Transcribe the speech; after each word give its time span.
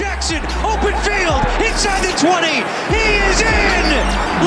Jackson, 0.00 0.40
open 0.64 0.96
field, 1.04 1.44
inside 1.60 2.00
the 2.00 2.16
20. 2.16 2.64
He 2.88 3.04
is 3.20 3.44
in. 3.44 3.84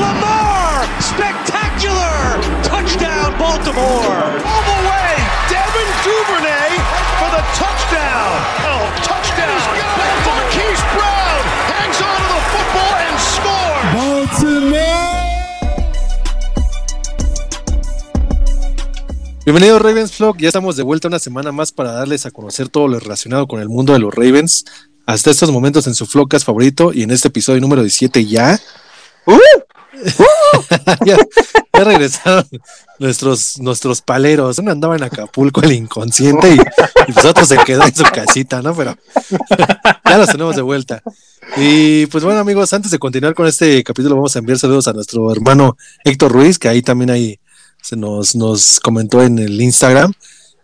Lamar, 0.01 0.81
spectacular. 0.97 2.41
Touchdown, 2.65 3.37
Baltimore. 3.37 4.33
All 4.49 4.63
the 4.65 4.79
way, 4.89 5.13
Devin 5.53 5.89
Duvernay 6.01 6.73
for 7.21 7.29
the 7.37 7.43
touchdown. 7.53 8.33
Oh, 8.65 8.81
touchdown. 9.05 9.61
Marquise 10.25 10.81
Brown 10.97 11.41
hangs 11.69 12.01
on 12.01 12.17
to 12.17 12.25
the 12.33 12.41
football 12.49 12.93
and 13.05 13.17
scores. 13.21 13.93
Baltimore. 13.93 15.03
Bienvenidos 19.45 19.81
Ravens 19.83 20.17
Vlog, 20.17 20.37
ya 20.39 20.47
estamos 20.47 20.77
de 20.77 20.83
vuelta 20.83 21.09
una 21.09 21.19
semana 21.19 21.51
más 21.51 21.71
para 21.71 21.91
darles 21.91 22.25
a 22.25 22.31
conocer 22.31 22.69
todo 22.69 22.87
lo 22.87 22.97
relacionado 22.97 23.45
con 23.45 23.59
el 23.59 23.69
mundo 23.69 23.93
de 23.93 23.99
los 23.99 24.15
Ravens 24.15 24.65
hasta 25.05 25.31
estos 25.31 25.51
momentos 25.51 25.87
en 25.87 25.95
su 25.95 26.05
Vlogcast 26.05 26.45
favorito 26.45 26.93
y 26.93 27.03
en 27.03 27.11
este 27.11 27.27
episodio 27.27 27.61
número 27.61 27.81
17 27.81 28.25
ya. 28.25 28.59
¡Uh! 29.25 29.37
ya, 31.05 31.17
ya 31.73 31.83
regresaron 31.83 32.47
nuestros, 32.99 33.59
nuestros 33.59 34.01
paleros. 34.01 34.59
Uno 34.59 34.71
andaba 34.71 34.95
en 34.95 35.03
Acapulco 35.03 35.61
el 35.61 35.71
inconsciente 35.73 36.55
y, 36.55 36.57
y 37.07 37.13
pues 37.13 37.25
otro 37.25 37.45
se 37.45 37.57
quedó 37.57 37.83
en 37.83 37.95
su 37.95 38.03
casita, 38.03 38.61
¿no? 38.61 38.75
Pero 38.75 38.97
ya 40.05 40.17
los 40.17 40.29
tenemos 40.29 40.55
de 40.55 40.61
vuelta. 40.61 41.01
Y 41.57 42.05
pues 42.07 42.23
bueno 42.23 42.39
amigos, 42.39 42.73
antes 42.73 42.91
de 42.91 42.99
continuar 42.99 43.33
con 43.33 43.47
este 43.47 43.83
capítulo 43.83 44.15
vamos 44.15 44.35
a 44.35 44.39
enviar 44.39 44.57
saludos 44.57 44.87
a 44.87 44.93
nuestro 44.93 45.31
hermano 45.31 45.77
Héctor 46.03 46.31
Ruiz, 46.31 46.57
que 46.57 46.67
ahí 46.69 46.81
también 46.81 47.11
hay 47.11 47.39
se 47.83 47.97
nos, 47.97 48.35
nos 48.35 48.79
comentó 48.79 49.21
en 49.21 49.37
el 49.37 49.61
Instagram, 49.61 50.13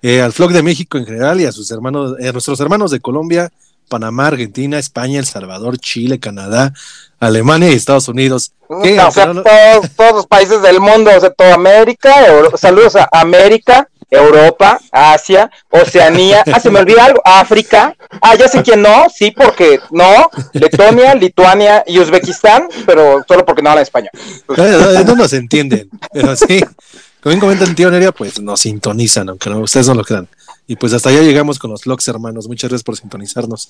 eh, 0.01 0.21
al 0.21 0.31
Vlog 0.31 0.53
de 0.53 0.63
México 0.63 0.97
en 0.97 1.05
general 1.05 1.41
y 1.41 1.45
a 1.45 1.51
sus 1.51 1.69
hermanos, 1.69 2.15
eh, 2.17 2.29
a 2.29 2.31
nuestros 2.31 2.59
hermanos 2.61 2.91
de 2.91 3.01
Colombia, 3.01 3.51
Panamá, 3.89 4.27
Argentina, 4.27 4.79
España, 4.79 5.19
El 5.19 5.25
Salvador, 5.25 5.77
Chile, 5.79 6.19
Canadá, 6.19 6.71
Alemania 7.19 7.69
y 7.69 7.73
Estados 7.75 8.07
Unidos. 8.07 8.53
O 8.69 8.83
sea, 9.11 9.25
No, 9.25 9.33
no- 9.33 9.43
todos, 9.43 9.89
todos 9.97 10.13
los 10.13 10.27
países 10.27 10.61
del 10.61 10.79
mundo, 10.79 11.11
o 11.15 11.19
sea, 11.19 11.31
toda 11.31 11.55
América, 11.55 12.25
Euro- 12.27 12.55
saludos 12.57 12.95
a 12.95 13.09
América, 13.11 13.89
Europa, 14.11 14.79
Asia, 14.91 15.51
Oceanía, 15.69 16.43
ah, 16.53 16.59
se 16.59 16.69
me 16.71 16.79
olvida 16.79 17.05
algo, 17.05 17.21
África, 17.25 17.95
ah, 18.21 18.35
ya 18.35 18.47
sé 18.47 18.63
quién 18.63 18.81
no, 18.81 19.05
sí, 19.13 19.31
porque 19.31 19.79
no, 19.91 20.29
Letonia, 20.53 21.13
Lituania 21.25 21.83
y 21.85 21.99
Uzbekistán, 21.99 22.67
pero 22.85 23.23
solo 23.27 23.45
porque 23.45 23.61
no 23.61 23.69
hablan 23.69 23.83
español. 23.83 24.09
Eh, 24.57 25.03
no 25.05 25.15
nos 25.15 25.33
entienden, 25.33 25.89
pero 26.11 26.35
sí, 26.35 26.59
como 27.21 27.31
bien 27.31 27.39
comenta 27.39 27.65
el 27.65 27.75
tío 27.75 27.91
Neria, 27.91 28.11
pues 28.11 28.39
nos 28.41 28.61
sintonizan, 28.61 29.29
aunque 29.29 29.49
no, 29.49 29.59
ustedes 29.59 29.87
no 29.87 29.93
lo 29.95 30.03
crean. 30.03 30.27
Y 30.69 30.75
pues 30.75 30.93
hasta 30.93 31.09
allá 31.09 31.23
llegamos 31.23 31.57
con 31.57 31.71
los 31.71 31.83
vlogs, 31.83 32.07
hermanos. 32.09 32.47
Muchas 32.47 32.69
gracias 32.69 32.83
por 32.83 32.95
sintonizarnos. 32.95 33.69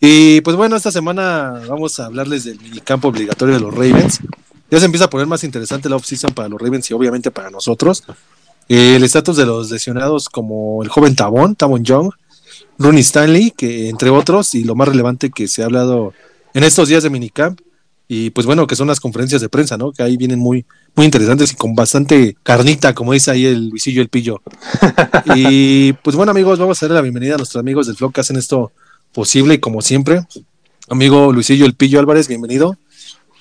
Y 0.00 0.40
pues 0.40 0.56
bueno, 0.56 0.74
esta 0.74 0.90
semana 0.90 1.62
vamos 1.68 2.00
a 2.00 2.06
hablarles 2.06 2.42
del 2.42 2.58
minicampo 2.58 3.06
obligatorio 3.06 3.54
de 3.54 3.60
los 3.60 3.72
Ravens. 3.72 4.18
Ya 4.68 4.80
se 4.80 4.86
empieza 4.86 5.04
a 5.04 5.10
poner 5.10 5.28
más 5.28 5.44
interesante 5.44 5.88
la 5.88 5.94
offseason 5.94 6.34
para 6.34 6.48
los 6.48 6.60
Ravens 6.60 6.90
y 6.90 6.94
obviamente 6.94 7.30
para 7.30 7.48
nosotros. 7.48 8.02
El 8.68 9.04
estatus 9.04 9.36
de 9.36 9.46
los 9.46 9.70
lesionados 9.70 10.28
como 10.28 10.82
el 10.82 10.88
joven 10.88 11.14
Tabón, 11.14 11.54
Tabón 11.54 11.84
Young, 11.84 12.10
Rooney 12.76 13.02
Stanley, 13.02 13.52
que 13.52 13.88
entre 13.88 14.10
otros, 14.10 14.56
y 14.56 14.64
lo 14.64 14.74
más 14.74 14.88
relevante 14.88 15.30
que 15.30 15.46
se 15.46 15.62
ha 15.62 15.66
hablado 15.66 16.12
en 16.54 16.64
estos 16.64 16.88
días 16.88 17.04
de 17.04 17.10
minicamp, 17.10 17.60
y 18.08 18.30
pues 18.30 18.46
bueno, 18.46 18.66
que 18.66 18.76
son 18.76 18.86
las 18.86 19.00
conferencias 19.00 19.40
de 19.40 19.48
prensa, 19.48 19.76
¿no? 19.76 19.92
Que 19.92 20.02
ahí 20.02 20.16
vienen 20.16 20.38
muy, 20.38 20.64
muy 20.94 21.06
interesantes 21.06 21.52
y 21.52 21.56
con 21.56 21.74
bastante 21.74 22.36
carnita, 22.42 22.94
como 22.94 23.12
dice 23.12 23.32
ahí 23.32 23.46
el 23.46 23.68
Luisillo 23.68 24.00
el 24.00 24.08
Pillo. 24.08 24.42
y 25.34 25.92
pues 25.94 26.14
bueno, 26.14 26.30
amigos, 26.30 26.58
vamos 26.58 26.80
a 26.82 26.86
darle 26.86 26.96
la 26.96 27.02
bienvenida 27.02 27.34
a 27.34 27.38
nuestros 27.38 27.60
amigos 27.60 27.86
del 27.86 27.96
vlog 27.96 28.12
que 28.12 28.20
hacen 28.20 28.36
esto 28.36 28.72
posible 29.12 29.54
y 29.54 29.58
como 29.58 29.82
siempre. 29.82 30.20
Amigo 30.88 31.32
Luisillo 31.32 31.66
el 31.66 31.74
Pillo 31.74 31.98
Álvarez, 31.98 32.28
bienvenido. 32.28 32.76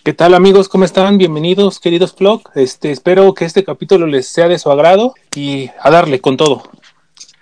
¿Qué 0.04 0.14
tal 0.14 0.34
amigos? 0.34 0.68
¿Cómo 0.68 0.86
están? 0.86 1.18
Bienvenidos, 1.18 1.80
queridos 1.80 2.16
vlog. 2.16 2.42
Este, 2.56 2.92
espero 2.92 3.34
que 3.34 3.46
este 3.46 3.64
capítulo 3.64 4.08
les 4.08 4.28
sea 4.28 4.48
de 4.48 4.58
su 4.58 4.72
agrado 4.72 5.14
y 5.36 5.70
a 5.80 5.92
darle 5.92 6.22
con 6.22 6.38
todo. 6.38 6.64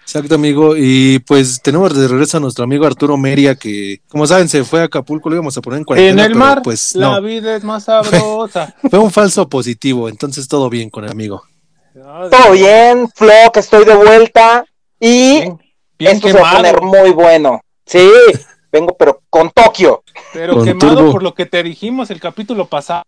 Exacto, 0.03 0.35
amigo. 0.35 0.75
Y 0.77 1.19
pues 1.19 1.61
tenemos 1.61 1.95
de 1.97 2.07
regreso 2.07 2.37
a 2.37 2.39
nuestro 2.39 2.65
amigo 2.65 2.85
Arturo 2.85 3.17
Meria, 3.17 3.55
que 3.55 4.01
como 4.09 4.27
saben 4.27 4.49
se 4.49 4.63
fue 4.63 4.81
a 4.81 4.83
Acapulco, 4.83 5.29
lo 5.29 5.35
íbamos 5.35 5.57
a 5.57 5.61
poner 5.61 5.79
en 5.79 5.85
cuarentena. 5.85 6.11
en 6.11 6.19
el 6.19 6.33
pero, 6.33 6.45
mar, 6.45 6.61
pues 6.61 6.93
la 6.95 7.11
no, 7.11 7.21
vida 7.21 7.55
es 7.55 7.63
más 7.63 7.85
sabrosa. 7.85 8.75
fue 8.89 8.99
un 8.99 9.11
falso 9.11 9.47
positivo, 9.47 10.09
entonces 10.09 10.47
todo 10.47 10.69
bien 10.69 10.89
con 10.89 11.05
el 11.05 11.11
amigo. 11.11 11.43
Todo 11.93 12.51
bien, 12.51 13.07
Flo, 13.15 13.31
que 13.53 13.59
estoy 13.59 13.85
de 13.85 13.95
vuelta 13.95 14.65
y 14.99 15.39
Bien, 15.41 15.59
bien 15.97 16.15
esto 16.15 16.27
se 16.27 16.33
va 16.33 16.51
a 16.51 16.57
quemado, 16.57 16.77
poner 16.79 17.03
muy 17.03 17.11
bueno. 17.11 17.61
Sí, 17.85 18.09
vengo, 18.71 18.95
pero 18.97 19.21
con 19.29 19.51
Tokio. 19.51 20.03
pero 20.33 20.55
con 20.55 20.65
quemado 20.65 20.95
turbo. 20.97 21.11
por 21.11 21.23
lo 21.23 21.33
que 21.33 21.45
te 21.45 21.63
dijimos 21.63 22.09
el 22.11 22.19
capítulo 22.19 22.65
pasado. 22.67 23.03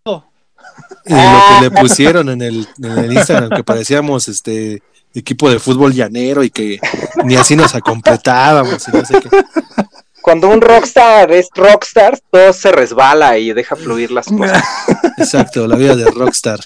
Y 1.05 1.13
lo 1.13 1.41
que 1.49 1.69
le 1.69 1.71
pusieron 1.81 2.29
en 2.29 2.41
el, 2.41 2.67
en 2.81 2.97
el 2.97 3.13
Instagram, 3.13 3.49
que 3.49 3.63
parecíamos 3.65 4.27
este 4.27 4.81
equipo 5.15 5.49
de 5.49 5.59
fútbol 5.59 5.93
llanero 5.93 6.43
y 6.43 6.49
que 6.49 6.79
ni 7.23 7.35
así 7.35 7.55
nos 7.55 7.73
completábamos. 7.73 8.87
Y 8.87 8.91
no 8.91 9.05
sé 9.05 9.19
qué. 9.21 9.29
Cuando 10.21 10.49
un 10.49 10.59
rockstar 10.59 11.31
es 11.31 11.49
rockstar, 11.53 12.19
todo 12.31 12.51
se 12.51 12.71
resbala 12.71 13.37
y 13.37 13.53
deja 13.53 13.75
fluir 13.75 14.11
las 14.11 14.25
cosas. 14.27 14.63
Exacto, 15.17 15.67
la 15.67 15.75
vida 15.75 15.95
de 15.95 16.09
Rockstar. 16.09 16.59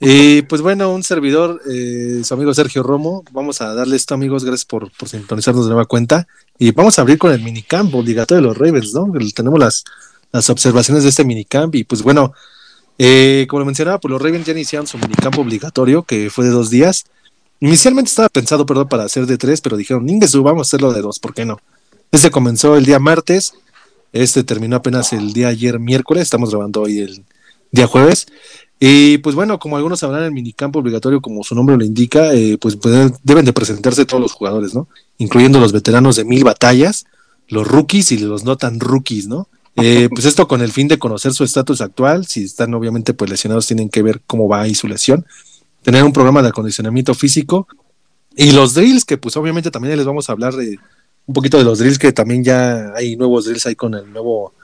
Y 0.00 0.42
pues 0.42 0.60
bueno, 0.60 0.92
un 0.92 1.02
servidor, 1.02 1.62
eh, 1.70 2.20
su 2.24 2.34
amigo 2.34 2.52
Sergio 2.52 2.82
Romo, 2.82 3.24
vamos 3.30 3.62
a 3.62 3.72
darle 3.72 3.96
esto 3.96 4.12
amigos, 4.12 4.44
gracias 4.44 4.66
por, 4.66 4.90
por 4.92 5.08
sintonizarnos 5.08 5.64
de 5.64 5.70
nueva 5.70 5.86
cuenta. 5.86 6.26
Y 6.58 6.72
vamos 6.72 6.98
a 6.98 7.02
abrir 7.02 7.16
con 7.16 7.32
el 7.32 7.40
minicamp 7.40 7.94
obligatorio 7.94 8.42
de 8.42 8.48
los 8.48 8.58
Ravens, 8.58 8.92
¿no? 8.92 9.10
Tenemos 9.34 9.58
las, 9.58 9.84
las 10.30 10.50
observaciones 10.50 11.04
de 11.04 11.08
este 11.08 11.24
minicamp 11.24 11.74
y 11.76 11.84
pues 11.84 12.02
bueno, 12.02 12.34
eh, 12.98 13.46
como 13.48 13.60
lo 13.60 13.66
mencionaba, 13.66 13.98
pues 13.98 14.10
los 14.10 14.20
Ravens 14.20 14.46
ya 14.46 14.52
iniciaron 14.52 14.86
su 14.86 14.98
minicamp 14.98 15.38
obligatorio, 15.38 16.02
que 16.02 16.28
fue 16.28 16.44
de 16.44 16.50
dos 16.50 16.70
días. 16.70 17.06
Inicialmente 17.60 18.08
estaba 18.08 18.28
pensado, 18.28 18.66
perdón, 18.66 18.88
para 18.88 19.04
hacer 19.04 19.26
de 19.26 19.38
tres, 19.38 19.60
pero 19.60 19.76
dijeron, 19.76 20.04
Ninguesu, 20.04 20.42
vamos 20.42 20.66
a 20.66 20.68
hacerlo 20.68 20.92
de 20.92 21.00
dos, 21.00 21.18
¿por 21.18 21.34
qué 21.34 21.44
no? 21.44 21.58
Este 22.10 22.30
comenzó 22.30 22.76
el 22.76 22.84
día 22.84 22.98
martes, 22.98 23.54
este 24.12 24.44
terminó 24.44 24.76
apenas 24.76 25.12
el 25.12 25.32
día 25.32 25.48
ayer 25.48 25.80
miércoles, 25.80 26.22
estamos 26.22 26.50
grabando 26.50 26.82
hoy 26.82 27.00
el 27.00 27.24
día 27.72 27.86
jueves. 27.86 28.26
Y 28.78 29.18
pues 29.18 29.34
bueno, 29.34 29.58
como 29.58 29.76
algunos 29.76 30.00
sabrán, 30.00 30.24
el 30.24 30.32
minicampo 30.32 30.78
obligatorio, 30.78 31.20
como 31.20 31.42
su 31.42 31.54
nombre 31.54 31.76
lo 31.76 31.84
indica, 31.84 32.34
eh, 32.34 32.58
pues 32.60 32.78
deben 33.22 33.44
de 33.44 33.52
presentarse 33.52 34.04
todos 34.04 34.20
los 34.20 34.32
jugadores, 34.32 34.74
¿no? 34.74 34.88
Incluyendo 35.18 35.60
los 35.60 35.72
veteranos 35.72 36.16
de 36.16 36.24
mil 36.24 36.44
batallas, 36.44 37.06
los 37.48 37.66
rookies 37.66 38.12
y 38.12 38.18
los 38.18 38.44
no 38.44 38.56
tan 38.56 38.80
rookies, 38.80 39.26
¿no? 39.26 39.48
Eh, 39.76 40.08
pues 40.14 40.24
esto 40.24 40.46
con 40.48 40.60
el 40.60 40.72
fin 40.72 40.88
de 40.88 40.98
conocer 40.98 41.32
su 41.32 41.44
estatus 41.44 41.80
actual, 41.80 42.26
si 42.26 42.44
están 42.44 42.74
obviamente 42.74 43.14
pues 43.14 43.30
lesionados 43.30 43.66
tienen 43.66 43.88
que 43.88 44.02
ver 44.02 44.22
cómo 44.26 44.48
va 44.48 44.62
ahí 44.62 44.74
su 44.74 44.86
lesión, 44.86 45.24
tener 45.84 46.02
un 46.02 46.12
programa 46.12 46.42
de 46.42 46.48
acondicionamiento 46.48 47.14
físico 47.14 47.68
y 48.34 48.52
los 48.52 48.74
drills, 48.74 49.04
que 49.04 49.18
pues 49.18 49.36
obviamente 49.36 49.70
también 49.70 49.96
les 49.96 50.06
vamos 50.06 50.28
a 50.28 50.32
hablar 50.32 50.54
de 50.54 50.78
un 51.26 51.34
poquito 51.34 51.58
de 51.58 51.64
los 51.64 51.78
drills, 51.78 51.98
que 51.98 52.12
también 52.12 52.42
ya 52.42 52.92
hay 52.94 53.16
nuevos 53.16 53.44
drills 53.44 53.66
ahí 53.66 53.76
con 53.76 53.94
el 53.94 54.10
nuevo 54.10 54.54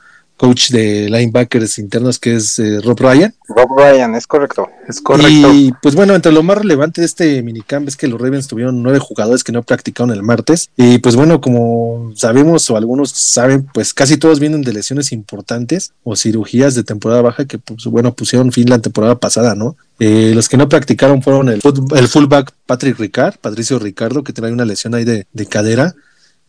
coach 0.41 0.71
de 0.71 1.11
linebackers 1.11 1.79
internos 1.79 2.19
que 2.19 2.37
es 2.37 2.59
eh, 2.59 2.81
Rob 2.83 2.99
Ryan. 2.99 3.35
Rob 3.47 3.77
Ryan, 3.77 4.15
es 4.15 4.27
correcto. 4.27 4.71
Es 4.89 5.03
correcto. 5.03 5.53
Y 5.53 5.75
pues 5.83 5.95
bueno, 5.95 6.15
entre 6.15 6.33
lo 6.33 6.43
más 6.43 6.57
relevante 6.57 7.03
de 7.03 7.07
este 7.07 7.43
minicamp 7.43 7.87
es 7.87 7.95
que 7.99 8.09
los 8.09 8.19
Ravens 8.19 8.49
tuvieron 8.49 8.83
nueve 8.83 8.99
jugadores 8.99 9.45
que 9.45 9.53
no 9.53 9.63
practicaron 9.63 10.13
el 10.13 10.23
martes. 10.23 10.71
Y 10.79 10.97
pues 10.97 11.15
bueno, 11.15 11.43
como 11.43 12.13
sabemos 12.17 12.71
o 12.71 12.79
algunos 12.79 13.11
saben, 13.11 13.69
pues 13.75 13.93
casi 13.93 14.17
todos 14.17 14.41
vienen 14.41 14.63
de 14.63 14.73
lesiones 14.73 15.13
importantes 15.13 15.93
o 16.05 16.17
cirugías 16.17 16.75
de 16.75 16.85
temporada 16.85 17.21
baja 17.21 17.45
que 17.45 17.59
pues 17.59 17.85
bueno, 17.85 18.15
pusieron 18.15 18.51
fin 18.51 18.71
la 18.71 18.79
temporada 18.79 19.19
pasada, 19.19 19.55
¿no? 19.55 19.77
Eh, 19.99 20.33
los 20.35 20.49
que 20.49 20.57
no 20.57 20.71
practicaron 20.71 21.23
fueron 21.23 21.51
el, 21.51 21.61
fullback 21.61 22.55
Patrick 22.65 22.99
Ricard, 22.99 23.37
Patricio 23.37 23.79
Ricardo, 23.79 24.25
que 24.25 24.33
trae 24.33 24.53
una 24.53 24.65
lesión 24.65 24.95
ahí 24.95 25.05
de, 25.05 25.27
de 25.35 25.45
cadera. 25.45 25.95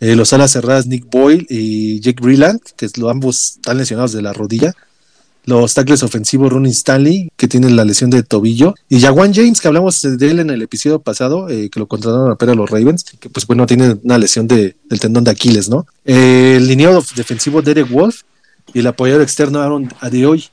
Eh, 0.01 0.17
los 0.17 0.33
alas 0.33 0.51
cerradas 0.51 0.87
Nick 0.87 1.09
Boyle 1.09 1.45
y 1.49 2.01
Jake 2.01 2.21
Breland, 2.21 2.59
que 2.75 2.89
ambos 3.09 3.55
están 3.55 3.77
lesionados 3.77 4.11
de 4.11 4.21
la 4.21 4.33
rodilla 4.33 4.75
los 5.45 5.73
tackles 5.73 6.03
ofensivos 6.03 6.51
Ronnie 6.51 6.71
Stanley, 6.71 7.29
que 7.35 7.47
tiene 7.47 7.69
la 7.69 7.83
lesión 7.83 8.09
de 8.09 8.23
tobillo, 8.23 8.75
y 8.89 8.99
Jawan 8.99 9.33
James, 9.33 9.59
que 9.59 9.67
hablamos 9.67 10.01
de 10.01 10.29
él 10.29 10.39
en 10.39 10.49
el 10.49 10.61
episodio 10.61 10.99
pasado, 10.99 11.49
eh, 11.49 11.69
que 11.69 11.79
lo 11.79 11.87
contrataron 11.87 12.37
a 12.39 12.55
los 12.55 12.69
Ravens, 12.69 13.05
que 13.19 13.29
pues 13.29 13.47
bueno, 13.47 13.65
tiene 13.65 13.97
una 14.03 14.17
lesión 14.17 14.47
de, 14.47 14.75
del 14.89 14.99
tendón 14.99 15.23
de 15.23 15.31
Aquiles, 15.31 15.69
¿no? 15.69 15.87
Eh, 16.05 16.55
el 16.57 16.67
lineado 16.67 17.03
defensivo 17.15 17.61
Derek 17.61 17.89
Wolf 17.89 18.21
y 18.73 18.79
el 18.79 18.87
apoyador 18.87 19.21
externo 19.21 19.61
Aaron 19.61 19.91
Adeoy. 19.99 20.45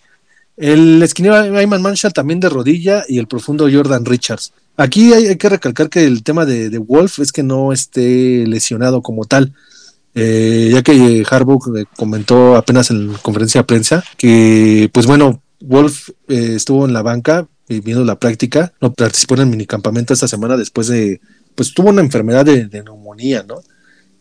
El 0.56 1.02
esquinero 1.02 1.36
Ayman 1.36 1.82
Marshall 1.82 2.12
también 2.12 2.40
de 2.40 2.48
rodilla 2.48 3.04
y 3.06 3.18
el 3.18 3.28
profundo 3.28 3.68
Jordan 3.70 4.04
Richards. 4.04 4.52
Aquí 4.78 5.12
hay, 5.12 5.36
que 5.36 5.48
recalcar 5.50 5.90
que 5.90 6.04
el 6.04 6.22
tema 6.22 6.46
de, 6.46 6.78
Wolf 6.78 7.18
es 7.18 7.32
que 7.32 7.42
no 7.42 7.72
esté 7.72 8.46
lesionado 8.46 9.02
como 9.02 9.24
tal. 9.24 9.52
Eh, 10.14 10.70
ya 10.72 10.82
que 10.82 11.24
Harbaugh 11.30 11.76
eh, 11.76 11.84
comentó 11.96 12.56
apenas 12.56 12.90
en 12.90 13.12
conferencia 13.22 13.60
de 13.60 13.66
prensa 13.66 14.02
que, 14.16 14.88
pues 14.92 15.06
bueno, 15.06 15.42
Wolf 15.60 16.08
eh, 16.28 16.54
estuvo 16.56 16.86
en 16.86 16.94
la 16.94 17.02
banca 17.02 17.46
eh, 17.68 17.80
viendo 17.84 18.02
la 18.04 18.18
práctica, 18.18 18.72
no 18.80 18.94
participó 18.94 19.34
en 19.34 19.40
el 19.42 19.46
minicampamento 19.48 20.14
esta 20.14 20.26
semana 20.26 20.56
después 20.56 20.88
de, 20.88 21.20
pues 21.54 21.74
tuvo 21.74 21.90
una 21.90 22.00
enfermedad 22.00 22.46
de, 22.46 22.64
de 22.64 22.82
neumonía, 22.82 23.44
¿no? 23.46 23.60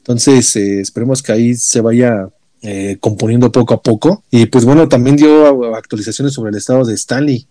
Entonces, 0.07 0.55
eh, 0.55 0.81
esperemos 0.81 1.21
que 1.21 1.33
ahí 1.33 1.55
se 1.55 1.81
vaya 1.81 2.29
eh, 2.61 2.97
componiendo 2.99 3.51
poco 3.51 3.73
a 3.73 3.81
poco. 3.81 4.23
Y 4.31 4.45
pues 4.47 4.65
bueno, 4.65 4.87
también 4.87 5.15
dio 5.15 5.75
actualizaciones 5.75 6.33
sobre 6.33 6.49
el 6.49 6.57
estado 6.57 6.85
de 6.85 6.93
Stanley, 6.95 7.47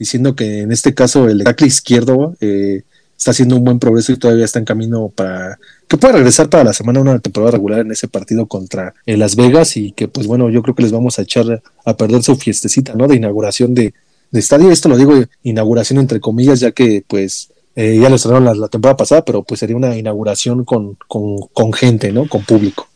diciendo 0.00 0.34
que 0.34 0.60
en 0.60 0.72
este 0.72 0.94
caso 0.94 1.28
el 1.28 1.44
tackle 1.44 1.66
izquierdo 1.66 2.34
eh, 2.40 2.82
está 3.16 3.32
haciendo 3.32 3.56
un 3.56 3.64
buen 3.64 3.78
progreso 3.78 4.12
y 4.12 4.16
todavía 4.16 4.46
está 4.46 4.58
en 4.58 4.64
camino 4.64 5.12
para 5.14 5.58
que 5.86 5.98
pueda 5.98 6.14
regresar 6.14 6.48
para 6.48 6.64
la 6.64 6.72
semana 6.72 7.00
una 7.00 7.18
temporada 7.18 7.52
regular 7.52 7.80
en 7.80 7.92
ese 7.92 8.08
partido 8.08 8.46
contra 8.46 8.94
eh, 9.04 9.18
Las 9.18 9.36
Vegas 9.36 9.76
y 9.76 9.92
que 9.92 10.08
pues 10.08 10.26
bueno, 10.26 10.48
yo 10.48 10.62
creo 10.62 10.74
que 10.74 10.84
les 10.84 10.90
vamos 10.90 11.18
a 11.18 11.22
echar 11.22 11.62
a 11.84 11.96
perder 11.98 12.22
su 12.22 12.34
fiestecita, 12.36 12.94
¿no? 12.94 13.08
De 13.08 13.16
inauguración 13.16 13.74
de, 13.74 13.92
estadio. 14.32 14.70
Esto 14.70 14.88
lo 14.88 14.96
digo 14.96 15.12
inauguración 15.42 15.98
entre 15.98 16.18
comillas, 16.18 16.60
ya 16.60 16.70
que 16.70 17.04
pues 17.06 17.50
eh, 17.76 17.98
ya 18.00 18.08
lo 18.08 18.16
cerraron 18.16 18.58
la, 18.58 18.68
temporada 18.68 18.96
pasada, 18.96 19.22
pero 19.22 19.42
pues 19.42 19.60
sería 19.60 19.76
una 19.76 19.94
inauguración 19.98 20.64
con, 20.64 20.96
con, 21.06 21.72
gente, 21.74 22.12
¿no? 22.12 22.26
Con 22.26 22.42
público. 22.44 22.88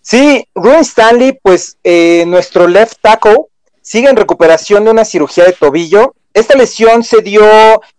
Sí, 0.00 0.44
Ruin 0.54 0.80
Stanley, 0.80 1.38
pues 1.42 1.76
eh, 1.82 2.24
nuestro 2.28 2.68
left 2.68 2.98
tackle 3.02 3.46
sigue 3.82 4.08
en 4.08 4.16
recuperación 4.16 4.84
de 4.84 4.92
una 4.92 5.04
cirugía 5.04 5.44
de 5.44 5.54
tobillo 5.54 6.14
esta 6.32 6.56
lesión 6.56 7.02
se 7.02 7.22
dio 7.22 7.42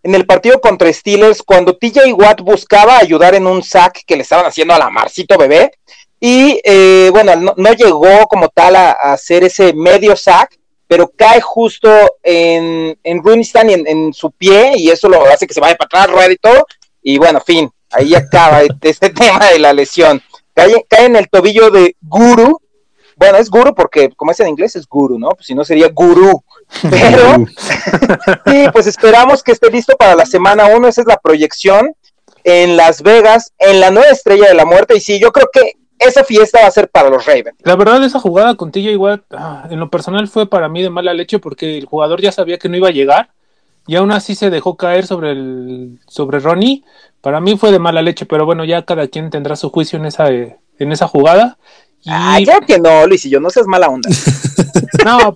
en 0.04 0.16
el 0.16 0.25
partido 0.25 0.62
contra 0.62 0.92
Steelers 0.92 1.44
cuando 1.44 1.75
TJ 1.75 2.13
Watt 2.13 2.42
buscaba 2.42 2.98
ayudar 2.98 3.36
en 3.36 3.45
un 3.45 3.62
sack 3.62 4.04
que 4.06 4.16
le 4.16 4.22
estaban 4.22 4.45
haciendo 4.45 4.74
a 4.74 4.80
la 4.80 4.89
Marcito 4.89 5.38
Bebé. 5.38 5.72
Y 6.19 6.62
eh, 6.63 7.10
bueno, 7.12 7.36
no, 7.36 7.74
llegó 7.74 8.28
como 8.28 8.48
tal 8.50 8.75
a, 8.75 8.92
hacer 8.92 9.44
ese 9.44 9.74
medio 9.74 10.16
sack, 10.16 10.57
pero 10.88 11.12
cae 11.13 11.42
justo 11.42 11.89
en, 12.24 12.98
en 13.04 13.24
Runistan 13.24 13.69
y 13.69 13.74
en, 13.74 14.13
su 14.13 14.31
pie, 14.31 14.74
y 14.78 14.89
eso 14.89 15.10
lo 15.10 15.25
hace 15.25 15.48
que 15.48 15.54
se 15.54 15.62
vaya 15.62 15.75
para 15.75 15.88
atrás, 15.88 16.16
rueda 16.16 16.31
y 16.31 16.38
todo. 16.38 16.66
Y 17.01 17.18
bueno, 17.18 17.42
fin, 17.42 17.69
ahí 17.89 18.16
acaba 18.16 18.62
este 18.81 19.10
tema 19.10 19.50
de 19.50 19.60
la 19.60 19.74
lesión. 19.74 20.22
Cae, 20.54 20.86
cae 20.88 21.06
en 21.06 21.16
el 21.16 21.30
tobillo 21.30 21.69
de 21.69 21.95
Guru, 22.01 22.62
bueno, 23.15 23.37
es 23.37 23.49
guru 23.49 23.73
porque 23.73 24.09
como 24.15 24.31
es 24.31 24.39
en 24.39 24.49
inglés 24.49 24.75
es 24.75 24.87
guru, 24.87 25.19
¿no? 25.19 25.29
Pues 25.29 25.47
si 25.47 25.55
no 25.55 25.63
sería 25.63 25.89
gurú. 25.89 26.43
Pero 26.89 27.45
sí, 28.45 28.65
pues 28.71 28.87
esperamos 28.87 29.43
que 29.43 29.51
esté 29.51 29.69
listo 29.69 29.95
para 29.97 30.15
la 30.15 30.25
semana 30.25 30.67
1, 30.67 30.87
esa 30.87 31.01
es 31.01 31.07
la 31.07 31.17
proyección 31.17 31.95
en 32.43 32.77
Las 32.77 33.01
Vegas, 33.01 33.53
en 33.59 33.79
la 33.79 33.91
nueva 33.91 34.09
estrella 34.09 34.47
de 34.47 34.55
la 34.55 34.65
muerte. 34.65 34.95
Y 34.95 34.99
sí, 34.99 35.19
yo 35.19 35.31
creo 35.31 35.47
que 35.51 35.73
esa 35.99 36.23
fiesta 36.23 36.61
va 36.61 36.67
a 36.67 36.71
ser 36.71 36.89
para 36.89 37.09
los 37.09 37.25
Ravens. 37.25 37.57
La 37.63 37.75
verdad, 37.75 38.03
esa 38.03 38.19
jugada 38.19 38.55
con 38.55 38.71
TJ 38.71 38.95
Watt, 38.97 39.21
ah, 39.31 39.67
en 39.69 39.79
lo 39.79 39.89
personal 39.89 40.27
fue 40.27 40.49
para 40.49 40.67
mí 40.67 40.81
de 40.81 40.89
mala 40.89 41.13
leche 41.13 41.39
porque 41.39 41.77
el 41.77 41.85
jugador 41.85 42.21
ya 42.21 42.31
sabía 42.31 42.57
que 42.57 42.69
no 42.69 42.77
iba 42.77 42.87
a 42.87 42.91
llegar 42.91 43.29
y 43.87 43.95
aún 43.95 44.11
así 44.11 44.35
se 44.35 44.49
dejó 44.49 44.77
caer 44.77 45.05
sobre 45.05 45.31
el 45.31 45.99
sobre 46.07 46.39
Ronnie. 46.39 46.83
Para 47.21 47.39
mí 47.39 47.57
fue 47.57 47.71
de 47.71 47.79
mala 47.79 48.01
leche, 48.01 48.25
pero 48.25 48.45
bueno, 48.45 48.63
ya 48.65 48.83
cada 48.83 49.07
quien 49.07 49.29
tendrá 49.29 49.55
su 49.55 49.69
juicio 49.69 49.99
en 49.99 50.05
esa 50.05 50.29
en 50.29 50.91
esa 50.91 51.07
jugada. 51.07 51.57
Ah, 52.07 52.39
claro 52.44 52.65
que 52.65 52.80
no, 52.80 53.06
Luis, 53.07 53.25
y 53.25 53.30
yo 53.30 53.39
no 53.39 53.50
seas 53.50 53.68
mala 53.68 53.89
onda. 53.89 54.09
no, 55.06 55.36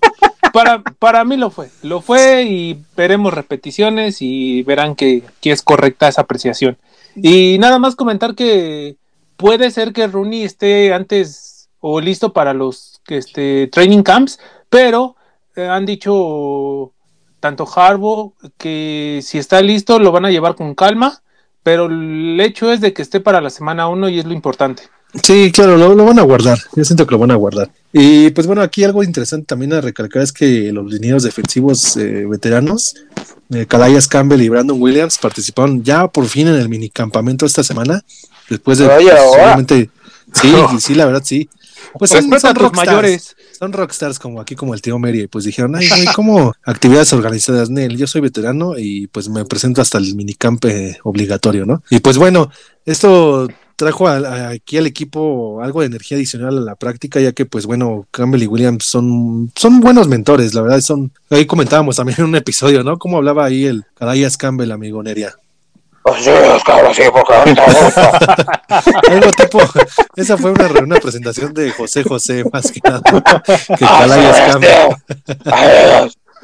para, 0.52 0.82
para 0.82 1.26
mí 1.26 1.38
lo 1.38 1.50
fue. 1.50 1.70
Lo 1.84 2.02
fue 2.02 2.44
y 2.44 2.80
veremos 2.96 3.34
repeticiones 3.34 4.22
y 4.22 4.64
verán 4.64 4.96
que, 4.96 5.24
es 5.44 5.62
correcta 5.62 6.08
esa 6.08 6.22
apreciación. 6.22 6.78
Y 7.16 7.58
nada 7.60 7.80
más 7.80 7.96
comentar 7.96 8.36
que 8.36 8.98
puede 9.38 9.72
ser 9.72 9.94
que 9.94 10.08
Rooney 10.08 10.44
esté 10.44 10.94
antes 10.94 11.70
o 11.80 12.02
listo 12.02 12.34
para 12.34 12.54
los 12.54 13.02
este, 13.08 13.68
training 13.68 14.02
camps, 14.02 14.40
pero 14.70 15.16
eh, 15.56 15.68
han 15.68 15.86
dicho 15.86 16.94
tanto 17.40 17.68
Harbo 17.76 18.34
que 18.58 19.20
si 19.22 19.38
está 19.38 19.62
listo 19.62 20.00
lo 20.00 20.12
van 20.12 20.26
a 20.26 20.32
llevar 20.32 20.56
con 20.56 20.74
calma, 20.74 21.22
pero 21.64 21.86
el 21.86 22.40
hecho 22.42 22.72
es 22.72 22.82
de 22.82 22.94
que 22.94 23.02
esté 23.02 23.20
para 23.20 23.42
la 23.42 23.50
semana 23.50 23.88
1 23.88 24.10
y 24.10 24.20
es 24.20 24.26
lo 24.26 24.34
importante. 24.34 24.84
Sí, 25.24 25.52
claro, 25.52 25.78
lo, 25.78 26.06
van 26.06 26.20
a 26.20 26.24
guardar. 26.24 26.60
Yo 26.76 26.84
siento 26.84 27.06
que 27.08 27.14
lo 27.14 27.20
van 27.20 27.32
a 27.32 27.36
guardar. 27.36 27.70
Y 27.94 28.30
pues 28.32 28.48
bueno, 28.48 28.62
aquí 28.62 28.84
algo 28.84 29.04
interesante 29.04 29.46
también 29.46 29.74
a 29.74 29.82
recalcar 29.82 30.22
es 30.22 30.32
que 30.32 30.72
los 30.72 30.92
linieros 30.92 31.24
defensivos 31.24 31.96
eh, 31.98 32.26
veteranos, 32.30 32.96
eh, 33.52 33.66
Calayas 33.66 34.08
Campbell 34.08 34.42
y 34.42 34.50
Brandon 34.50 34.80
Williams, 34.82 35.18
participaron 35.18 35.84
ya 35.84 36.08
por 36.08 36.26
fin 36.28 36.48
en 36.48 36.56
el 36.56 36.70
minicampamento 36.70 37.46
esta 37.46 37.64
semana. 37.64 38.04
Después 38.50 38.78
de. 38.78 38.88
Oye, 38.88 39.12
sí, 40.34 40.54
sí, 40.80 40.96
la 40.96 41.06
verdad 41.06 41.24
sí. 41.24 41.50
Pues 41.98 42.12
son, 42.12 42.30
rockstars, 42.30 42.74
mayores. 42.74 43.36
Son 43.58 43.72
rockstars 43.72 44.20
como 44.20 44.42
aquí, 44.42 44.56
como 44.56 44.74
el 44.74 44.82
tío 44.82 45.00
Mary. 45.00 45.22
Y 45.22 45.28
pues 45.28 45.46
dijeron, 45.46 45.76
ay, 45.76 45.88
güey, 45.88 46.06
como 46.14 46.54
actividades 46.64 47.14
organizadas, 47.14 47.70
Nel. 47.70 47.96
Yo 47.96 48.06
soy 48.08 48.22
veterano 48.22 48.78
y 48.78 49.08
pues 49.08 49.30
me 49.30 49.46
presento 49.46 49.82
hasta 49.82 49.98
el 49.98 50.14
minicamp 50.16 50.66
eh, 50.66 50.98
obligatorio, 51.04 51.66
¿no? 51.66 51.84
Y 51.90 52.00
pues 52.00 52.18
bueno, 52.18 52.52
esto 52.86 53.48
trajo 53.76 54.08
aquí 54.08 54.78
al 54.78 54.88
equipo 54.88 55.62
algo 55.62 55.82
de 55.82 55.88
energía 55.88 56.18
adicional 56.18 56.58
a 56.58 56.62
la 56.62 56.76
práctica, 56.76 57.20
ya 57.20 57.34
que 57.34 57.46
pues 57.46 57.66
bueno, 57.66 58.08
Campbell 58.12 58.44
y 58.44 58.48
Williams 58.48 58.86
son, 58.86 59.52
son 59.56 59.80
buenos 59.82 60.08
mentores, 60.08 60.54
la 60.54 60.62
verdad, 60.62 60.82
son, 60.82 61.12
ahí 61.30 61.46
comentábamos 61.46 61.98
también 61.98 62.20
en 62.20 62.26
un 62.26 62.36
episodio, 62.36 62.84
¿no? 62.84 62.98
Cómo 62.98 63.18
hablaba 63.18 63.46
ahí 63.46 63.66
el 63.66 63.84
Cadayas 63.96 64.38
Campbell, 64.38 64.72
amigo 64.72 65.04
Neria. 65.04 65.36
Pues 66.04 66.24
sí, 66.24 66.32
cabrón, 66.64 66.94
sí, 66.94 67.02
porque 67.12 67.34
Algo 69.12 69.32
tipo, 69.32 69.60
esa 70.16 70.38
fue 70.38 70.52
una, 70.52 70.68
una 70.84 71.00
presentación 71.00 71.52
de 71.52 71.72
José 71.72 72.04
José, 72.04 72.44
más 72.54 72.72
que 72.72 72.80
nada, 72.84 73.02
que 73.76 73.86
Calayas 73.86 74.52
Campbell. 74.52 74.96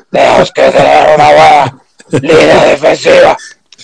Tenemos 0.10 0.52
que 0.52 0.62
tener 0.64 1.16
una 1.16 1.32
buena 1.32 1.78
línea 2.10 2.66
defensiva. 2.66 3.38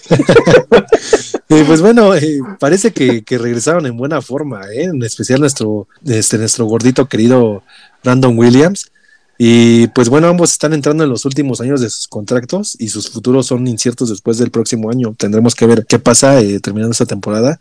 pues 1.47 1.81
bueno, 1.81 2.15
eh, 2.15 2.39
parece 2.59 2.91
que, 2.91 3.23
regresaron 3.37 3.85
en 3.85 3.97
buena 3.97 4.21
forma, 4.21 4.61
¿eh? 4.71 4.83
en 4.83 5.03
especial 5.03 5.39
nuestro, 5.39 5.87
este, 6.05 6.37
nuestro 6.37 6.65
gordito 6.65 7.07
querido 7.07 7.63
Brandon 8.03 8.37
Williams. 8.37 8.91
Y 9.39 9.87
pues 9.89 10.09
bueno, 10.09 10.27
ambos 10.27 10.51
están 10.51 10.73
entrando 10.73 11.03
en 11.03 11.11
los 11.11 11.23
últimos 11.25 11.61
años 11.61 11.79
de 11.79 11.89
sus 11.91 12.07
contratos 12.07 12.75
y 12.79 12.89
sus 12.89 13.09
futuros 13.11 13.45
son 13.45 13.67
inciertos 13.67 14.09
después 14.09 14.39
del 14.39 14.49
próximo 14.49 14.89
año. 14.89 15.13
Tendremos 15.15 15.53
que 15.53 15.67
ver 15.67 15.85
qué 15.85 15.99
pasa 15.99 16.41
eh, 16.41 16.59
terminando 16.59 16.91
esta 16.91 17.05
temporada. 17.05 17.59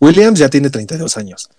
Williams 0.00 0.38
ya 0.38 0.48
tiene 0.48 0.70
32 0.70 1.18
años 1.18 1.50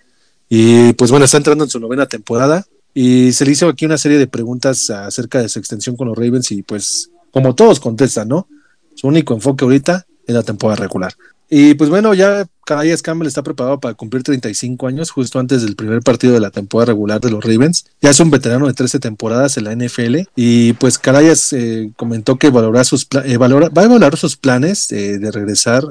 y 0.54 0.92
pues 0.94 1.12
bueno, 1.12 1.24
está 1.24 1.38
entrando 1.38 1.64
en 1.64 1.70
su 1.70 1.80
novena 1.80 2.08
temporada 2.08 2.66
y 2.94 3.32
se 3.32 3.46
le 3.46 3.52
hizo 3.52 3.70
aquí 3.70 3.86
una 3.86 3.98
serie 3.98 4.18
de 4.18 4.28
preguntas 4.28 4.90
acerca 4.90 5.42
de 5.42 5.48
su 5.48 5.60
extensión 5.60 5.96
con 5.96 6.10
los 6.10 6.18
Ravens 6.18 6.52
y 6.52 6.62
pues 6.62 7.10
como 7.32 7.56
todos 7.56 7.80
contestan, 7.80 8.28
¿no? 8.28 8.50
Su 8.96 9.08
único 9.08 9.34
enfoque 9.34 9.64
ahorita 9.64 10.06
en 10.28 10.36
la 10.36 10.44
temporada 10.44 10.82
regular. 10.82 11.14
Y 11.54 11.74
pues 11.74 11.90
bueno, 11.90 12.14
ya 12.14 12.48
Calais 12.66 13.02
Campbell 13.02 13.28
está 13.28 13.44
preparado 13.44 13.78
para 13.78 13.94
cumplir 13.94 14.24
35 14.24 14.88
años, 14.88 15.12
justo 15.12 15.38
antes 15.38 15.62
del 15.64 15.76
primer 15.76 16.02
partido 16.02 16.34
de 16.34 16.40
la 16.40 16.50
temporada 16.50 16.94
regular 16.94 17.20
de 17.20 17.30
los 17.30 17.44
Ravens. 17.44 17.84
Ya 18.02 18.10
es 18.12 18.22
un 18.22 18.32
veterano 18.32 18.68
de 18.68 18.74
13 18.74 19.00
temporadas 19.00 19.58
en 19.58 19.66
la 19.66 19.76
NFL. 19.76 20.20
Y 20.38 20.72
pues 20.74 20.98
Calais 20.98 21.52
eh, 21.52 21.92
comentó 21.98 22.38
que 22.38 22.50
valorará 22.50 22.86
sus 22.86 23.06
eh, 23.26 23.36
valora, 23.36 23.68
va 23.68 23.82
a 23.82 23.86
evaluar 23.86 24.16
sus 24.16 24.38
planes 24.38 24.94
eh, 24.94 25.20
de 25.20 25.30
regresar 25.30 25.84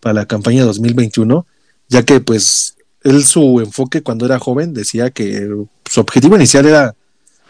para 0.00 0.12
la 0.12 0.26
campaña 0.26 0.64
2021, 0.64 1.46
ya 1.88 2.02
que 2.02 2.20
pues 2.20 2.76
él 3.04 3.24
su 3.24 3.60
enfoque 3.60 4.02
cuando 4.02 4.26
era 4.26 4.38
joven 4.38 4.74
decía 4.74 5.08
que 5.08 5.48
su 5.88 6.00
objetivo 6.00 6.36
inicial 6.36 6.66
era 6.66 6.94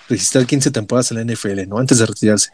registrar 0.09 0.47
15 0.47 0.71
temporadas 0.71 1.11
en 1.11 1.17
la 1.17 1.35
NFL, 1.35 1.67
¿no? 1.67 1.79
Antes 1.79 1.99
de 1.99 2.07
retirarse 2.07 2.51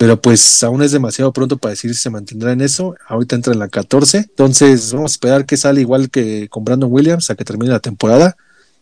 pero 0.00 0.18
pues 0.18 0.62
aún 0.62 0.80
es 0.80 0.92
demasiado 0.92 1.30
pronto 1.30 1.58
para 1.58 1.72
decir 1.72 1.94
si 1.94 2.00
se 2.00 2.08
mantendrá 2.08 2.52
en 2.52 2.62
eso. 2.62 2.94
Ahorita 3.06 3.36
entra 3.36 3.52
en 3.52 3.58
la 3.58 3.68
14, 3.68 4.16
entonces 4.16 4.94
vamos 4.94 5.10
a 5.10 5.12
esperar 5.12 5.44
que 5.44 5.58
sale 5.58 5.82
igual 5.82 6.08
que 6.08 6.48
con 6.48 6.64
Brandon 6.64 6.90
Williams 6.90 7.28
a 7.28 7.34
que 7.34 7.44
termine 7.44 7.70
la 7.70 7.80
temporada 7.80 8.34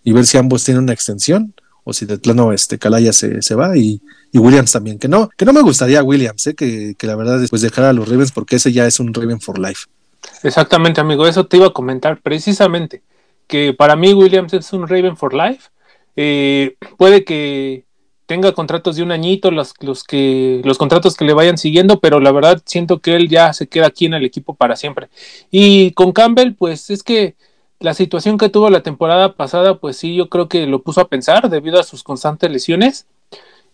y 0.05 0.13
ver 0.13 0.27
si 0.27 0.39
ambos 0.39 0.63
tienen 0.63 0.85
una 0.85 0.93
extensión 0.93 1.55
o 1.83 1.93
si 1.93 2.07
de 2.07 2.19
plano 2.19 2.53
este 2.53 2.79
Calaya 2.79 3.13
se, 3.13 3.43
se 3.43 3.57
va 3.57 3.77
y, 3.77 4.01
Williams 4.33 4.71
también. 4.71 5.01
Que 5.01 5.09
no, 5.09 5.29
que 5.37 5.45
no 5.45 5.53
me 5.53 5.61
gustaría 5.63 6.05
Williams, 6.05 6.47
¿eh? 6.47 6.55
que, 6.55 6.95
la 7.01 7.17
verdad 7.17 7.41
después 7.41 7.63
dejar 7.63 7.87
a 7.87 7.93
los 7.93 8.09
Ravens 8.09 8.31
porque 8.31 8.55
ese 8.55 8.71
ya 8.73 8.87
es 8.87 9.01
un 9.01 9.13
Raven 9.13 9.41
for 9.41 9.59
life. 9.59 9.87
Exactamente, 10.45 11.01
amigo, 11.01 11.27
eso 11.27 11.49
te 11.49 11.57
iba 11.57 11.67
a 11.67 11.73
comentar 11.73 12.21
precisamente, 12.23 13.03
que 13.49 13.75
para 13.75 13.97
mí 13.97 14.15
Williams 14.15 14.55
es 14.55 14.73
un 14.73 14.87
Raven 14.87 15.17
for 15.17 15.35
life. 15.35 15.69
Eh, 16.15 16.77
puede 16.97 17.25
que 17.25 17.88
tenga 18.28 18.52
contratos 18.52 18.97
de 18.97 19.02
un 19.02 19.11
añito, 19.11 19.50
los, 19.50 19.73
los, 19.80 20.04
que, 20.04 20.61
los 20.62 20.76
contratos 20.76 21.16
que 21.16 21.25
le 21.25 21.32
vayan 21.32 21.56
siguiendo, 21.56 21.99
pero 21.99 22.20
la 22.20 22.30
verdad 22.30 22.61
siento 22.66 22.99
que 22.99 23.16
él 23.16 23.30
ya 23.30 23.54
se 23.54 23.68
queda 23.68 23.87
aquí 23.87 24.04
en 24.04 24.12
el 24.12 24.23
equipo 24.23 24.54
para 24.54 24.76
siempre. 24.76 25.08
Y 25.50 25.92
con 25.92 26.12
Campbell, 26.12 26.52
pues 26.52 26.90
es 26.90 27.02
que 27.02 27.37
la 27.80 27.94
situación 27.94 28.37
que 28.37 28.50
tuvo 28.50 28.68
la 28.68 28.82
temporada 28.82 29.32
pasada, 29.32 29.78
pues 29.78 29.97
sí, 29.97 30.14
yo 30.14 30.28
creo 30.28 30.47
que 30.47 30.66
lo 30.66 30.82
puso 30.82 31.00
a 31.00 31.08
pensar 31.08 31.49
debido 31.49 31.80
a 31.80 31.85
sus 31.85 32.02
constantes 32.02 32.50
lesiones 32.50 33.06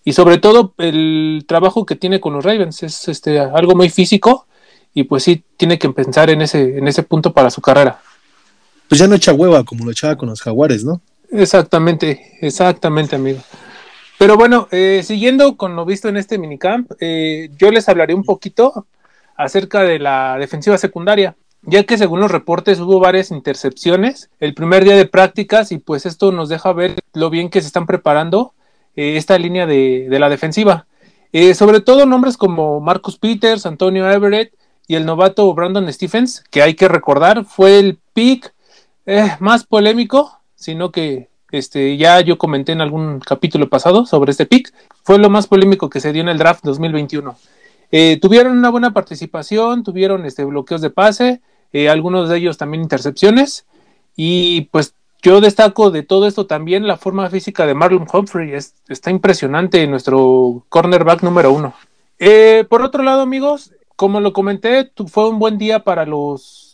y 0.04 0.12
sobre 0.12 0.38
todo 0.38 0.72
el 0.78 1.44
trabajo 1.48 1.84
que 1.84 1.96
tiene 1.96 2.20
con 2.20 2.34
los 2.34 2.44
Ravens 2.44 2.84
es 2.84 3.08
este 3.08 3.40
algo 3.40 3.74
muy 3.74 3.90
físico 3.90 4.46
y 4.94 5.02
pues 5.02 5.24
sí 5.24 5.42
tiene 5.56 5.80
que 5.80 5.90
pensar 5.90 6.30
en 6.30 6.42
ese 6.42 6.78
en 6.78 6.86
ese 6.86 7.02
punto 7.02 7.32
para 7.32 7.50
su 7.50 7.60
carrera. 7.60 8.00
Pues 8.88 9.00
ya 9.00 9.08
no 9.08 9.16
echa 9.16 9.32
hueva 9.32 9.64
como 9.64 9.84
lo 9.84 9.90
echaba 9.90 10.16
con 10.16 10.28
los 10.28 10.40
Jaguares, 10.40 10.84
¿no? 10.84 11.00
Exactamente, 11.32 12.38
exactamente, 12.40 13.16
amigo. 13.16 13.40
Pero 14.18 14.36
bueno, 14.36 14.68
eh, 14.70 15.02
siguiendo 15.04 15.56
con 15.56 15.76
lo 15.76 15.84
visto 15.84 16.08
en 16.08 16.16
este 16.16 16.38
minicamp, 16.38 16.90
eh, 17.00 17.50
yo 17.58 17.70
les 17.70 17.88
hablaré 17.88 18.14
un 18.14 18.24
poquito 18.24 18.86
acerca 19.36 19.82
de 19.82 19.98
la 19.98 20.36
defensiva 20.38 20.78
secundaria. 20.78 21.36
ya 21.66 21.84
que 21.84 21.96
según 21.96 22.20
los 22.20 22.30
reportes 22.30 22.78
hubo 22.78 23.00
varias 23.00 23.30
intercepciones 23.30 24.28
el 24.38 24.52
primer 24.52 24.84
día 24.84 24.96
de 24.96 25.06
prácticas 25.06 25.72
y 25.72 25.78
pues 25.78 26.04
esto 26.04 26.30
nos 26.30 26.50
deja 26.50 26.72
ver 26.74 26.96
lo 27.14 27.30
bien 27.30 27.48
que 27.48 27.62
se 27.62 27.68
están 27.68 27.86
preparando 27.86 28.52
eh, 28.96 29.16
esta 29.16 29.38
línea 29.38 29.66
de, 29.66 30.06
de 30.10 30.18
la 30.18 30.28
defensiva. 30.28 30.86
Eh, 31.32 31.54
sobre 31.54 31.80
todo 31.80 32.06
nombres 32.06 32.36
como 32.36 32.80
Marcus 32.80 33.18
Peters, 33.18 33.66
Antonio 33.66 34.08
Everett 34.08 34.54
y 34.86 34.94
el 34.94 35.04
novato 35.04 35.52
Brandon 35.52 35.92
Stephens, 35.92 36.44
que 36.50 36.62
hay 36.62 36.74
que 36.74 36.86
recordar, 36.86 37.44
fue 37.44 37.78
el 37.80 37.98
pick 38.12 38.54
eh, 39.06 39.32
más 39.40 39.64
polémico, 39.64 40.38
sino 40.54 40.92
que 40.92 41.28
este, 41.58 41.96
ya 41.96 42.20
yo 42.20 42.36
comenté 42.38 42.72
en 42.72 42.80
algún 42.80 43.20
capítulo 43.20 43.68
pasado 43.68 44.06
sobre 44.06 44.32
este 44.32 44.46
pick, 44.46 44.72
fue 45.02 45.18
lo 45.18 45.30
más 45.30 45.46
polémico 45.46 45.88
que 45.88 46.00
se 46.00 46.12
dio 46.12 46.22
en 46.22 46.28
el 46.28 46.38
draft 46.38 46.64
2021. 46.64 47.36
Eh, 47.92 48.18
tuvieron 48.20 48.58
una 48.58 48.70
buena 48.70 48.92
participación, 48.92 49.84
tuvieron 49.84 50.26
este, 50.26 50.44
bloqueos 50.44 50.80
de 50.80 50.90
pase, 50.90 51.40
eh, 51.72 51.88
algunos 51.88 52.28
de 52.28 52.38
ellos 52.38 52.58
también 52.58 52.82
intercepciones, 52.82 53.66
y 54.16 54.62
pues 54.72 54.94
yo 55.22 55.40
destaco 55.40 55.90
de 55.90 56.02
todo 56.02 56.26
esto 56.26 56.46
también 56.46 56.86
la 56.86 56.96
forma 56.96 57.30
física 57.30 57.66
de 57.66 57.74
Marlon 57.74 58.06
Humphrey, 58.12 58.52
es, 58.52 58.74
está 58.88 59.10
impresionante 59.10 59.86
nuestro 59.86 60.64
cornerback 60.68 61.22
número 61.22 61.52
uno. 61.52 61.74
Eh, 62.18 62.64
por 62.68 62.82
otro 62.82 63.02
lado, 63.02 63.22
amigos, 63.22 63.72
como 63.96 64.20
lo 64.20 64.32
comenté, 64.32 64.90
fue 65.06 65.28
un 65.28 65.38
buen 65.38 65.56
día 65.56 65.84
para 65.84 66.04
los 66.04 66.73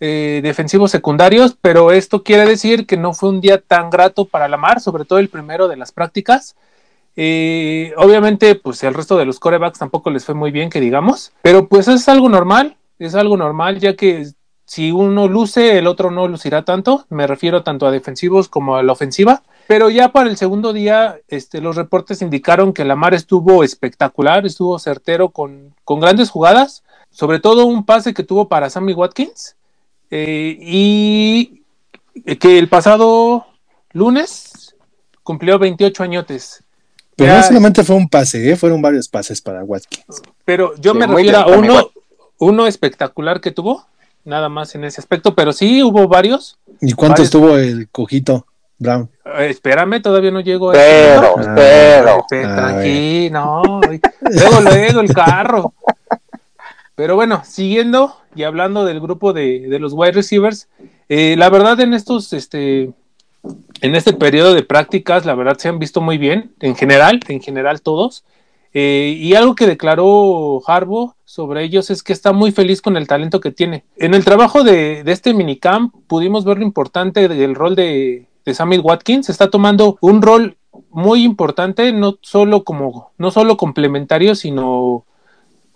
eh, 0.00 0.40
defensivos 0.42 0.90
secundarios, 0.90 1.56
pero 1.60 1.92
esto 1.92 2.22
quiere 2.22 2.44
decir 2.46 2.86
que 2.86 2.96
no 2.96 3.14
fue 3.14 3.30
un 3.30 3.40
día 3.40 3.60
tan 3.60 3.90
grato 3.90 4.24
para 4.26 4.48
la 4.48 4.56
mar, 4.56 4.80
sobre 4.80 5.04
todo 5.04 5.18
el 5.18 5.28
primero 5.28 5.68
de 5.68 5.76
las 5.76 5.92
prácticas. 5.92 6.56
Eh, 7.16 7.94
obviamente, 7.96 8.54
pues 8.56 8.82
el 8.84 8.94
resto 8.94 9.16
de 9.16 9.24
los 9.24 9.40
corebacks 9.40 9.78
tampoco 9.78 10.10
les 10.10 10.24
fue 10.24 10.34
muy 10.34 10.50
bien, 10.50 10.68
que 10.68 10.80
digamos, 10.80 11.32
pero 11.42 11.66
pues 11.66 11.88
es 11.88 12.08
algo 12.08 12.28
normal, 12.28 12.76
es 12.98 13.14
algo 13.14 13.36
normal, 13.36 13.78
ya 13.78 13.96
que 13.96 14.26
si 14.66 14.90
uno 14.90 15.28
luce, 15.28 15.78
el 15.78 15.86
otro 15.86 16.10
no 16.10 16.26
lucirá 16.28 16.64
tanto, 16.64 17.06
me 17.08 17.26
refiero 17.26 17.62
tanto 17.62 17.86
a 17.86 17.92
defensivos 17.92 18.48
como 18.48 18.76
a 18.76 18.82
la 18.82 18.92
ofensiva. 18.92 19.42
Pero 19.68 19.90
ya 19.90 20.10
para 20.10 20.28
el 20.28 20.36
segundo 20.36 20.72
día, 20.72 21.18
este, 21.28 21.60
los 21.60 21.76
reportes 21.76 22.20
indicaron 22.20 22.72
que 22.72 22.84
Lamar 22.84 23.14
estuvo 23.14 23.64
espectacular, 23.64 24.44
estuvo 24.44 24.78
certero 24.78 25.30
con, 25.30 25.74
con 25.84 26.00
grandes 26.00 26.30
jugadas, 26.30 26.84
sobre 27.10 27.40
todo 27.40 27.66
un 27.66 27.84
pase 27.86 28.12
que 28.12 28.24
tuvo 28.24 28.48
para 28.48 28.70
Sammy 28.70 28.92
Watkins, 28.92 29.56
eh, 30.10 30.56
y 30.60 31.62
que 32.38 32.58
el 32.58 32.68
pasado 32.68 33.46
lunes 33.92 34.74
cumplió 35.22 35.58
28 35.58 36.02
añotes. 36.02 36.62
Pero 37.16 37.32
Ya- 37.32 37.38
no 37.38 37.46
solamente 37.46 37.82
fue 37.82 37.96
un 37.96 38.08
pase, 38.08 38.50
¿eh? 38.50 38.56
fueron 38.56 38.82
varios 38.82 39.08
pases 39.08 39.40
para 39.40 39.64
Watkins. 39.64 40.22
Pero 40.44 40.74
yo 40.76 40.92
Sí, 40.92 40.98
me 40.98 41.06
refiero 41.06 41.38
a 41.38 41.46
uno, 41.46 41.90
uno 42.38 42.66
espectacular 42.66 43.40
que 43.40 43.50
tuvo, 43.52 43.86
nada 44.24 44.48
más 44.48 44.74
en 44.74 44.84
ese 44.84 45.00
aspecto, 45.00 45.34
pero 45.34 45.52
sí 45.52 45.82
hubo 45.82 46.06
varios. 46.08 46.58
¿Y 46.80 46.92
cuántos 46.92 47.30
Varios. 47.30 47.30
tuvo 47.30 47.56
el 47.56 47.88
cojito 47.90 48.46
Brown? 48.78 49.08
Eh, 49.24 49.48
espérame, 49.50 50.02
todavía 50.02 50.30
no 50.30 50.40
llego 50.40 50.70
a 50.70 50.72
Pero. 50.74 51.34
Ah, 51.38 51.52
pero. 51.56 52.26
Pe- 52.28 52.44
A 52.44 52.56
tranqui, 52.56 53.30
no. 53.30 53.62
Luego, 54.20 54.60
luego 54.60 55.00
el 55.00 55.14
carro. 55.14 55.72
Pero 56.96 57.14
bueno, 57.14 57.42
siguiendo 57.44 58.16
y 58.34 58.42
hablando 58.42 58.84
del 58.84 59.00
grupo 59.00 59.32
de, 59.32 59.68
de 59.68 59.78
los 59.78 59.92
wide 59.92 60.12
receivers, 60.12 60.68
eh, 61.08 61.36
la 61.38 61.50
verdad 61.50 61.78
en 61.80 61.94
estos, 61.94 62.32
este, 62.32 62.90
en 63.82 63.94
este 63.94 64.14
periodo 64.14 64.54
de 64.54 64.62
prácticas, 64.62 65.26
la 65.26 65.34
verdad 65.34 65.58
se 65.58 65.68
han 65.68 65.78
visto 65.78 66.00
muy 66.00 66.18
bien, 66.18 66.52
en 66.60 66.74
general, 66.74 67.20
en 67.28 67.40
general 67.40 67.82
todos. 67.82 68.24
Eh, 68.72 69.14
y 69.18 69.34
algo 69.34 69.54
que 69.54 69.66
declaró 69.66 70.62
Harbo 70.66 71.16
sobre 71.24 71.64
ellos 71.64 71.90
es 71.90 72.02
que 72.02 72.12
está 72.12 72.32
muy 72.32 72.50
feliz 72.50 72.82
con 72.82 72.96
el 72.96 73.06
talento 73.06 73.40
que 73.40 73.50
tiene. 73.50 73.84
En 73.96 74.12
el 74.12 74.24
trabajo 74.24 74.64
de, 74.64 75.02
de 75.02 75.12
este 75.12 75.32
minicamp 75.32 75.94
pudimos 76.06 76.44
ver 76.44 76.58
lo 76.58 76.64
importante 76.64 77.28
del 77.28 77.54
rol 77.54 77.74
de, 77.74 78.26
de 78.44 78.54
Sammy 78.54 78.78
Watkins. 78.78 79.30
Está 79.30 79.48
tomando 79.48 79.96
un 80.00 80.20
rol 80.20 80.58
muy 80.90 81.24
importante, 81.24 81.90
no 81.92 82.18
solo 82.20 82.64
como, 82.64 83.12
no 83.16 83.30
solo 83.30 83.56
complementario, 83.56 84.34
sino 84.34 85.05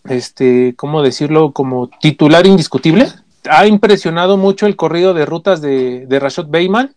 este, 0.04 0.74
¿cómo 0.76 1.02
decirlo? 1.02 1.52
Como 1.52 1.88
titular 1.88 2.46
indiscutible. 2.46 3.08
Ha 3.48 3.66
impresionado 3.66 4.36
mucho 4.36 4.66
el 4.66 4.76
corrido 4.76 5.14
de 5.14 5.26
rutas 5.26 5.60
de, 5.60 6.06
de 6.06 6.20
Rashad 6.20 6.46
Bateman. 6.46 6.94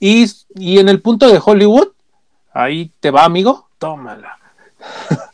Y, 0.00 0.26
y 0.54 0.78
en 0.78 0.88
el 0.88 1.00
punto 1.00 1.28
de 1.28 1.40
Hollywood, 1.44 1.88
ahí 2.52 2.92
te 3.00 3.10
va, 3.10 3.24
amigo, 3.24 3.68
tómala. 3.78 4.38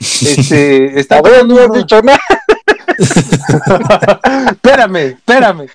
Este, 0.00 0.98
está 0.98 1.18
A 1.18 1.22
ver, 1.22 1.46
no 1.46 1.58
has 1.58 1.72
dicho 1.72 2.00
nada. 2.00 2.18
espérame, 4.50 4.96
espérame. 4.96 5.66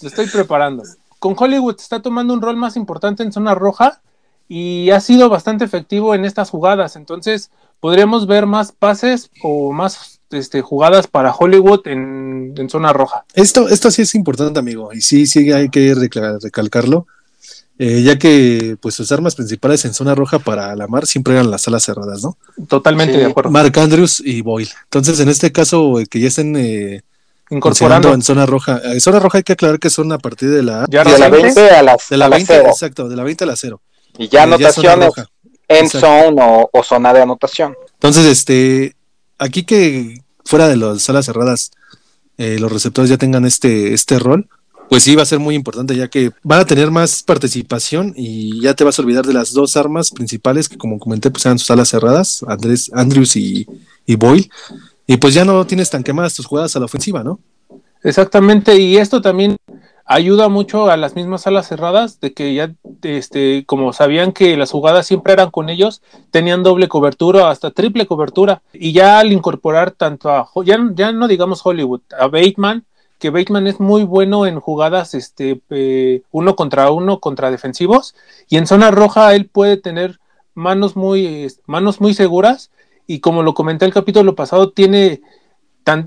Lo 0.00 0.08
estoy 0.08 0.26
preparando. 0.26 0.82
Con 1.18 1.34
Hollywood 1.36 1.76
está 1.78 2.00
tomando 2.00 2.32
un 2.32 2.40
rol 2.40 2.56
más 2.56 2.76
importante 2.76 3.22
en 3.22 3.30
zona 3.30 3.54
roja 3.54 4.00
y 4.48 4.90
ha 4.90 5.00
sido 5.00 5.28
bastante 5.28 5.64
efectivo 5.64 6.14
en 6.14 6.24
estas 6.24 6.48
jugadas. 6.48 6.96
Entonces, 6.96 7.50
podríamos 7.80 8.26
ver 8.26 8.46
más 8.46 8.72
pases 8.72 9.30
o 9.42 9.72
más 9.72 10.20
este, 10.34 10.60
jugadas 10.62 11.06
para 11.06 11.32
Hollywood 11.34 11.86
en, 11.86 12.54
en 12.56 12.68
zona 12.70 12.92
roja. 12.92 13.24
Esto, 13.34 13.68
esto 13.68 13.90
sí 13.90 14.02
es 14.02 14.14
importante, 14.14 14.58
amigo, 14.58 14.92
y 14.92 15.00
sí, 15.00 15.26
sí 15.26 15.50
hay 15.52 15.68
que 15.68 15.94
recalcarlo, 16.42 17.06
eh, 17.78 18.02
ya 18.02 18.18
que 18.18 18.76
pues 18.80 18.94
sus 18.94 19.10
armas 19.12 19.34
principales 19.34 19.84
en 19.84 19.94
zona 19.94 20.14
roja 20.14 20.38
para 20.38 20.74
la 20.76 20.86
mar 20.86 21.06
siempre 21.06 21.34
eran 21.34 21.50
las 21.50 21.66
alas 21.68 21.82
cerradas, 21.84 22.22
¿no? 22.22 22.36
Totalmente 22.68 23.14
Sí. 23.14 23.18
de 23.20 23.26
acuerdo. 23.26 23.50
Mark 23.50 23.76
Andrews 23.78 24.20
y 24.24 24.42
Boyle. 24.42 24.70
Entonces, 24.84 25.18
en 25.20 25.28
este 25.28 25.50
caso, 25.52 25.98
eh, 26.00 26.06
que 26.06 26.20
ya 26.20 26.28
estén 26.28 26.54
eh, 26.56 27.02
Incorporando. 27.50 28.14
en 28.14 28.22
zona 28.22 28.46
roja, 28.46 28.80
eh, 28.84 29.00
zona 29.00 29.18
roja 29.18 29.38
hay 29.38 29.44
que 29.44 29.52
aclarar 29.54 29.78
que 29.78 29.90
son 29.90 30.12
a 30.12 30.18
partir 30.18 30.50
de 30.50 30.62
la, 30.62 30.86
Ya 30.88 31.02
De 31.04 31.18
la 31.18 31.28
recientes. 31.28 31.54
20 31.56 31.70
a 31.74 31.82
las, 31.82 32.08
de 32.08 32.16
la 32.16 32.24
a 32.26 32.28
20, 32.28 32.46
cero. 32.54 32.68
exacto, 32.70 33.08
de 33.08 33.16
la 33.16 33.22
20 33.24 33.44
a 33.44 33.46
la 33.48 33.56
0. 33.56 33.80
Y 34.18 34.28
ya 34.28 34.44
Eh, 34.44 34.56
ya 34.58 34.68
es 34.68 34.74
zona 34.76 34.92
anotaciones 34.92 35.28
en 35.66 35.88
zone 35.90 36.42
o, 36.42 36.70
o 36.72 36.82
zona 36.84 37.12
de 37.12 37.22
anotación. 37.22 37.74
Entonces, 37.94 38.24
este, 38.26 38.94
aquí 39.38 39.64
que 39.64 40.20
fuera 40.44 40.68
de 40.68 40.76
las 40.76 41.02
salas 41.02 41.26
cerradas, 41.26 41.70
eh, 42.38 42.58
los 42.58 42.72
receptores 42.72 43.10
ya 43.10 43.16
tengan 43.16 43.44
este, 43.44 43.94
este 43.94 44.18
rol, 44.18 44.48
pues 44.88 45.02
sí 45.02 45.14
va 45.14 45.22
a 45.22 45.26
ser 45.26 45.38
muy 45.38 45.54
importante, 45.54 45.96
ya 45.96 46.08
que 46.08 46.32
van 46.42 46.60
a 46.60 46.66
tener 46.66 46.90
más 46.90 47.22
participación 47.22 48.12
y 48.16 48.60
ya 48.60 48.74
te 48.74 48.84
vas 48.84 48.98
a 48.98 49.02
olvidar 49.02 49.26
de 49.26 49.32
las 49.32 49.52
dos 49.52 49.76
armas 49.76 50.10
principales 50.10 50.68
que, 50.68 50.76
como 50.76 50.98
comenté, 50.98 51.30
pues 51.30 51.46
eran 51.46 51.58
sus 51.58 51.70
alas 51.70 51.88
cerradas, 51.88 52.44
Andrés, 52.46 52.90
Andrews 52.94 53.36
y, 53.36 53.66
y 54.06 54.16
Boyle. 54.16 54.50
Y 55.06 55.16
pues 55.16 55.34
ya 55.34 55.44
no 55.44 55.66
tienes 55.66 55.90
tan 55.90 56.02
quemadas 56.02 56.34
tus 56.34 56.46
jugadas 56.46 56.76
a 56.76 56.78
la 56.78 56.86
ofensiva, 56.86 57.22
¿no? 57.22 57.40
Exactamente, 58.02 58.78
y 58.78 58.98
esto 58.98 59.22
también 59.22 59.56
ayuda 60.04 60.48
mucho 60.48 60.90
a 60.90 60.96
las 60.96 61.16
mismas 61.16 61.42
salas 61.42 61.68
cerradas, 61.68 62.20
de 62.20 62.32
que 62.32 62.54
ya, 62.54 62.72
este, 63.02 63.64
como 63.66 63.92
sabían 63.92 64.32
que 64.32 64.56
las 64.56 64.70
jugadas 64.70 65.06
siempre 65.06 65.32
eran 65.32 65.50
con 65.50 65.68
ellos, 65.68 66.02
tenían 66.30 66.62
doble 66.62 66.88
cobertura, 66.88 67.50
hasta 67.50 67.70
triple 67.70 68.06
cobertura, 68.06 68.62
y 68.72 68.92
ya 68.92 69.18
al 69.18 69.32
incorporar 69.32 69.92
tanto 69.92 70.30
a, 70.30 70.48
ya, 70.64 70.78
ya 70.94 71.12
no 71.12 71.28
digamos 71.28 71.64
Hollywood, 71.64 72.02
a 72.18 72.26
Bateman, 72.26 72.84
que 73.18 73.30
Bateman 73.30 73.66
es 73.66 73.80
muy 73.80 74.04
bueno 74.04 74.46
en 74.46 74.60
jugadas, 74.60 75.14
este, 75.14 75.60
uno 76.30 76.56
contra 76.56 76.90
uno, 76.90 77.20
contra 77.20 77.50
defensivos, 77.50 78.14
y 78.48 78.58
en 78.58 78.66
zona 78.66 78.90
roja 78.90 79.34
él 79.34 79.46
puede 79.46 79.78
tener 79.78 80.20
manos 80.54 80.96
muy, 80.96 81.50
manos 81.66 82.00
muy 82.00 82.12
seguras, 82.12 82.70
y 83.06 83.20
como 83.20 83.42
lo 83.42 83.54
comenté 83.54 83.84
el 83.86 83.94
capítulo 83.94 84.34
pasado, 84.34 84.70
tiene 84.70 85.22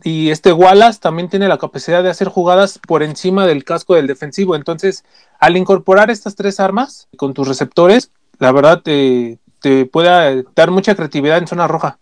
Y 0.03 0.31
este 0.31 0.53
Wallace 0.53 0.99
también 0.99 1.29
tiene 1.29 1.47
la 1.47 1.59
capacidad 1.59 2.01
de 2.01 2.09
hacer 2.09 2.29
jugadas 2.29 2.79
por 2.79 3.03
encima 3.03 3.45
del 3.45 3.63
casco 3.63 3.93
del 3.93 4.07
defensivo. 4.07 4.55
Entonces, 4.55 5.03
al 5.39 5.55
incorporar 5.55 6.09
estas 6.09 6.35
tres 6.35 6.59
armas 6.59 7.07
con 7.15 7.33
tus 7.33 7.47
receptores, 7.47 8.09
la 8.39 8.51
verdad 8.51 8.81
te, 8.81 9.37
te 9.61 9.85
puede 9.85 10.43
dar 10.55 10.71
mucha 10.71 10.95
creatividad 10.95 11.37
en 11.37 11.47
zona 11.47 11.67
roja. 11.67 11.99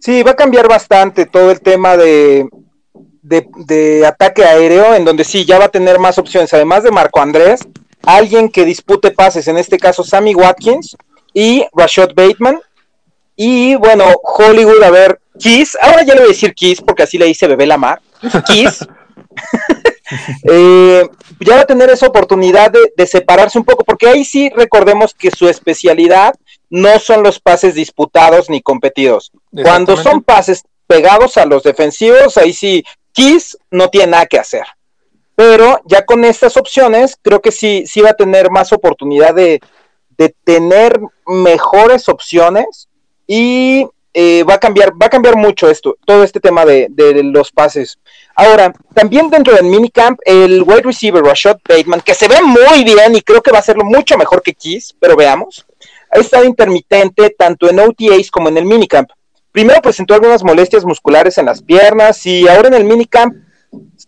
Sí, 0.00 0.22
va 0.22 0.30
a 0.32 0.36
cambiar 0.36 0.68
bastante 0.68 1.26
todo 1.26 1.50
el 1.50 1.60
tema 1.60 1.96
de, 1.96 2.48
de, 3.22 3.48
de 3.66 4.06
ataque 4.06 4.44
aéreo, 4.44 4.94
en 4.94 5.04
donde 5.04 5.24
sí, 5.24 5.44
ya 5.44 5.58
va 5.58 5.64
a 5.64 5.70
tener 5.70 5.98
más 5.98 6.18
opciones, 6.18 6.54
además 6.54 6.84
de 6.84 6.92
Marco 6.92 7.20
Andrés, 7.20 7.66
alguien 8.04 8.48
que 8.48 8.64
dispute 8.64 9.10
pases, 9.10 9.48
en 9.48 9.58
este 9.58 9.76
caso 9.76 10.04
Sammy 10.04 10.36
Watkins 10.36 10.96
y 11.34 11.66
Rashad 11.74 12.10
Bateman. 12.14 12.60
Y 13.40 13.76
bueno, 13.76 14.04
Hollywood, 14.20 14.82
a 14.82 14.90
ver, 14.90 15.20
Kiss, 15.38 15.78
ahora 15.80 16.02
ya 16.02 16.14
le 16.14 16.22
voy 16.22 16.30
a 16.30 16.32
decir 16.32 16.52
Kiss 16.54 16.82
porque 16.82 17.04
así 17.04 17.18
le 17.18 17.26
dice 17.26 17.46
Bebé 17.46 17.66
Lamar, 17.66 18.00
Kiss. 18.46 18.86
Eh, 20.50 21.06
ya 21.40 21.56
va 21.56 21.60
a 21.60 21.66
tener 21.66 21.90
esa 21.90 22.06
oportunidad 22.06 22.70
de, 22.70 22.92
de 22.96 23.06
separarse 23.06 23.58
un 23.58 23.64
poco, 23.66 23.84
porque 23.84 24.08
ahí 24.08 24.24
sí 24.24 24.50
recordemos 24.56 25.12
que 25.12 25.30
su 25.30 25.48
especialidad 25.48 26.34
no 26.70 26.98
son 26.98 27.22
los 27.22 27.38
pases 27.38 27.74
disputados 27.74 28.48
ni 28.48 28.62
competidos. 28.62 29.30
Cuando 29.62 29.98
son 29.98 30.22
pases 30.22 30.64
pegados 30.86 31.36
a 31.36 31.44
los 31.44 31.62
defensivos, 31.62 32.38
ahí 32.38 32.54
sí, 32.54 32.84
Kiss 33.12 33.58
no 33.70 33.90
tiene 33.90 34.12
nada 34.12 34.26
que 34.26 34.38
hacer. 34.38 34.64
Pero 35.36 35.78
ya 35.84 36.06
con 36.06 36.24
estas 36.24 36.56
opciones, 36.56 37.18
creo 37.20 37.42
que 37.42 37.52
sí, 37.52 37.84
sí 37.86 38.00
va 38.00 38.10
a 38.10 38.16
tener 38.16 38.50
más 38.50 38.72
oportunidad 38.72 39.34
de, 39.34 39.60
de 40.16 40.34
tener 40.42 40.98
mejores 41.26 42.08
opciones 42.08 42.87
y 43.28 43.86
eh, 44.14 44.42
va 44.42 44.54
a 44.54 44.58
cambiar, 44.58 44.92
va 45.00 45.06
a 45.06 45.10
cambiar 45.10 45.36
mucho 45.36 45.70
esto, 45.70 45.96
todo 46.04 46.24
este 46.24 46.40
tema 46.40 46.64
de, 46.64 46.88
de 46.90 47.22
los 47.22 47.52
pases. 47.52 47.98
Ahora, 48.34 48.72
también 48.94 49.30
dentro 49.30 49.54
del 49.54 49.66
minicamp, 49.66 50.18
el 50.24 50.62
wide 50.62 50.82
receiver 50.82 51.22
Rashad 51.22 51.58
Bateman, 51.68 52.00
que 52.00 52.14
se 52.14 52.26
ve 52.26 52.42
muy 52.42 52.82
bien 52.82 53.14
y 53.14 53.20
creo 53.20 53.42
que 53.42 53.52
va 53.52 53.58
a 53.58 53.60
hacerlo 53.60 53.84
mucho 53.84 54.16
mejor 54.16 54.42
que 54.42 54.54
Kiss, 54.54 54.96
pero 54.98 55.14
veamos, 55.14 55.66
ha 56.10 56.18
estado 56.18 56.44
intermitente 56.44 57.30
tanto 57.38 57.68
en 57.68 57.78
OTAs 57.78 58.30
como 58.30 58.48
en 58.48 58.56
el 58.56 58.64
minicamp. 58.64 59.10
Primero 59.52 59.82
presentó 59.82 60.14
algunas 60.14 60.42
molestias 60.42 60.84
musculares 60.84 61.36
en 61.38 61.46
las 61.46 61.62
piernas 61.62 62.24
y 62.26 62.48
ahora 62.48 62.68
en 62.68 62.74
el 62.74 62.84
minicamp 62.84 63.34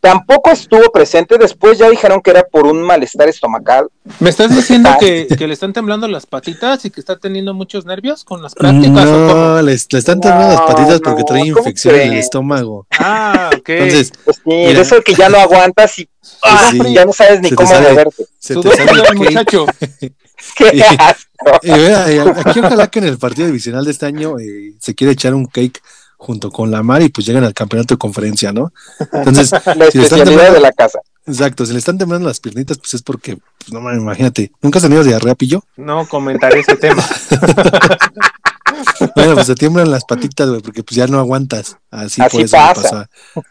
tampoco 0.00 0.50
estuvo 0.50 0.90
presente. 0.90 1.38
Después 1.38 1.78
ya 1.78 1.88
dijeron 1.88 2.20
que 2.20 2.30
era 2.30 2.42
por 2.42 2.66
un 2.66 2.82
malestar 2.82 3.28
estomacal. 3.28 3.88
¿Me 4.18 4.30
estás 4.30 4.54
diciendo 4.54 4.90
que, 4.98 5.26
le 5.38 5.52
están 5.52 5.72
temblando 5.72 6.08
las 6.08 6.26
patitas 6.26 6.84
y 6.84 6.90
que 6.90 7.00
está 7.00 7.16
teniendo 7.16 7.54
muchos 7.54 7.84
nervios 7.84 8.24
con 8.24 8.42
las 8.42 8.54
prácticas? 8.54 9.04
No, 9.04 9.62
le, 9.62 9.72
están 9.72 10.20
temblando 10.20 10.54
las 10.54 10.62
patitas 10.62 11.00
porque 11.00 11.24
trae 11.24 11.46
infección 11.46 11.94
en 11.94 12.12
el 12.12 12.18
estómago. 12.18 12.86
Ah, 12.98 13.50
ok. 13.56 13.68
Entonces, 13.68 14.12
pues 14.24 14.40
sí, 14.44 14.50
eso 14.52 15.00
que 15.02 15.14
ya 15.14 15.28
no 15.28 15.38
aguantas 15.38 15.98
y 15.98 16.08
ah, 16.42 16.72
ya 16.88 17.04
no 17.04 17.12
sabes 17.12 17.40
ni 17.40 17.50
cómo 17.50 17.72
moverte. 17.72 18.24
Se 18.38 18.56
te 18.56 18.70
sale 18.76 19.02
el 19.08 19.16
muchacho. 19.16 19.66
Qué 20.56 20.84
asco. 20.98 21.28
Y, 21.62 21.70
aquí 21.70 22.60
ojalá 22.60 22.86
que 22.88 22.98
en 22.98 23.06
el 23.06 23.18
partido 23.18 23.46
divisional 23.46 23.84
de 23.84 23.90
este 23.90 24.06
año 24.06 24.38
eh, 24.38 24.74
se 24.78 24.94
quiere 24.94 25.12
echar 25.12 25.34
un 25.34 25.46
cake 25.46 25.80
junto 26.20 26.50
con 26.50 26.70
la 26.70 26.82
Mar 26.82 27.00
y 27.00 27.08
pues 27.08 27.26
llegan 27.26 27.44
al 27.44 27.54
campeonato 27.54 27.94
de 27.94 27.98
conferencia, 27.98 28.52
¿no? 28.52 28.72
Entonces, 29.10 29.50
la 29.74 29.86
especialidad 29.86 30.52
de 30.52 30.60
la 30.60 30.70
casa. 30.70 31.00
Exacto, 31.26 31.64
si 31.64 31.72
le 31.72 31.78
están 31.78 31.96
temblando 31.96 32.28
las 32.28 32.40
piernitas, 32.40 32.76
pues 32.76 32.92
es 32.94 33.02
porque, 33.02 33.38
pues 33.58 33.72
no 33.72 33.80
imagínate, 33.92 34.52
¿nunca 34.60 34.78
has 34.78 34.82
tenido 34.82 35.02
diarrea, 35.02 35.34
pillo? 35.34 35.62
No 35.76 36.06
comentaré 36.06 36.60
ese 36.60 36.76
tema. 36.76 37.02
bueno, 39.16 39.34
pues 39.34 39.46
se 39.46 39.54
tiemblan 39.54 39.90
las 39.90 40.04
patitas, 40.04 40.50
güey, 40.50 40.60
porque 40.60 40.82
pues 40.82 40.96
ya 40.96 41.06
no 41.06 41.18
aguantas. 41.18 41.78
Así, 41.90 42.20
Así 42.20 42.36
por 42.36 42.44
eso 42.44 42.56
pasa. 42.56 43.08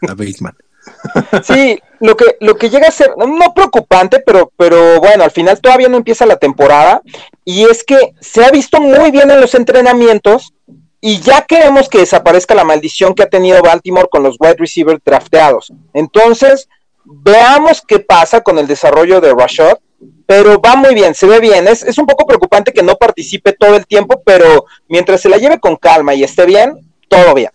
a 0.08 0.14
Bateman. 0.14 0.54
Sí, 1.44 1.78
lo 2.00 2.16
que, 2.16 2.36
lo 2.40 2.56
que 2.56 2.70
llega 2.70 2.88
a 2.88 2.92
ser, 2.92 3.12
no 3.16 3.54
preocupante, 3.54 4.20
pero, 4.24 4.50
pero 4.56 4.98
bueno, 5.00 5.24
al 5.24 5.30
final 5.30 5.60
todavía 5.60 5.88
no 5.88 5.98
empieza 5.98 6.24
la 6.24 6.36
temporada. 6.36 7.02
Y 7.44 7.64
es 7.64 7.84
que 7.84 8.14
se 8.20 8.44
ha 8.44 8.50
visto 8.50 8.80
muy 8.80 9.10
bien 9.10 9.30
en 9.30 9.40
los 9.40 9.54
entrenamientos 9.54 10.54
y 11.00 11.20
ya 11.20 11.42
queremos 11.42 11.88
que 11.88 11.98
desaparezca 11.98 12.54
la 12.54 12.64
maldición 12.64 13.14
que 13.14 13.22
ha 13.22 13.28
tenido 13.28 13.62
Baltimore 13.62 14.08
con 14.10 14.22
los 14.22 14.36
wide 14.38 14.56
receivers 14.58 15.02
drafteados. 15.04 15.72
Entonces, 15.94 16.68
veamos 17.04 17.82
qué 17.86 18.00
pasa 18.00 18.42
con 18.42 18.58
el 18.58 18.66
desarrollo 18.66 19.20
de 19.20 19.34
Rashad, 19.34 19.78
pero 20.26 20.60
va 20.60 20.76
muy 20.76 20.94
bien, 20.94 21.14
se 21.14 21.26
ve 21.26 21.40
bien. 21.40 21.66
Es, 21.68 21.82
es 21.82 21.98
un 21.98 22.06
poco 22.06 22.26
preocupante 22.26 22.72
que 22.72 22.82
no 22.82 22.96
participe 22.96 23.52
todo 23.52 23.76
el 23.76 23.86
tiempo, 23.86 24.22
pero 24.24 24.66
mientras 24.88 25.20
se 25.20 25.28
la 25.28 25.38
lleve 25.38 25.58
con 25.58 25.76
calma 25.76 26.14
y 26.14 26.22
esté 26.22 26.46
bien, 26.46 26.92
todo 27.08 27.34
bien. 27.34 27.50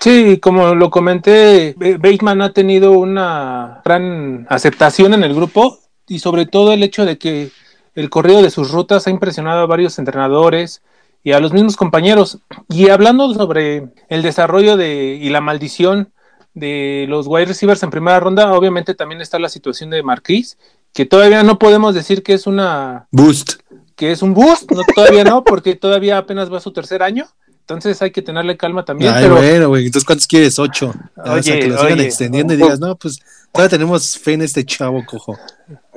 Sí, 0.00 0.38
como 0.40 0.74
lo 0.74 0.90
comenté, 0.90 1.74
Bateman 1.76 2.42
ha 2.42 2.52
tenido 2.52 2.92
una 2.92 3.80
gran 3.84 4.46
aceptación 4.48 5.14
en 5.14 5.24
el 5.24 5.34
grupo 5.34 5.78
y 6.06 6.18
sobre 6.18 6.46
todo 6.46 6.72
el 6.72 6.82
hecho 6.82 7.04
de 7.04 7.18
que 7.18 7.50
el 7.94 8.10
corrido 8.10 8.42
de 8.42 8.50
sus 8.50 8.70
rutas 8.70 9.06
ha 9.06 9.10
impresionado 9.10 9.60
a 9.60 9.66
varios 9.66 9.98
entrenadores 9.98 10.82
y 11.26 11.32
a 11.32 11.40
los 11.40 11.52
mismos 11.52 11.76
compañeros. 11.76 12.38
Y 12.68 12.88
hablando 12.88 13.34
sobre 13.34 13.88
el 14.08 14.22
desarrollo 14.22 14.76
de 14.76 15.18
y 15.20 15.28
la 15.28 15.40
maldición 15.40 16.12
de 16.54 17.06
los 17.08 17.26
wide 17.26 17.46
receivers 17.46 17.82
en 17.82 17.90
primera 17.90 18.20
ronda, 18.20 18.52
obviamente 18.52 18.94
también 18.94 19.20
está 19.20 19.40
la 19.40 19.48
situación 19.48 19.90
de 19.90 20.04
Marquis, 20.04 20.56
que 20.92 21.04
todavía 21.04 21.42
no 21.42 21.58
podemos 21.58 21.96
decir 21.96 22.22
que 22.22 22.32
es 22.32 22.46
una 22.46 23.08
boost, 23.10 23.54
que 23.96 24.12
es 24.12 24.22
un 24.22 24.34
boost, 24.34 24.70
no 24.70 24.82
todavía 24.94 25.24
no, 25.24 25.42
porque 25.42 25.74
todavía 25.74 26.16
apenas 26.16 26.50
va 26.50 26.58
a 26.58 26.60
su 26.60 26.72
tercer 26.72 27.02
año. 27.02 27.26
Entonces 27.68 28.00
hay 28.00 28.12
que 28.12 28.22
tenerle 28.22 28.56
calma 28.56 28.84
también. 28.84 29.12
Ay, 29.12 29.24
pero... 29.24 29.36
bueno, 29.38 29.68
güey. 29.70 29.86
Entonces, 29.86 30.06
¿cuántos 30.06 30.28
quieres? 30.28 30.56
Ocho. 30.56 30.94
Oye, 31.16 31.40
o 31.40 31.42
sea, 31.42 31.58
que 31.58 31.66
lo 31.66 31.78
sigan 31.78 31.98
extendiendo 31.98 32.54
y 32.54 32.58
digas, 32.58 32.78
no, 32.78 32.94
pues 32.94 33.18
todavía 33.50 33.70
tenemos 33.70 34.16
fe 34.16 34.34
en 34.34 34.42
este 34.42 34.64
chavo, 34.64 35.04
cojo. 35.04 35.36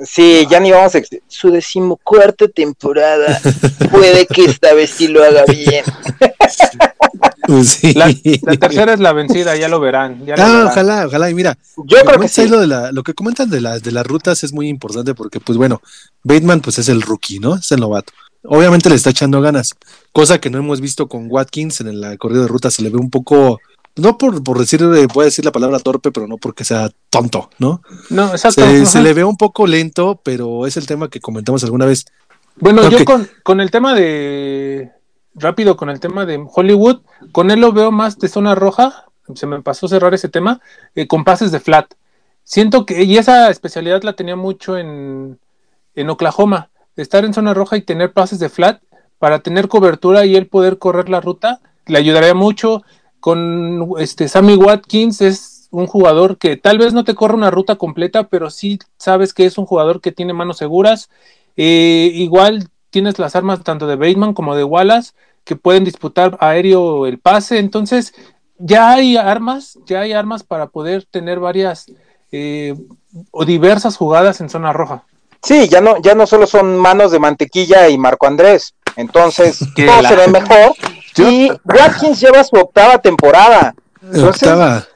Sí, 0.04 0.48
ya 0.50 0.58
ni 0.58 0.72
vamos 0.72 0.96
a 0.96 1.00
su 1.28 1.52
decimocuarta 1.52 2.48
temporada. 2.48 3.40
Puede 3.92 4.26
que 4.26 4.46
esta 4.46 4.74
vez 4.74 4.90
sí 4.90 5.06
lo 5.06 5.22
haga 5.22 5.44
bien. 5.44 5.84
Pues 7.46 7.70
sí. 7.70 7.94
la, 7.94 8.06
la, 8.42 8.56
tercera 8.56 8.92
es 8.92 9.00
la 9.00 9.12
vencida, 9.12 9.56
ya 9.56 9.68
lo 9.68 9.80
verán. 9.80 10.24
Ya 10.24 10.36
lo 10.36 10.42
ah, 10.42 10.46
verán. 10.46 10.66
ojalá, 10.66 11.06
ojalá. 11.06 11.30
Y 11.30 11.34
mira, 11.34 11.58
Yo 11.84 11.98
creo 12.04 12.20
que 12.20 12.28
sí. 12.28 12.46
Lo, 12.46 12.60
de 12.60 12.68
la, 12.68 12.92
lo 12.92 13.02
que 13.02 13.12
comentan 13.12 13.50
de, 13.50 13.60
la, 13.60 13.80
de 13.80 13.90
las 13.90 14.06
rutas 14.06 14.44
es 14.44 14.52
muy 14.52 14.68
importante 14.68 15.14
porque, 15.14 15.40
pues 15.40 15.58
bueno, 15.58 15.82
Bateman 16.22 16.60
pues 16.60 16.78
es 16.78 16.88
el 16.88 17.02
rookie, 17.02 17.40
¿no? 17.40 17.56
Es 17.56 17.72
el 17.72 17.80
novato. 17.80 18.12
Obviamente 18.44 18.88
le 18.88 18.94
está 18.94 19.10
echando 19.10 19.40
ganas, 19.40 19.74
cosa 20.12 20.40
que 20.40 20.48
no 20.48 20.58
hemos 20.58 20.80
visto 20.80 21.08
con 21.08 21.26
Watkins 21.30 21.82
en 21.82 21.88
el 21.88 22.18
corrido 22.18 22.42
de 22.42 22.48
ruta, 22.48 22.70
se 22.70 22.82
le 22.82 22.88
ve 22.88 22.96
un 22.96 23.10
poco, 23.10 23.60
no 23.96 24.16
por, 24.16 24.42
por 24.42 24.58
decir, 24.58 24.82
voy 25.12 25.22
a 25.22 25.24
decir 25.24 25.44
la 25.44 25.52
palabra 25.52 25.78
torpe, 25.78 26.10
pero 26.10 26.26
no 26.26 26.38
porque 26.38 26.64
sea 26.64 26.90
tonto, 27.10 27.50
¿no? 27.58 27.82
No, 28.08 28.30
exacto. 28.30 28.62
Se, 28.86 29.02
le 29.02 29.12
ve 29.12 29.24
un 29.24 29.36
poco 29.36 29.66
lento, 29.66 30.20
pero 30.22 30.66
es 30.66 30.78
el 30.78 30.86
tema 30.86 31.10
que 31.10 31.20
comentamos 31.20 31.64
alguna 31.64 31.84
vez. 31.84 32.06
Bueno, 32.56 32.88
yo 32.88 33.04
con, 33.04 33.28
con 33.42 33.60
el 33.60 33.70
tema 33.70 33.94
de. 33.94 34.90
Rápido, 35.34 35.76
con 35.76 35.90
el 35.90 36.00
tema 36.00 36.26
de 36.26 36.44
Hollywood, 36.52 37.02
con 37.32 37.50
él 37.50 37.60
lo 37.60 37.72
veo 37.72 37.92
más 37.92 38.18
de 38.18 38.28
zona 38.28 38.54
roja. 38.54 39.06
Se 39.34 39.46
me 39.46 39.62
pasó 39.62 39.86
cerrar 39.86 40.12
ese 40.12 40.28
tema, 40.28 40.60
eh, 40.94 41.06
con 41.06 41.24
pases 41.24 41.52
de 41.52 41.60
flat. 41.60 41.92
Siento 42.42 42.84
que, 42.84 43.04
y 43.04 43.16
esa 43.16 43.48
especialidad 43.50 44.02
la 44.02 44.14
tenía 44.14 44.34
mucho 44.34 44.76
en, 44.76 45.38
en 45.94 46.10
Oklahoma, 46.10 46.69
estar 47.02 47.24
en 47.24 47.34
zona 47.34 47.54
roja 47.54 47.76
y 47.76 47.82
tener 47.82 48.12
pases 48.12 48.38
de 48.38 48.48
flat 48.48 48.82
para 49.18 49.40
tener 49.40 49.68
cobertura 49.68 50.24
y 50.24 50.36
él 50.36 50.46
poder 50.46 50.78
correr 50.78 51.08
la 51.08 51.20
ruta, 51.20 51.60
le 51.86 51.98
ayudaría 51.98 52.34
mucho. 52.34 52.82
Con 53.20 53.90
este 53.98 54.28
Sammy 54.28 54.54
Watkins 54.54 55.20
es 55.20 55.68
un 55.70 55.86
jugador 55.86 56.38
que 56.38 56.56
tal 56.56 56.78
vez 56.78 56.92
no 56.92 57.04
te 57.04 57.14
corre 57.14 57.34
una 57.34 57.50
ruta 57.50 57.76
completa, 57.76 58.28
pero 58.28 58.50
sí 58.50 58.78
sabes 58.96 59.34
que 59.34 59.44
es 59.44 59.58
un 59.58 59.66
jugador 59.66 60.00
que 60.00 60.12
tiene 60.12 60.32
manos 60.32 60.56
seguras. 60.56 61.10
Eh, 61.56 62.10
igual 62.14 62.68
tienes 62.90 63.18
las 63.18 63.36
armas 63.36 63.62
tanto 63.62 63.86
de 63.86 63.96
Bateman 63.96 64.32
como 64.32 64.56
de 64.56 64.64
Wallace 64.64 65.12
que 65.44 65.56
pueden 65.56 65.84
disputar 65.84 66.36
aéreo 66.40 67.06
el 67.06 67.18
pase. 67.18 67.58
Entonces, 67.58 68.14
ya 68.58 68.92
hay 68.92 69.16
armas, 69.16 69.78
ya 69.86 70.00
hay 70.00 70.12
armas 70.12 70.42
para 70.42 70.68
poder 70.68 71.04
tener 71.04 71.40
varias 71.40 71.86
eh, 72.32 72.74
o 73.30 73.44
diversas 73.44 73.96
jugadas 73.96 74.40
en 74.40 74.48
zona 74.48 74.72
roja. 74.72 75.04
Sí, 75.42 75.68
ya 75.68 75.80
no, 75.80 76.00
ya 76.02 76.14
no 76.14 76.26
solo 76.26 76.46
son 76.46 76.76
manos 76.76 77.12
de 77.12 77.18
mantequilla 77.18 77.88
y 77.88 77.96
Marco 77.98 78.26
Andrés. 78.26 78.74
Entonces, 78.96 79.58
todo 79.76 80.02
la- 80.02 80.08
se 80.08 80.16
ve 80.16 80.28
mejor. 80.28 80.74
Y 81.16 81.50
Watkins 81.64 82.20
lleva 82.20 82.42
su 82.44 82.54
octava 82.56 82.98
temporada. 82.98 83.74
Entonces, 84.00 84.44
Octava. 84.44 84.86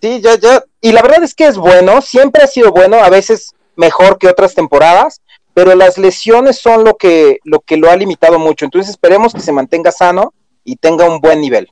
Sí, 0.00 0.20
ya, 0.20 0.36
ya. 0.38 0.62
Y 0.80 0.92
la 0.92 1.02
verdad 1.02 1.24
es 1.24 1.34
que 1.34 1.46
es 1.46 1.56
bueno, 1.58 2.00
siempre 2.00 2.44
ha 2.44 2.46
sido 2.46 2.70
bueno, 2.70 2.96
a 3.02 3.10
veces 3.10 3.54
mejor 3.74 4.18
que 4.18 4.28
otras 4.28 4.54
temporadas, 4.54 5.20
pero 5.54 5.74
las 5.74 5.98
lesiones 5.98 6.60
son 6.60 6.84
lo 6.84 6.96
que, 6.96 7.38
lo 7.42 7.58
que 7.58 7.76
lo 7.76 7.90
ha 7.90 7.96
limitado 7.96 8.38
mucho. 8.38 8.64
Entonces 8.64 8.90
esperemos 8.90 9.34
que 9.34 9.40
se 9.40 9.50
mantenga 9.52 9.90
sano 9.90 10.32
y 10.64 10.76
tenga 10.76 11.06
un 11.06 11.20
buen 11.20 11.40
nivel. 11.40 11.68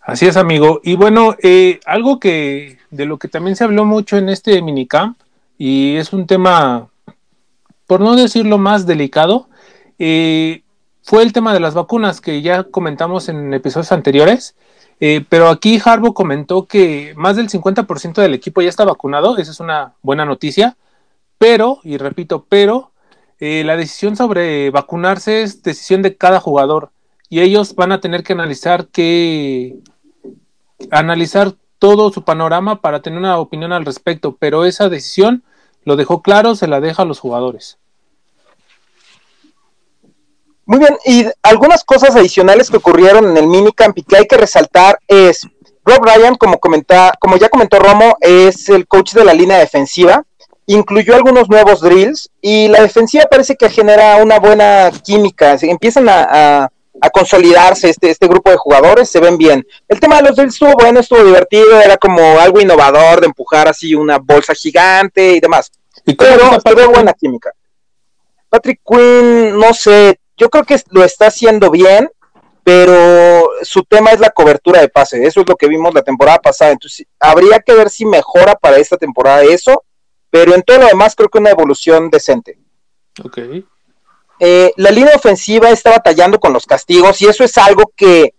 Así 0.00 0.26
es, 0.26 0.36
amigo. 0.38 0.80
Y 0.82 0.96
bueno, 0.96 1.36
eh, 1.42 1.78
algo 1.84 2.18
que 2.18 2.78
de 2.90 3.04
lo 3.04 3.18
que 3.18 3.28
también 3.28 3.54
se 3.54 3.64
habló 3.64 3.84
mucho 3.84 4.16
en 4.16 4.30
este 4.30 4.62
minicamp, 4.62 5.18
y 5.58 5.96
es 5.96 6.12
un 6.12 6.26
tema, 6.26 6.88
por 7.86 8.00
no 8.00 8.16
decirlo 8.16 8.58
más 8.58 8.86
delicado, 8.86 9.48
eh, 9.98 10.62
fue 11.02 11.22
el 11.22 11.32
tema 11.32 11.54
de 11.54 11.60
las 11.60 11.74
vacunas 11.74 12.20
que 12.20 12.42
ya 12.42 12.64
comentamos 12.64 13.28
en 13.28 13.54
episodios 13.54 13.92
anteriores. 13.92 14.56
Eh, 14.98 15.24
pero 15.28 15.48
aquí 15.48 15.80
Harbo 15.84 16.14
comentó 16.14 16.66
que 16.66 17.12
más 17.16 17.36
del 17.36 17.50
50% 17.50 18.14
del 18.22 18.34
equipo 18.34 18.62
ya 18.62 18.70
está 18.70 18.84
vacunado, 18.84 19.36
esa 19.36 19.50
es 19.50 19.60
una 19.60 19.94
buena 20.02 20.24
noticia, 20.24 20.76
pero, 21.38 21.80
y 21.84 21.98
repito, 21.98 22.46
pero 22.48 22.92
eh, 23.38 23.62
la 23.64 23.76
decisión 23.76 24.16
sobre 24.16 24.70
vacunarse 24.70 25.42
es 25.42 25.62
decisión 25.62 26.00
de 26.00 26.16
cada 26.16 26.40
jugador 26.40 26.90
y 27.28 27.40
ellos 27.40 27.74
van 27.74 27.92
a 27.92 28.00
tener 28.00 28.22
que 28.22 28.32
analizar 28.32 28.86
qué, 28.86 29.76
analizar 30.90 31.54
todo 31.78 32.12
su 32.12 32.22
panorama 32.22 32.80
para 32.80 33.02
tener 33.02 33.18
una 33.18 33.38
opinión 33.38 33.72
al 33.72 33.84
respecto, 33.84 34.36
pero 34.38 34.64
esa 34.64 34.88
decisión 34.88 35.44
lo 35.84 35.96
dejó 35.96 36.22
claro, 36.22 36.54
se 36.54 36.66
la 36.66 36.80
deja 36.80 37.02
a 37.02 37.06
los 37.06 37.20
jugadores. 37.20 37.78
Muy 40.64 40.80
bien, 40.80 40.96
y 41.04 41.24
algunas 41.44 41.84
cosas 41.84 42.16
adicionales 42.16 42.70
que 42.70 42.78
ocurrieron 42.78 43.24
en 43.28 43.36
el 43.36 43.46
minicamp 43.46 43.96
y 43.98 44.02
que 44.02 44.16
hay 44.16 44.26
que 44.26 44.36
resaltar 44.36 44.98
es 45.06 45.46
Rob 45.84 46.04
Ryan, 46.04 46.34
como 46.34 46.58
comenta, 46.58 47.12
como 47.20 47.36
ya 47.36 47.48
comentó 47.48 47.78
Romo, 47.78 48.16
es 48.20 48.68
el 48.68 48.88
coach 48.88 49.12
de 49.12 49.24
la 49.24 49.32
línea 49.32 49.58
defensiva. 49.58 50.24
Incluyó 50.66 51.14
algunos 51.14 51.48
nuevos 51.48 51.80
drills 51.80 52.28
y 52.40 52.66
la 52.66 52.82
defensiva 52.82 53.26
parece 53.30 53.54
que 53.54 53.70
genera 53.70 54.16
una 54.16 54.40
buena 54.40 54.90
química. 55.04 55.56
Empiezan 55.62 56.08
a, 56.08 56.26
a, 56.64 56.72
a 57.00 57.10
consolidarse 57.10 57.90
este, 57.90 58.10
este 58.10 58.26
grupo 58.26 58.50
de 58.50 58.56
jugadores, 58.56 59.10
se 59.10 59.20
ven 59.20 59.36
bien. 59.36 59.66
El 59.88 60.00
tema 60.00 60.16
de 60.16 60.22
los 60.22 60.36
drills 60.36 60.54
estuvo 60.54 60.72
bueno, 60.74 61.00
estuvo 61.00 61.22
divertido, 61.22 61.80
era 61.80 61.96
como 61.96 62.40
algo 62.40 62.60
innovador 62.60 63.20
de 63.20 63.26
empujar 63.26 63.68
así 63.68 63.94
una 63.94 64.18
bolsa 64.18 64.54
gigante 64.54 65.32
y 65.32 65.40
demás. 65.40 65.70
¿Y 66.04 66.14
Pero 66.14 66.50
Patrick 66.62 66.90
buena 66.90 67.12
química. 67.12 67.52
Patrick 68.48 68.80
Quinn, 68.84 69.58
no 69.58 69.74
sé, 69.74 70.20
yo 70.36 70.48
creo 70.48 70.64
que 70.64 70.80
lo 70.90 71.04
está 71.04 71.26
haciendo 71.26 71.70
bien, 71.70 72.10
pero 72.62 73.50
su 73.62 73.84
tema 73.84 74.10
es 74.10 74.20
la 74.20 74.30
cobertura 74.30 74.80
de 74.80 74.88
pase. 74.88 75.24
Eso 75.24 75.40
es 75.40 75.48
lo 75.48 75.56
que 75.56 75.68
vimos 75.68 75.94
la 75.94 76.02
temporada 76.02 76.38
pasada. 76.38 76.72
Entonces, 76.72 77.06
habría 77.20 77.60
que 77.60 77.74
ver 77.74 77.90
si 77.90 78.04
mejora 78.04 78.54
para 78.54 78.78
esta 78.78 78.96
temporada 78.96 79.44
eso, 79.44 79.84
pero 80.30 80.54
en 80.54 80.62
todo 80.62 80.78
lo 80.78 80.86
demás 80.86 81.14
creo 81.14 81.28
que 81.28 81.38
una 81.38 81.50
evolución 81.50 82.10
decente. 82.10 82.58
Ok. 83.24 83.38
Eh, 84.38 84.72
la 84.76 84.90
línea 84.90 85.14
ofensiva 85.14 85.70
está 85.70 85.90
batallando 85.90 86.38
con 86.38 86.52
los 86.52 86.66
castigos 86.66 87.20
y 87.22 87.26
eso 87.26 87.44
es 87.44 87.56
algo 87.58 87.90
que 87.96 88.34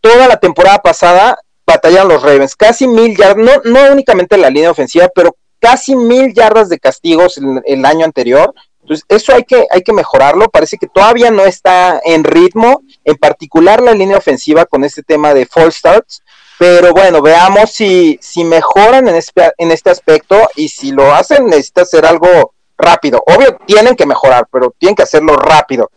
toda 0.00 0.28
la 0.28 0.38
temporada 0.38 0.78
pasada 0.78 1.38
batallan 1.66 2.08
los 2.08 2.22
Ravens. 2.22 2.56
Casi 2.56 2.86
mil 2.86 3.16
yardas, 3.16 3.36
no, 3.36 3.70
no 3.70 3.92
únicamente 3.92 4.36
la 4.36 4.50
línea 4.50 4.70
ofensiva, 4.70 5.08
pero 5.14 5.36
casi 5.58 5.96
mil 5.96 6.32
yardas 6.32 6.68
de 6.68 6.78
castigos 6.78 7.38
el, 7.38 7.60
el 7.64 7.84
año 7.84 8.04
anterior. 8.04 8.54
Entonces, 8.82 9.04
eso 9.08 9.34
hay 9.34 9.42
que, 9.42 9.66
hay 9.70 9.82
que 9.82 9.92
mejorarlo. 9.92 10.48
Parece 10.48 10.78
que 10.78 10.86
todavía 10.86 11.30
no 11.32 11.44
está 11.44 12.00
en 12.04 12.22
ritmo, 12.22 12.82
en 13.04 13.16
particular 13.16 13.82
la 13.82 13.92
línea 13.92 14.16
ofensiva 14.16 14.64
con 14.64 14.84
este 14.84 15.02
tema 15.02 15.34
de 15.34 15.44
false 15.44 15.78
starts. 15.80 16.22
Pero 16.58 16.92
bueno, 16.92 17.20
veamos 17.20 17.70
si, 17.70 18.18
si 18.22 18.44
mejoran 18.44 19.08
en 19.08 19.16
este, 19.16 19.52
en 19.58 19.72
este 19.72 19.90
aspecto 19.90 20.48
y 20.54 20.68
si 20.68 20.92
lo 20.92 21.12
hacen, 21.12 21.46
necesita 21.46 21.82
hacer 21.82 22.06
algo 22.06 22.54
rápido. 22.76 23.22
Obvio, 23.26 23.58
tienen 23.66 23.96
que 23.96 24.06
mejorar, 24.06 24.46
pero 24.50 24.74
tienen 24.78 24.94
que 24.94 25.02
hacerlo 25.02 25.36
rápido. 25.36 25.90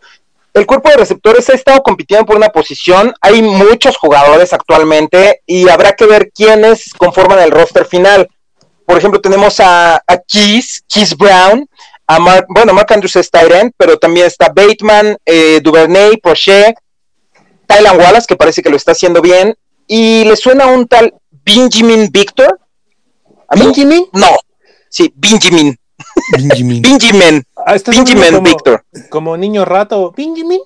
El 0.52 0.66
cuerpo 0.66 0.88
de 0.88 0.96
receptores 0.96 1.48
ha 1.48 1.54
estado 1.54 1.82
compitiendo 1.82 2.26
por 2.26 2.36
una 2.36 2.48
posición. 2.48 3.14
Hay 3.20 3.40
muchos 3.40 3.96
jugadores 3.96 4.52
actualmente 4.52 5.42
y 5.46 5.68
habrá 5.68 5.92
que 5.92 6.06
ver 6.06 6.30
quiénes 6.34 6.92
conforman 6.94 7.38
el 7.38 7.52
roster 7.52 7.86
final. 7.86 8.28
Por 8.84 8.98
ejemplo, 8.98 9.20
tenemos 9.20 9.60
a, 9.60 9.96
a 9.96 10.18
Keys, 10.26 10.82
Keys 10.88 11.16
Brown, 11.16 11.68
a 12.08 12.18
Mark, 12.18 12.46
bueno, 12.48 12.72
Mark 12.72 12.92
Andrews 12.92 13.14
es 13.14 13.30
Tyrant, 13.30 13.72
pero 13.76 13.96
también 13.96 14.26
está 14.26 14.48
Bateman, 14.48 15.16
eh, 15.24 15.60
Duvernay, 15.62 16.16
Prochet, 16.16 16.74
Tylan 17.68 17.96
Wallace, 17.96 18.26
que 18.26 18.34
parece 18.34 18.62
que 18.62 18.70
lo 18.70 18.76
está 18.76 18.90
haciendo 18.90 19.22
bien, 19.22 19.56
y 19.86 20.24
le 20.24 20.36
suena 20.36 20.66
un 20.66 20.88
tal 20.88 21.14
Benjamin 21.30 22.08
Victor. 22.10 22.58
¿A 23.46 23.54
mí? 23.54 23.66
¿Benjamin? 23.66 24.08
No, 24.12 24.36
sí, 24.88 25.12
Benjamin. 25.14 25.79
Benjamin. 26.32 26.82
Benjamin, 26.82 27.44
Ah, 27.66 27.74
este 27.74 27.90
Benjamin 27.90 28.24
como, 28.34 28.42
Victor. 28.42 28.84
como 29.10 29.36
niño 29.36 29.64
rato. 29.64 30.12
Benjamin. 30.16 30.60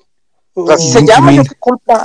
Así 0.71 0.91
se 0.93 1.05
llama, 1.05 1.33
yo 1.33 1.43
qué 1.43 1.55
culpa. 1.59 2.03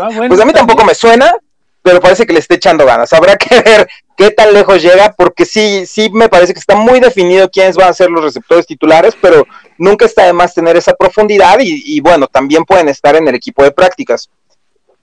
Ah, 0.00 0.08
bueno, 0.14 0.28
Pues 0.28 0.40
a 0.40 0.44
mí 0.44 0.52
tampoco 0.52 0.84
me 0.84 0.94
suena, 0.94 1.34
pero 1.82 2.00
parece 2.00 2.24
que 2.26 2.32
le 2.32 2.38
está 2.38 2.54
echando 2.54 2.86
ganas. 2.86 3.12
Habrá 3.12 3.36
que 3.36 3.60
ver 3.62 3.88
qué 4.16 4.30
tan 4.30 4.52
lejos 4.52 4.80
llega, 4.82 5.12
porque 5.16 5.44
sí, 5.44 5.84
sí 5.86 6.10
me 6.12 6.28
parece 6.28 6.52
que 6.52 6.60
está 6.60 6.76
muy 6.76 7.00
definido 7.00 7.50
quiénes 7.50 7.76
van 7.76 7.88
a 7.88 7.92
ser 7.92 8.10
los 8.10 8.22
receptores 8.22 8.66
titulares, 8.66 9.14
pero 9.20 9.46
nunca 9.76 10.04
está 10.06 10.24
de 10.24 10.32
más 10.32 10.54
tener 10.54 10.76
esa 10.76 10.94
profundidad 10.94 11.58
y, 11.60 11.82
y 11.84 12.00
bueno, 12.00 12.26
también 12.28 12.64
pueden 12.64 12.88
estar 12.88 13.16
en 13.16 13.26
el 13.28 13.34
equipo 13.34 13.62
de 13.64 13.70
prácticas. 13.72 14.28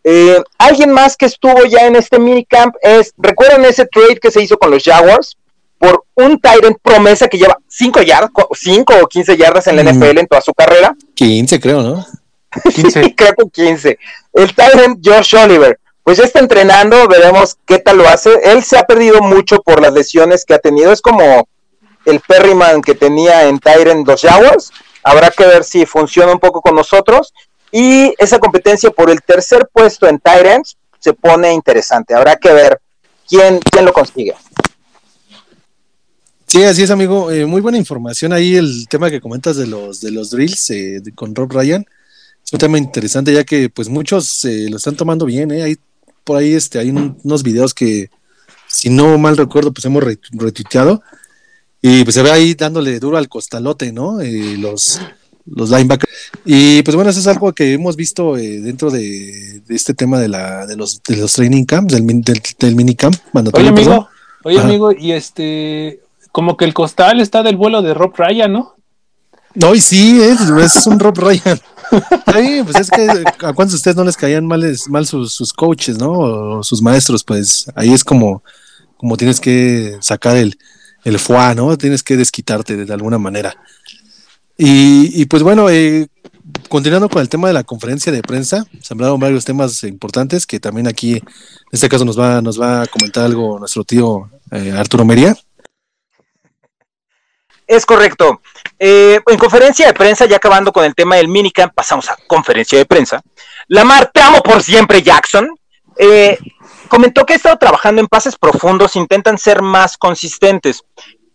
Eh, 0.03 0.41
alguien 0.59 0.91
más 0.91 1.17
que 1.17 1.25
estuvo 1.25 1.65
ya 1.65 1.87
en 1.87 1.95
este 1.95 2.19
minicamp 2.19 2.75
es, 2.81 3.11
¿recuerdan 3.17 3.65
ese 3.65 3.85
trade 3.87 4.17
que 4.21 4.29
se 4.31 4.41
hizo 4.43 4.57
con 4.57 4.69
los 4.69 4.83
Jaguars? 4.83 5.35
Por 5.85 6.03
un 6.15 6.39
Tyrant 6.39 6.77
promesa 6.81 7.27
que 7.27 7.37
lleva 7.37 7.57
5 7.67 8.01
yardas, 8.01 8.31
5 8.53 8.93
o 9.03 9.07
15 9.07 9.37
yardas 9.37 9.67
en 9.67 9.75
la 9.75 9.83
Mm. 9.83 9.87
NFL 9.89 10.19
en 10.19 10.27
toda 10.27 10.41
su 10.41 10.53
carrera. 10.53 10.95
15 11.13 11.59
creo, 11.59 11.81
¿no? 11.83 12.05
15. 12.73 13.13
creo 13.15 13.33
que 13.35 13.49
15. 13.51 13.99
El 14.33 14.55
Tyrant 14.55 14.99
Josh 15.05 15.35
Oliver, 15.35 15.79
pues 16.03 16.17
ya 16.17 16.23
está 16.23 16.39
entrenando, 16.39 17.07
veremos 17.07 17.57
qué 17.65 17.79
tal 17.79 17.97
lo 17.97 18.07
hace. 18.07 18.31
Él 18.43 18.63
se 18.63 18.77
ha 18.77 18.83
perdido 18.83 19.21
mucho 19.21 19.61
por 19.61 19.81
las 19.81 19.93
lesiones 19.93 20.45
que 20.45 20.53
ha 20.53 20.59
tenido. 20.59 20.91
Es 20.91 21.01
como 21.01 21.47
el 22.05 22.19
Perryman 22.21 22.81
que 22.81 22.95
tenía 22.95 23.43
en 23.47 23.59
Tyrant 23.59 24.07
los 24.07 24.21
Jaguars. 24.21 24.71
Habrá 25.03 25.29
que 25.29 25.45
ver 25.45 25.63
si 25.63 25.85
funciona 25.85 26.31
un 26.31 26.39
poco 26.39 26.61
con 26.61 26.75
nosotros. 26.75 27.33
Y 27.71 28.13
esa 28.17 28.39
competencia 28.39 28.89
por 28.89 29.09
el 29.09 29.21
tercer 29.21 29.67
puesto 29.71 30.07
en 30.07 30.19
Tyrants 30.19 30.77
se 30.99 31.13
pone 31.13 31.51
interesante. 31.51 32.15
Habrá 32.15 32.37
que 32.37 32.53
ver 32.53 32.79
quién, 33.27 33.59
quién 33.59 33.85
lo 33.85 33.91
consigue. 33.93 34.33
Sí, 36.55 36.63
así 36.63 36.83
es, 36.83 36.89
amigo. 36.89 37.31
Eh, 37.31 37.45
muy 37.45 37.59
buena 37.59 37.77
información 37.77 38.31
ahí 38.31 38.55
el 38.55 38.87
tema 38.87 39.09
que 39.11 39.19
comentas 39.19 39.57
de 39.57 39.67
los 39.67 39.99
de 39.99 40.11
los 40.11 40.29
drills 40.29 40.69
eh, 40.69 41.01
de- 41.01 41.11
con 41.11 41.35
Rob 41.35 41.51
Ryan. 41.51 41.85
Es 42.45 42.53
un 42.53 42.59
tema 42.59 42.77
interesante 42.77 43.33
ya 43.33 43.43
que 43.43 43.67
pues 43.69 43.89
muchos 43.89 44.45
eh, 44.45 44.67
lo 44.69 44.77
están 44.77 44.95
tomando 44.95 45.25
bien, 45.25 45.51
¿eh? 45.51 45.63
Hay 45.63 45.77
por 46.23 46.37
ahí 46.37 46.53
este 46.53 46.79
hay 46.79 46.91
un- 46.91 47.17
unos 47.25 47.43
videos 47.43 47.73
que 47.73 48.09
si 48.69 48.89
no 48.89 49.17
mal 49.17 49.35
recuerdo 49.35 49.73
pues 49.73 49.83
hemos 49.83 50.01
re- 50.01 50.17
retuiteado 50.31 51.01
y 51.81 52.05
pues 52.05 52.15
se 52.15 52.23
ve 52.23 52.31
ahí 52.31 52.53
dándole 52.53 53.01
duro 53.01 53.17
al 53.17 53.27
costalote, 53.27 53.91
¿no? 53.91 54.21
Eh, 54.21 54.55
los 54.57 55.01
los 55.45 55.69
linebackers. 55.71 56.09
Y 56.45 56.83
pues 56.83 56.95
bueno, 56.95 57.11
eso 57.11 57.19
es 57.19 57.27
algo 57.27 57.51
que 57.51 57.73
hemos 57.73 57.97
visto 57.97 58.37
eh, 58.37 58.61
dentro 58.61 58.91
de, 58.91 59.59
de 59.67 59.75
este 59.75 59.93
tema 59.93 60.21
de 60.21 60.29
la 60.29 60.65
de 60.67 60.77
los 60.77 61.03
de 61.03 61.17
los 61.17 61.33
training 61.33 61.65
camps, 61.65 61.93
del, 61.93 62.07
del, 62.07 62.41
del 62.59 62.75
minicamp. 62.77 63.13
Oye, 63.59 63.67
amigo. 63.81 64.07
Oye, 64.45 64.55
amigo, 64.67 64.91
y 64.93 65.11
este. 65.11 65.99
Como 66.35 66.57
que 66.57 66.65
el 66.65 66.73
costal 66.73 67.21
está 67.21 67.43
del 67.43 67.55
vuelo 67.55 67.81
de 67.81 67.93
Rob 67.93 68.13
Ryan, 68.17 68.51
¿no? 68.51 68.75
No, 69.53 69.73
y 69.73 69.79
sí, 69.79 70.21
es, 70.21 70.41
es 70.41 70.85
un 70.85 70.99
Rob 70.99 71.17
Ryan. 71.17 71.57
Pues 72.25 72.75
es 72.75 72.91
que 72.91 73.07
a 73.39 73.53
cuántos 73.53 73.71
de 73.71 73.75
ustedes 73.77 73.95
no 73.95 74.03
les 74.03 74.17
caían 74.17 74.45
mal, 74.45 74.61
mal 74.89 75.07
sus, 75.07 75.31
sus 75.33 75.53
coaches, 75.53 75.97
¿no? 75.97 76.11
O 76.11 76.61
sus 76.61 76.81
maestros, 76.81 77.23
pues 77.23 77.71
ahí 77.73 77.93
es 77.93 78.03
como, 78.03 78.43
como 78.97 79.15
tienes 79.15 79.39
que 79.39 79.97
sacar 80.01 80.35
el, 80.35 80.59
el 81.05 81.19
foie, 81.19 81.55
¿no? 81.55 81.77
Tienes 81.77 82.03
que 82.03 82.17
desquitarte 82.17 82.83
de 82.83 82.93
alguna 82.93 83.17
manera. 83.17 83.55
Y, 84.57 85.21
y 85.21 85.27
pues 85.27 85.41
bueno, 85.41 85.69
eh, 85.69 86.09
continuando 86.67 87.07
con 87.07 87.21
el 87.21 87.29
tema 87.29 87.47
de 87.47 87.53
la 87.53 87.63
conferencia 87.63 88.11
de 88.11 88.21
prensa, 88.23 88.65
se 88.81 88.93
hablaron 88.93 89.21
varios 89.21 89.45
temas 89.45 89.81
importantes 89.85 90.45
que 90.45 90.59
también 90.59 90.87
aquí, 90.87 91.13
en 91.13 91.23
este 91.71 91.87
caso, 91.87 92.03
nos 92.03 92.19
va, 92.19 92.41
nos 92.41 92.59
va 92.59 92.81
a 92.81 92.87
comentar 92.87 93.23
algo 93.23 93.57
nuestro 93.57 93.85
tío 93.85 94.29
eh, 94.51 94.73
Arturo 94.77 95.05
Mería. 95.05 95.37
Es 97.67 97.85
correcto. 97.85 98.41
Eh, 98.77 99.19
en 99.25 99.37
conferencia 99.37 99.87
de 99.87 99.93
prensa, 99.93 100.25
ya 100.25 100.37
acabando 100.37 100.71
con 100.71 100.83
el 100.83 100.93
tema 100.93 101.15
del 101.15 101.27
minicamp, 101.27 101.73
pasamos 101.73 102.09
a 102.09 102.17
conferencia 102.27 102.77
de 102.77 102.85
prensa. 102.85 103.21
Lamar, 103.67 104.11
te 104.13 104.21
amo 104.21 104.41
por 104.41 104.61
siempre, 104.61 105.01
Jackson. 105.01 105.49
Eh, 105.97 106.37
comentó 106.87 107.25
que 107.25 107.33
ha 107.33 107.37
estado 107.37 107.57
trabajando 107.57 108.01
en 108.01 108.07
pases 108.07 108.35
profundos, 108.37 108.95
intentan 108.95 109.37
ser 109.37 109.61
más 109.61 109.97
consistentes. 109.97 110.83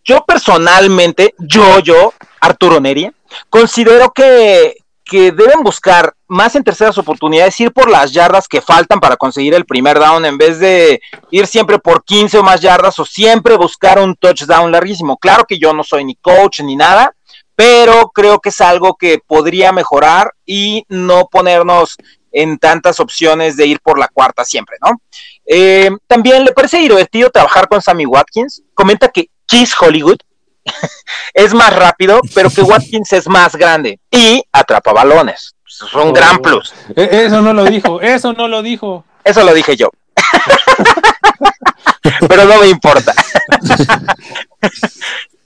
Yo 0.04 0.24
personalmente, 0.24 1.34
yo, 1.38 1.80
yo, 1.80 2.14
Arturo 2.40 2.80
Neri, 2.80 3.10
considero 3.48 4.12
que, 4.12 4.76
que 5.04 5.32
deben 5.32 5.62
buscar 5.62 6.14
más 6.30 6.54
en 6.54 6.62
terceras 6.62 6.96
oportunidades, 6.96 7.58
ir 7.60 7.72
por 7.72 7.90
las 7.90 8.12
yardas 8.12 8.46
que 8.46 8.60
faltan 8.60 9.00
para 9.00 9.16
conseguir 9.16 9.52
el 9.52 9.66
primer 9.66 9.98
down 9.98 10.24
en 10.24 10.38
vez 10.38 10.60
de 10.60 11.00
ir 11.32 11.46
siempre 11.48 11.80
por 11.80 12.04
15 12.04 12.38
o 12.38 12.42
más 12.44 12.60
yardas 12.60 12.98
o 13.00 13.04
siempre 13.04 13.56
buscar 13.56 13.98
un 13.98 14.14
touchdown 14.14 14.70
larguísimo. 14.70 15.16
Claro 15.18 15.44
que 15.44 15.58
yo 15.58 15.72
no 15.72 15.82
soy 15.82 16.04
ni 16.04 16.14
coach 16.14 16.60
ni 16.60 16.76
nada, 16.76 17.12
pero 17.56 18.10
creo 18.14 18.38
que 18.38 18.50
es 18.50 18.60
algo 18.60 18.94
que 18.94 19.18
podría 19.26 19.72
mejorar 19.72 20.32
y 20.46 20.84
no 20.88 21.26
ponernos 21.26 21.96
en 22.30 22.58
tantas 22.58 23.00
opciones 23.00 23.56
de 23.56 23.66
ir 23.66 23.80
por 23.80 23.98
la 23.98 24.06
cuarta 24.06 24.44
siempre, 24.44 24.76
¿no? 24.80 25.00
Eh, 25.46 25.90
también 26.06 26.44
le 26.44 26.52
parece 26.52 26.78
divertido 26.78 27.28
trabajar 27.30 27.66
con 27.66 27.82
Sammy 27.82 28.06
Watkins. 28.06 28.62
Comenta 28.72 29.08
que 29.08 29.30
Kiss 29.46 29.74
Hollywood 29.80 30.18
es 31.34 31.52
más 31.54 31.74
rápido, 31.74 32.20
pero 32.34 32.50
que 32.50 32.62
Watkins 32.62 33.12
es 33.14 33.26
más 33.26 33.56
grande 33.56 33.98
y 34.12 34.44
atrapa 34.52 34.92
balones. 34.92 35.56
Es 35.86 35.94
un 35.94 36.08
Oh. 36.08 36.12
gran 36.12 36.38
plus. 36.38 36.72
Eh, 36.96 37.24
Eso 37.26 37.40
no 37.40 37.52
lo 37.52 37.64
dijo, 37.64 38.00
eso 38.00 38.32
no 38.32 38.48
lo 38.48 38.62
dijo. 38.62 39.04
Eso 39.24 39.44
lo 39.44 39.52
dije 39.54 39.76
yo. 39.76 39.90
Pero 42.28 42.44
no 42.46 42.58
me 42.60 42.68
importa. 42.68 43.12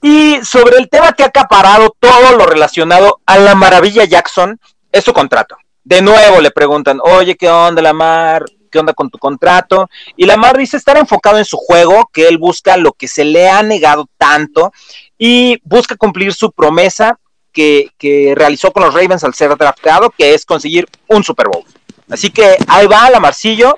y 0.03 0.39
sobre 0.45 0.79
el 0.79 0.89
tema 0.89 1.13
que 1.13 1.23
ha 1.23 1.27
acaparado 1.27 1.95
todo 1.99 2.37
lo 2.37 2.47
relacionado 2.47 3.21
a 3.27 3.39
la 3.39 3.55
maravilla 3.55 4.05
Jackson, 4.05 4.59
es 4.93 5.05
su 5.05 5.13
contrato. 5.13 5.57
De 5.83 6.03
nuevo 6.03 6.41
le 6.41 6.51
preguntan, 6.51 6.99
oye, 7.03 7.37
¿qué 7.37 7.49
onda, 7.51 7.83
Lamar? 7.83 8.45
¿Qué 8.71 8.79
onda 8.79 8.93
con 8.93 9.11
tu 9.11 9.19
contrato? 9.19 9.89
Y 10.17 10.27
Lamar 10.27 10.57
dice 10.57 10.77
estar 10.77 10.97
enfocado 10.97 11.39
en 11.39 11.45
su 11.45 11.57
juego, 11.57 12.09
que 12.13 12.29
él 12.29 12.39
busca 12.39 12.77
lo 12.77 12.93
que 12.93 13.09
se 13.09 13.25
le 13.25 13.49
ha 13.49 13.63
negado 13.63 14.07
tanto 14.19 14.73
y 15.19 15.59
busca 15.65 15.97
cumplir 15.97 16.33
su 16.35 16.53
promesa 16.53 17.19
que, 17.55 17.89
que 17.97 18.35
realizó 18.37 18.71
con 18.73 18.83
los 18.85 18.93
Ravens 18.93 19.25
al 19.25 19.33
ser 19.33 19.57
drafteado, 19.57 20.11
que 20.11 20.35
es 20.35 20.45
conseguir 20.45 20.87
un 21.09 21.25
Super 21.25 21.47
Bowl. 21.49 21.65
Así 22.11 22.29
que 22.31 22.57
ahí 22.67 22.87
va 22.87 23.09
Lamarcillo, 23.09 23.77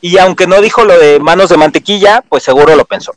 y 0.00 0.16
aunque 0.16 0.46
no 0.46 0.62
dijo 0.62 0.84
lo 0.86 0.98
de 0.98 1.20
manos 1.20 1.50
de 1.50 1.58
mantequilla, 1.58 2.24
pues 2.26 2.42
seguro 2.42 2.74
lo 2.74 2.86
pensó. 2.86 3.12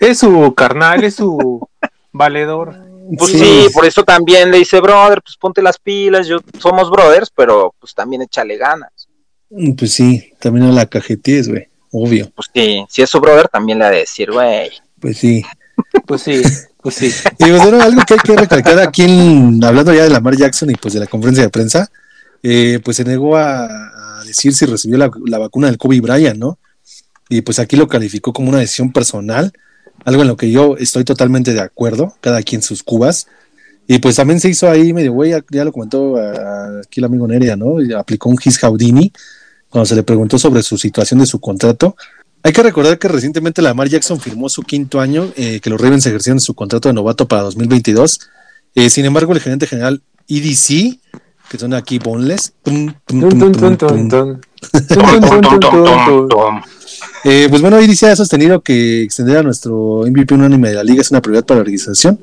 Es 0.00 0.18
su 0.18 0.52
carnal, 0.56 1.04
es 1.04 1.14
su 1.14 1.68
valedor. 2.12 2.74
Pues 3.16 3.30
Sí. 3.30 3.38
sí, 3.38 3.66
por 3.72 3.86
eso 3.86 4.02
también 4.02 4.50
le 4.50 4.58
dice, 4.58 4.80
brother, 4.80 5.22
pues 5.22 5.36
ponte 5.36 5.62
las 5.62 5.78
pilas, 5.78 6.26
yo 6.26 6.38
somos 6.58 6.90
brothers, 6.90 7.30
pero 7.32 7.72
pues 7.78 7.94
también 7.94 8.22
échale 8.22 8.56
ganas. 8.56 9.08
Pues 9.78 9.92
sí, 9.92 10.32
también 10.40 10.66
a 10.66 10.72
la 10.72 10.86
cajetíes, 10.86 11.48
güey, 11.48 11.68
obvio. 11.92 12.28
Pues 12.34 12.48
sí, 12.52 12.84
si 12.88 13.02
es 13.02 13.08
su 13.10 13.20
brother, 13.20 13.46
también 13.46 13.78
le 13.78 13.84
ha 13.84 13.90
de 13.90 13.98
decir, 13.98 14.32
güey. 14.32 14.72
Pues 15.00 15.18
sí. 15.18 15.44
Pues 16.06 16.22
sí, 16.22 16.42
pues 16.82 16.94
sí. 16.94 17.06
Y 17.38 17.44
pues, 17.50 17.62
bueno, 17.62 17.80
algo 17.80 18.02
que 18.06 18.14
hay 18.14 18.20
que 18.20 18.36
recalcar 18.36 18.78
aquí, 18.80 19.04
hablando 19.62 19.92
ya 19.92 20.04
de 20.04 20.10
Lamar 20.10 20.36
Jackson 20.36 20.70
y 20.70 20.74
pues 20.74 20.94
de 20.94 21.00
la 21.00 21.06
conferencia 21.06 21.42
de 21.42 21.50
prensa, 21.50 21.90
eh, 22.42 22.80
pues 22.84 22.96
se 22.96 23.04
negó 23.04 23.36
a, 23.36 23.66
a 24.20 24.24
decir 24.24 24.54
si 24.54 24.66
recibió 24.66 24.98
la, 24.98 25.38
vacuna 25.38 25.68
del 25.68 25.78
Kobe 25.78 26.00
Bryant, 26.00 26.38
¿no? 26.38 26.58
Y 27.28 27.40
pues 27.42 27.58
aquí 27.58 27.76
lo 27.76 27.88
calificó 27.88 28.32
como 28.32 28.48
una 28.48 28.58
decisión 28.58 28.92
personal, 28.92 29.52
algo 30.04 30.22
en 30.22 30.28
lo 30.28 30.36
que 30.36 30.50
yo 30.50 30.76
estoy 30.76 31.04
totalmente 31.04 31.52
de 31.52 31.60
acuerdo, 31.60 32.14
cada 32.20 32.42
quien 32.42 32.62
sus 32.62 32.82
cubas. 32.82 33.26
Y 33.88 33.98
pues 33.98 34.16
también 34.16 34.40
se 34.40 34.48
hizo 34.48 34.70
ahí 34.70 34.92
medio 34.92 35.12
güey, 35.12 35.32
ya, 35.50 35.64
lo 35.64 35.72
comentó 35.72 36.16
aquí 36.16 37.00
el 37.00 37.04
amigo 37.04 37.26
Nerea, 37.26 37.56
¿no? 37.56 37.80
Y 37.80 37.92
aplicó 37.92 38.28
un 38.28 38.36
His 38.42 38.58
Houdini 38.58 39.12
cuando 39.68 39.86
se 39.86 39.94
le 39.94 40.02
preguntó 40.02 40.38
sobre 40.38 40.62
su 40.62 40.76
situación 40.78 41.20
de 41.20 41.26
su 41.26 41.40
contrato. 41.40 41.96
Hay 42.46 42.52
que 42.52 42.62
recordar 42.62 42.96
que 43.00 43.08
recientemente 43.08 43.60
Lamar 43.60 43.88
Jackson 43.88 44.20
firmó 44.20 44.48
su 44.48 44.62
quinto 44.62 45.00
año, 45.00 45.32
eh, 45.34 45.58
que 45.58 45.68
los 45.68 45.80
Ravens 45.80 46.06
ejercieron 46.06 46.38
su 46.38 46.54
contrato 46.54 46.88
de 46.88 46.92
novato 46.92 47.26
para 47.26 47.42
2022. 47.42 48.20
Eh, 48.76 48.88
sin 48.88 49.04
embargo, 49.04 49.32
el 49.32 49.40
gerente 49.40 49.66
general 49.66 50.00
EDC, 50.28 51.00
que 51.50 51.58
son 51.58 51.74
aquí 51.74 51.98
boneless, 51.98 52.52
eh, 57.24 57.48
pues 57.50 57.62
bueno, 57.62 57.78
EDC 57.80 58.04
ha 58.04 58.14
sostenido 58.14 58.60
que 58.60 59.02
extender 59.02 59.38
a 59.38 59.42
nuestro 59.42 60.04
MVP 60.06 60.32
unánime 60.32 60.68
de 60.68 60.76
la 60.76 60.84
liga 60.84 61.00
es 61.00 61.10
una 61.10 61.20
prioridad 61.20 61.44
para 61.44 61.58
la 61.58 61.62
organización. 61.62 62.20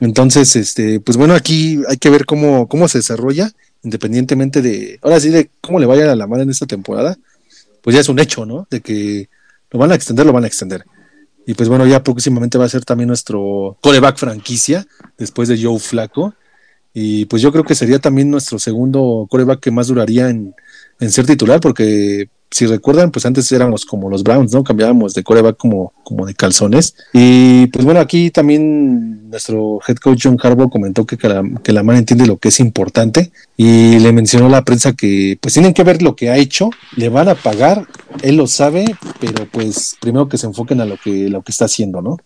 Entonces, 0.00 0.56
este, 0.56 0.98
pues 0.98 1.16
bueno, 1.16 1.32
aquí 1.32 1.78
hay 1.88 1.98
que 1.98 2.10
ver 2.10 2.26
cómo, 2.26 2.66
cómo 2.66 2.88
se 2.88 2.98
desarrolla, 2.98 3.52
independientemente 3.84 4.62
de, 4.62 4.98
ahora 5.00 5.20
sí, 5.20 5.28
de 5.28 5.48
cómo 5.60 5.78
le 5.78 5.86
vaya 5.86 6.10
a 6.10 6.16
la 6.16 6.26
mar 6.26 6.40
en 6.40 6.50
esta 6.50 6.66
temporada, 6.66 7.16
pues 7.82 7.94
ya 7.94 8.00
es 8.00 8.08
un 8.08 8.18
hecho, 8.18 8.46
¿no? 8.46 8.66
De 8.68 8.80
que 8.80 9.28
lo 9.74 9.80
van 9.80 9.90
a 9.90 9.96
extender, 9.96 10.24
lo 10.24 10.32
van 10.32 10.44
a 10.44 10.46
extender. 10.46 10.84
Y 11.46 11.54
pues 11.54 11.68
bueno, 11.68 11.84
ya 11.84 12.02
próximamente 12.02 12.56
va 12.56 12.64
a 12.64 12.68
ser 12.68 12.84
también 12.84 13.08
nuestro 13.08 13.76
coreback 13.82 14.16
franquicia, 14.16 14.86
después 15.18 15.48
de 15.48 15.60
Joe 15.60 15.80
Flaco. 15.80 16.32
Y 16.94 17.24
pues 17.26 17.42
yo 17.42 17.50
creo 17.50 17.64
que 17.64 17.74
sería 17.74 17.98
también 17.98 18.30
nuestro 18.30 18.60
segundo 18.60 19.26
coreback 19.28 19.58
que 19.58 19.72
más 19.72 19.88
duraría 19.88 20.30
en, 20.30 20.54
en 21.00 21.10
ser 21.10 21.26
titular, 21.26 21.60
porque 21.60 22.28
si 22.54 22.66
recuerdan, 22.66 23.10
pues 23.10 23.26
antes 23.26 23.50
éramos 23.50 23.84
como 23.84 24.08
los 24.08 24.22
Browns, 24.22 24.52
¿no? 24.52 24.62
Cambiábamos 24.62 25.12
de 25.12 25.24
coreback 25.24 25.56
como, 25.56 25.92
como 26.04 26.24
de 26.24 26.36
calzones. 26.36 26.94
Y 27.12 27.66
pues 27.66 27.84
bueno, 27.84 27.98
aquí 27.98 28.30
también 28.30 29.28
nuestro 29.28 29.80
head 29.88 29.96
coach 29.96 30.20
John 30.22 30.38
Harbaugh 30.40 30.70
comentó 30.70 31.04
que, 31.04 31.16
la, 31.26 31.42
que 31.64 31.72
la 31.72 31.82
mano 31.82 31.98
entiende 31.98 32.28
lo 32.28 32.36
que 32.36 32.50
es 32.50 32.60
importante 32.60 33.32
y 33.56 33.98
le 33.98 34.12
mencionó 34.12 34.46
a 34.46 34.50
la 34.50 34.62
prensa 34.62 34.92
que 34.92 35.36
pues 35.40 35.52
tienen 35.52 35.74
que 35.74 35.82
ver 35.82 36.00
lo 36.00 36.14
que 36.14 36.30
ha 36.30 36.36
hecho, 36.36 36.70
le 36.94 37.08
van 37.08 37.28
a 37.28 37.34
pagar, 37.34 37.88
él 38.22 38.36
lo 38.36 38.46
sabe, 38.46 38.84
pero 39.18 39.48
pues 39.50 39.96
primero 40.00 40.28
que 40.28 40.38
se 40.38 40.46
enfoquen 40.46 40.80
a 40.80 40.84
lo 40.84 40.96
que, 40.96 41.28
lo 41.28 41.42
que 41.42 41.50
está 41.50 41.64
haciendo, 41.64 42.02
¿no? 42.02 42.18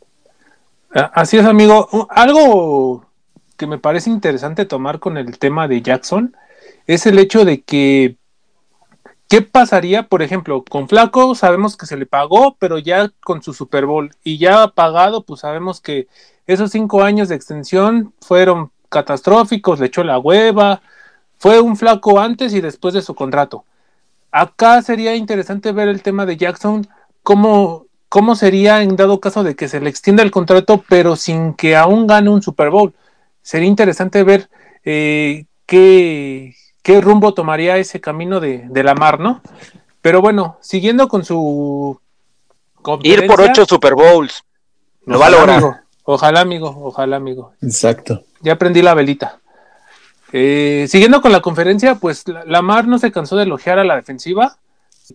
Así 0.90 1.38
es, 1.38 1.46
amigo. 1.46 2.06
Algo 2.10 3.06
que 3.56 3.66
me 3.66 3.78
parece 3.78 4.10
interesante 4.10 4.66
tomar 4.66 4.98
con 4.98 5.16
el 5.16 5.38
tema 5.38 5.68
de 5.68 5.80
Jackson 5.80 6.36
es 6.86 7.06
el 7.06 7.18
hecho 7.18 7.46
de 7.46 7.62
que 7.62 8.16
¿Qué 9.28 9.42
pasaría, 9.42 10.04
por 10.08 10.22
ejemplo, 10.22 10.64
con 10.64 10.88
Flaco? 10.88 11.34
Sabemos 11.34 11.76
que 11.76 11.84
se 11.84 11.98
le 11.98 12.06
pagó, 12.06 12.56
pero 12.58 12.78
ya 12.78 13.10
con 13.22 13.42
su 13.42 13.52
Super 13.52 13.84
Bowl 13.84 14.10
y 14.24 14.38
ya 14.38 14.68
pagado, 14.68 15.22
pues 15.24 15.40
sabemos 15.40 15.82
que 15.82 16.08
esos 16.46 16.70
cinco 16.70 17.02
años 17.02 17.28
de 17.28 17.34
extensión 17.34 18.14
fueron 18.22 18.70
catastróficos, 18.88 19.80
le 19.80 19.86
echó 19.86 20.02
la 20.02 20.18
hueva, 20.18 20.80
fue 21.38 21.60
un 21.60 21.76
Flaco 21.76 22.20
antes 22.20 22.54
y 22.54 22.62
después 22.62 22.94
de 22.94 23.02
su 23.02 23.14
contrato. 23.14 23.66
Acá 24.32 24.80
sería 24.82 25.14
interesante 25.14 25.72
ver 25.72 25.88
el 25.88 26.02
tema 26.02 26.24
de 26.24 26.38
Jackson, 26.38 26.88
cómo, 27.22 27.86
cómo 28.08 28.34
sería 28.34 28.82
en 28.82 28.96
dado 28.96 29.20
caso 29.20 29.44
de 29.44 29.56
que 29.56 29.68
se 29.68 29.80
le 29.80 29.90
extienda 29.90 30.22
el 30.22 30.30
contrato, 30.30 30.82
pero 30.88 31.16
sin 31.16 31.52
que 31.54 31.76
aún 31.76 32.06
gane 32.06 32.30
un 32.30 32.42
Super 32.42 32.70
Bowl. 32.70 32.94
Sería 33.42 33.68
interesante 33.68 34.22
ver 34.24 34.48
eh, 34.84 35.44
qué, 35.66 36.54
qué 36.88 37.02
rumbo 37.02 37.34
tomaría 37.34 37.76
ese 37.76 38.00
camino 38.00 38.40
de, 38.40 38.66
la 38.82 38.94
mar, 38.94 39.20
¿no? 39.20 39.42
Pero 40.00 40.22
bueno, 40.22 40.56
siguiendo 40.62 41.06
con 41.06 41.22
su 41.22 42.00
ir 43.02 43.26
por 43.26 43.42
ocho 43.42 43.66
Super 43.66 43.94
Bowls. 43.94 44.42
Lo 45.04 45.18
va 45.18 45.26
a 45.26 45.30
lograr. 45.30 45.82
Ojalá, 46.04 46.40
amigo, 46.40 46.74
ojalá, 46.82 47.16
amigo. 47.16 47.52
Exacto. 47.60 48.22
Ya 48.40 48.54
aprendí 48.54 48.80
la 48.80 48.94
velita. 48.94 49.38
Eh, 50.32 50.86
siguiendo 50.88 51.20
con 51.20 51.30
la 51.30 51.42
conferencia, 51.42 51.96
pues 51.96 52.24
la 52.26 52.62
Mar 52.62 52.88
no 52.88 52.98
se 52.98 53.12
cansó 53.12 53.36
de 53.36 53.42
elogiar 53.42 53.78
a 53.78 53.84
la 53.84 53.96
defensiva. 53.96 54.56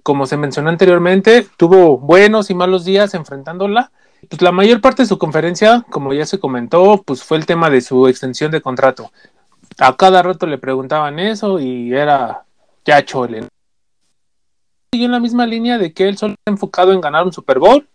Como 0.04 0.28
se 0.28 0.38
mencionó 0.38 0.70
anteriormente, 0.70 1.48
tuvo 1.58 1.98
buenos 1.98 2.52
y 2.52 2.54
malos 2.54 2.86
días 2.86 3.16
enfrentándola. 3.16 3.92
Pues 4.30 4.44
la 4.44 4.52
mayor 4.52 4.80
parte 4.80 5.02
de 5.02 5.08
su 5.08 5.18
conferencia, 5.18 5.84
como 5.90 6.14
ya 6.14 6.28
se 6.28 6.40
comentó, 6.40 7.02
pues 7.04 7.24
fue 7.24 7.38
el 7.38 7.48
tema 7.48 7.72
de 7.72 7.82
su 7.82 8.08
extensión 8.08 8.52
de 8.52 8.62
contrato 8.62 9.12
a 9.80 9.96
cada 9.96 10.22
rato 10.22 10.46
le 10.46 10.58
preguntaban 10.58 11.20
eso 11.20 11.60
y 11.60 11.94
era 11.94 12.44
ya 12.86 13.04
chole. 13.04 13.48
Siguió 14.92 15.06
en 15.08 15.12
la 15.12 15.20
misma 15.20 15.46
línea 15.46 15.78
de 15.78 15.94
que 15.94 16.08
él 16.08 16.18
solo 16.18 16.34
está 16.34 16.52
enfocado 16.52 16.94
en 16.94 17.02
ganar 17.02 17.26
un 17.26 17.34
Super 17.34 17.60
Bowl. 17.60 17.88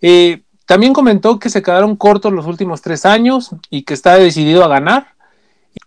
Eh, 0.00 0.42
también 0.66 0.92
comentó 0.92 1.38
que 1.38 1.50
se 1.50 1.62
quedaron 1.62 1.96
cortos 1.96 2.32
los 2.32 2.46
últimos 2.46 2.80
tres 2.80 3.04
años 3.04 3.50
y 3.70 3.82
que 3.82 3.94
está 3.94 4.16
decidido 4.16 4.64
a 4.64 4.68
ganar. 4.68 5.08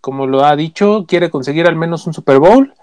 Como 0.01 0.27
lo 0.27 0.43
ha 0.45 0.55
dicho, 0.55 1.05
quiere 1.07 1.29
conseguir 1.29 1.67
al 1.67 1.75
menos 1.75 2.05
un 2.05 2.13
Super 2.13 2.39
Bowl. 2.39 2.73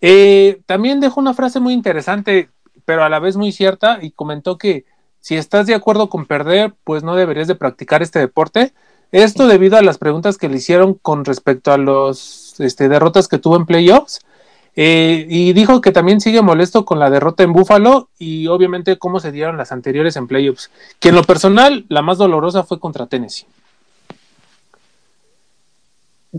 Eh, 0.00 0.60
también 0.66 1.00
dejó 1.00 1.20
una 1.20 1.34
frase 1.34 1.60
muy 1.60 1.74
interesante, 1.74 2.50
pero 2.84 3.04
a 3.04 3.08
la 3.08 3.18
vez 3.18 3.36
muy 3.36 3.52
cierta, 3.52 3.98
y 4.00 4.10
comentó 4.10 4.58
que 4.58 4.84
si 5.20 5.36
estás 5.36 5.66
de 5.66 5.74
acuerdo 5.74 6.10
con 6.10 6.26
perder, 6.26 6.74
pues 6.84 7.02
no 7.02 7.16
deberías 7.16 7.48
de 7.48 7.54
practicar 7.54 8.02
este 8.02 8.18
deporte. 8.18 8.74
Esto 9.12 9.46
debido 9.46 9.76
a 9.76 9.82
las 9.82 9.98
preguntas 9.98 10.38
que 10.38 10.48
le 10.48 10.56
hicieron 10.56 10.94
con 10.94 11.24
respecto 11.24 11.72
a 11.72 11.78
los 11.78 12.54
este, 12.58 12.88
derrotas 12.88 13.28
que 13.28 13.38
tuvo 13.38 13.56
en 13.56 13.66
playoffs. 13.66 14.20
Eh, 14.76 15.26
y 15.28 15.52
dijo 15.52 15.80
que 15.80 15.92
también 15.92 16.20
sigue 16.20 16.42
molesto 16.42 16.84
con 16.84 16.98
la 16.98 17.08
derrota 17.08 17.44
en 17.44 17.52
Buffalo 17.52 18.08
y 18.18 18.48
obviamente 18.48 18.98
cómo 18.98 19.20
se 19.20 19.30
dieron 19.30 19.56
las 19.56 19.70
anteriores 19.70 20.16
en 20.16 20.26
playoffs. 20.26 20.70
Que 20.98 21.10
en 21.10 21.14
lo 21.14 21.22
personal, 21.22 21.84
la 21.88 22.02
más 22.02 22.18
dolorosa 22.18 22.64
fue 22.64 22.80
contra 22.80 23.06
Tennessee. 23.06 23.46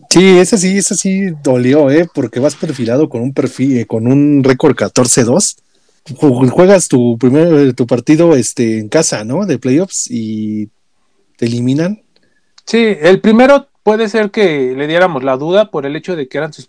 Sí, 0.09 0.37
ese 0.37 0.57
sí, 0.57 0.77
ese 0.77 0.95
sí 0.95 1.27
dolió, 1.41 1.89
¿eh? 1.89 2.09
Porque 2.13 2.41
vas 2.41 2.55
perfilado 2.55 3.07
con 3.07 3.21
un 3.21 3.33
perfil, 3.33 3.77
eh, 3.77 3.85
con 3.85 4.07
un 4.07 4.43
récord 4.43 4.75
14-2. 4.75 5.57
Juegas 6.51 6.87
tu 6.89 7.17
primer 7.17 7.73
tu 7.73 7.87
partido 7.87 8.35
este, 8.35 8.79
en 8.79 8.89
casa, 8.89 9.23
¿no? 9.23 9.45
De 9.45 9.57
playoffs 9.57 10.07
y 10.11 10.69
te 11.37 11.45
eliminan. 11.45 12.01
Sí, 12.65 12.97
el 12.99 13.21
primero 13.21 13.67
puede 13.83 14.09
ser 14.09 14.31
que 14.31 14.73
le 14.75 14.87
diéramos 14.87 15.23
la 15.23 15.37
duda 15.37 15.69
por 15.69 15.85
el 15.85 15.95
hecho 15.95 16.15
de 16.15 16.27
que 16.27 16.39
eran 16.39 16.53
sus 16.53 16.67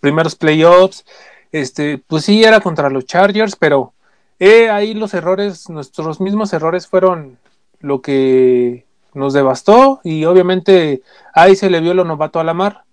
primeros 0.00 0.34
playoffs. 0.34 1.04
Este, 1.52 1.98
pues 1.98 2.24
sí, 2.24 2.42
era 2.44 2.60
contra 2.60 2.90
los 2.90 3.04
Chargers, 3.04 3.56
pero 3.56 3.92
eh, 4.40 4.70
ahí 4.70 4.94
los 4.94 5.14
errores, 5.14 5.68
nuestros 5.68 6.20
mismos 6.20 6.52
errores 6.52 6.86
fueron 6.86 7.38
lo 7.80 8.00
que 8.00 8.86
nos 9.14 9.32
devastó 9.32 10.00
y 10.04 10.24
obviamente 10.24 11.02
ahí 11.34 11.56
se 11.56 11.70
le 11.70 11.80
vio 11.80 11.94
lo 11.94 12.04
novato 12.04 12.40
a 12.40 12.44
la 12.44 12.54
mar. 12.54 12.84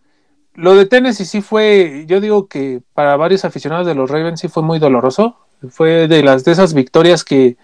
Lo 0.54 0.76
de 0.76 0.86
Tennessee 0.86 1.26
sí 1.26 1.42
fue, 1.42 2.06
yo 2.08 2.22
digo 2.22 2.48
que 2.48 2.82
para 2.94 3.18
varios 3.18 3.46
aficionados 3.46 3.88
de 3.88 3.96
los 3.96 4.10
Ravens 4.10 4.42
sí 4.42 4.50
fue 4.50 4.64
muy 4.64 4.80
doloroso. 4.80 5.38
Fue 5.70 6.08
de 6.10 6.24
las 6.24 6.44
de 6.44 6.52
esas 6.52 6.74
victorias 6.74 7.24
que, 7.24 7.56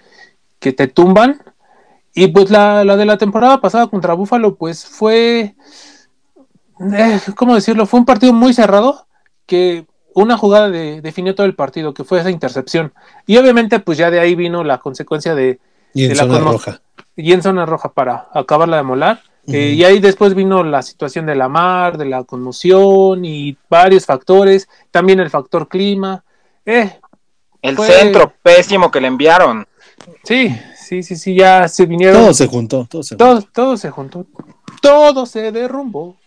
que 0.59 0.71
te 0.71 0.87
tumban 0.87 1.41
y 2.23 2.27
pues 2.27 2.49
la, 2.49 2.83
de 2.83 3.05
la 3.05 3.17
temporada 3.17 3.61
pasada 3.61 3.87
contra 3.87 4.13
Buffalo, 4.13 4.55
pues 4.55 4.85
fue, 4.85 5.55
eh, 6.93 7.19
¿cómo 7.33 7.55
decirlo? 7.55 7.85
Fue 7.85 7.99
un 8.01 8.05
partido 8.05 8.33
muy 8.33 8.53
cerrado 8.53 9.07
que 9.45 9.85
una 10.13 10.37
jugada 10.37 10.69
de, 10.69 10.99
definió 10.99 11.33
todo 11.33 11.45
el 11.45 11.55
partido, 11.55 11.93
que 11.93 12.03
fue 12.03 12.19
esa 12.19 12.29
intercepción. 12.29 12.91
Y 13.25 13.37
obviamente 13.37 13.79
pues 13.79 13.97
ya 13.97 14.11
de 14.11 14.19
ahí 14.19 14.35
vino 14.35 14.65
la 14.65 14.79
consecuencia 14.79 15.33
de... 15.33 15.61
Y 15.93 16.07
en 16.07 16.15
zona 16.17 16.39
roja. 16.39 16.81
Y 17.15 17.31
en 17.31 17.41
zona 17.41 17.65
roja 17.65 17.93
para 17.93 18.27
acabarla 18.33 18.75
de 18.75 18.83
molar. 18.83 19.21
Eh, 19.47 19.75
y 19.77 19.85
ahí 19.85 19.99
después 19.99 20.35
vino 20.35 20.61
la 20.65 20.81
situación 20.81 21.25
de 21.25 21.35
la 21.35 21.47
mar, 21.47 21.97
de 21.97 22.05
la 22.05 22.25
conmoción 22.25 23.23
y 23.23 23.55
varios 23.69 24.05
factores, 24.05 24.67
también 24.91 25.21
el 25.21 25.29
factor 25.29 25.69
clima. 25.69 26.25
Eh, 26.65 26.99
el 27.61 27.77
centro 27.77 28.33
pésimo 28.43 28.91
que 28.91 28.99
le 28.99 29.07
enviaron. 29.07 29.65
Sí, 30.23 30.53
sí, 30.89 31.03
sí, 31.03 31.15
sí, 31.15 31.35
ya 31.35 31.67
se 31.67 31.85
vinieron. 31.85 32.19
Todo 32.19 32.33
se 32.33 32.47
juntó, 32.47 32.87
todo 32.89 33.03
se 33.03 33.15
juntó. 33.15 33.47
Todo, 33.53 33.77
se 33.77 33.91
juntó. 33.91 34.25
Todo 34.81 35.25
se 35.27 35.51
derrumbó. 35.51 36.17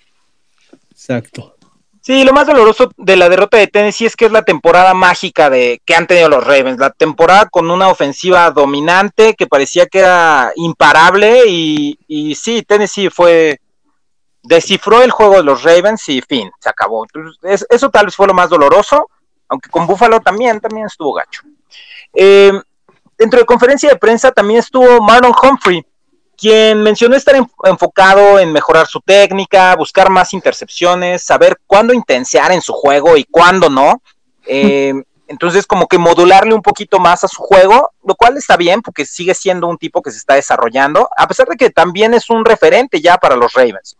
Exacto. 0.92 1.56
Sí, 2.00 2.24
lo 2.24 2.32
más 2.32 2.46
doloroso 2.46 2.90
de 2.96 3.16
la 3.16 3.28
derrota 3.28 3.56
de 3.56 3.66
Tennessee 3.66 4.06
es 4.06 4.16
que 4.16 4.26
es 4.26 4.32
la 4.32 4.44
temporada 4.44 4.94
mágica 4.94 5.50
de 5.50 5.80
que 5.84 5.94
han 5.96 6.06
tenido 6.06 6.28
los 6.28 6.44
Ravens, 6.44 6.78
la 6.78 6.90
temporada 6.90 7.48
con 7.48 7.70
una 7.70 7.88
ofensiva 7.88 8.50
dominante 8.50 9.34
que 9.34 9.46
parecía 9.46 9.86
que 9.86 10.00
era 10.00 10.52
imparable 10.56 11.42
y, 11.48 11.98
y 12.06 12.34
sí, 12.34 12.62
Tennessee 12.62 13.10
fue 13.10 13.60
descifró 14.42 15.02
el 15.02 15.12
juego 15.12 15.36
de 15.36 15.44
los 15.44 15.62
Ravens 15.62 16.08
y 16.08 16.20
fin, 16.20 16.50
se 16.58 16.68
acabó. 16.68 17.06
eso 17.42 17.90
tal 17.90 18.06
vez 18.06 18.16
fue 18.16 18.26
lo 18.26 18.34
más 18.34 18.50
doloroso, 18.50 19.08
aunque 19.48 19.70
con 19.70 19.86
Buffalo 19.86 20.20
también, 20.20 20.60
también 20.60 20.86
estuvo 20.86 21.12
gacho. 21.12 21.42
Eh, 22.14 22.52
dentro 23.22 23.38
de 23.38 23.46
conferencia 23.46 23.88
de 23.88 23.96
prensa 23.96 24.32
también 24.32 24.58
estuvo 24.58 25.00
Marlon 25.00 25.32
Humphrey, 25.40 25.86
quien 26.36 26.82
mencionó 26.82 27.14
estar 27.14 27.36
enfocado 27.62 28.40
en 28.40 28.52
mejorar 28.52 28.88
su 28.88 29.00
técnica, 29.00 29.76
buscar 29.76 30.10
más 30.10 30.34
intercepciones, 30.34 31.22
saber 31.22 31.56
cuándo 31.68 31.94
intensear 31.94 32.50
en 32.50 32.60
su 32.60 32.72
juego 32.72 33.16
y 33.16 33.22
cuándo 33.22 33.70
no. 33.70 34.02
Eh, 34.44 34.92
entonces, 35.28 35.68
como 35.68 35.86
que 35.86 35.98
modularle 35.98 36.52
un 36.52 36.62
poquito 36.62 36.98
más 36.98 37.22
a 37.22 37.28
su 37.28 37.40
juego, 37.40 37.92
lo 38.04 38.16
cual 38.16 38.36
está 38.36 38.56
bien 38.56 38.82
porque 38.82 39.06
sigue 39.06 39.34
siendo 39.34 39.68
un 39.68 39.78
tipo 39.78 40.02
que 40.02 40.10
se 40.10 40.18
está 40.18 40.34
desarrollando, 40.34 41.08
a 41.16 41.28
pesar 41.28 41.46
de 41.46 41.56
que 41.56 41.70
también 41.70 42.14
es 42.14 42.28
un 42.28 42.44
referente 42.44 43.00
ya 43.00 43.18
para 43.18 43.36
los 43.36 43.52
Ravens. 43.52 43.96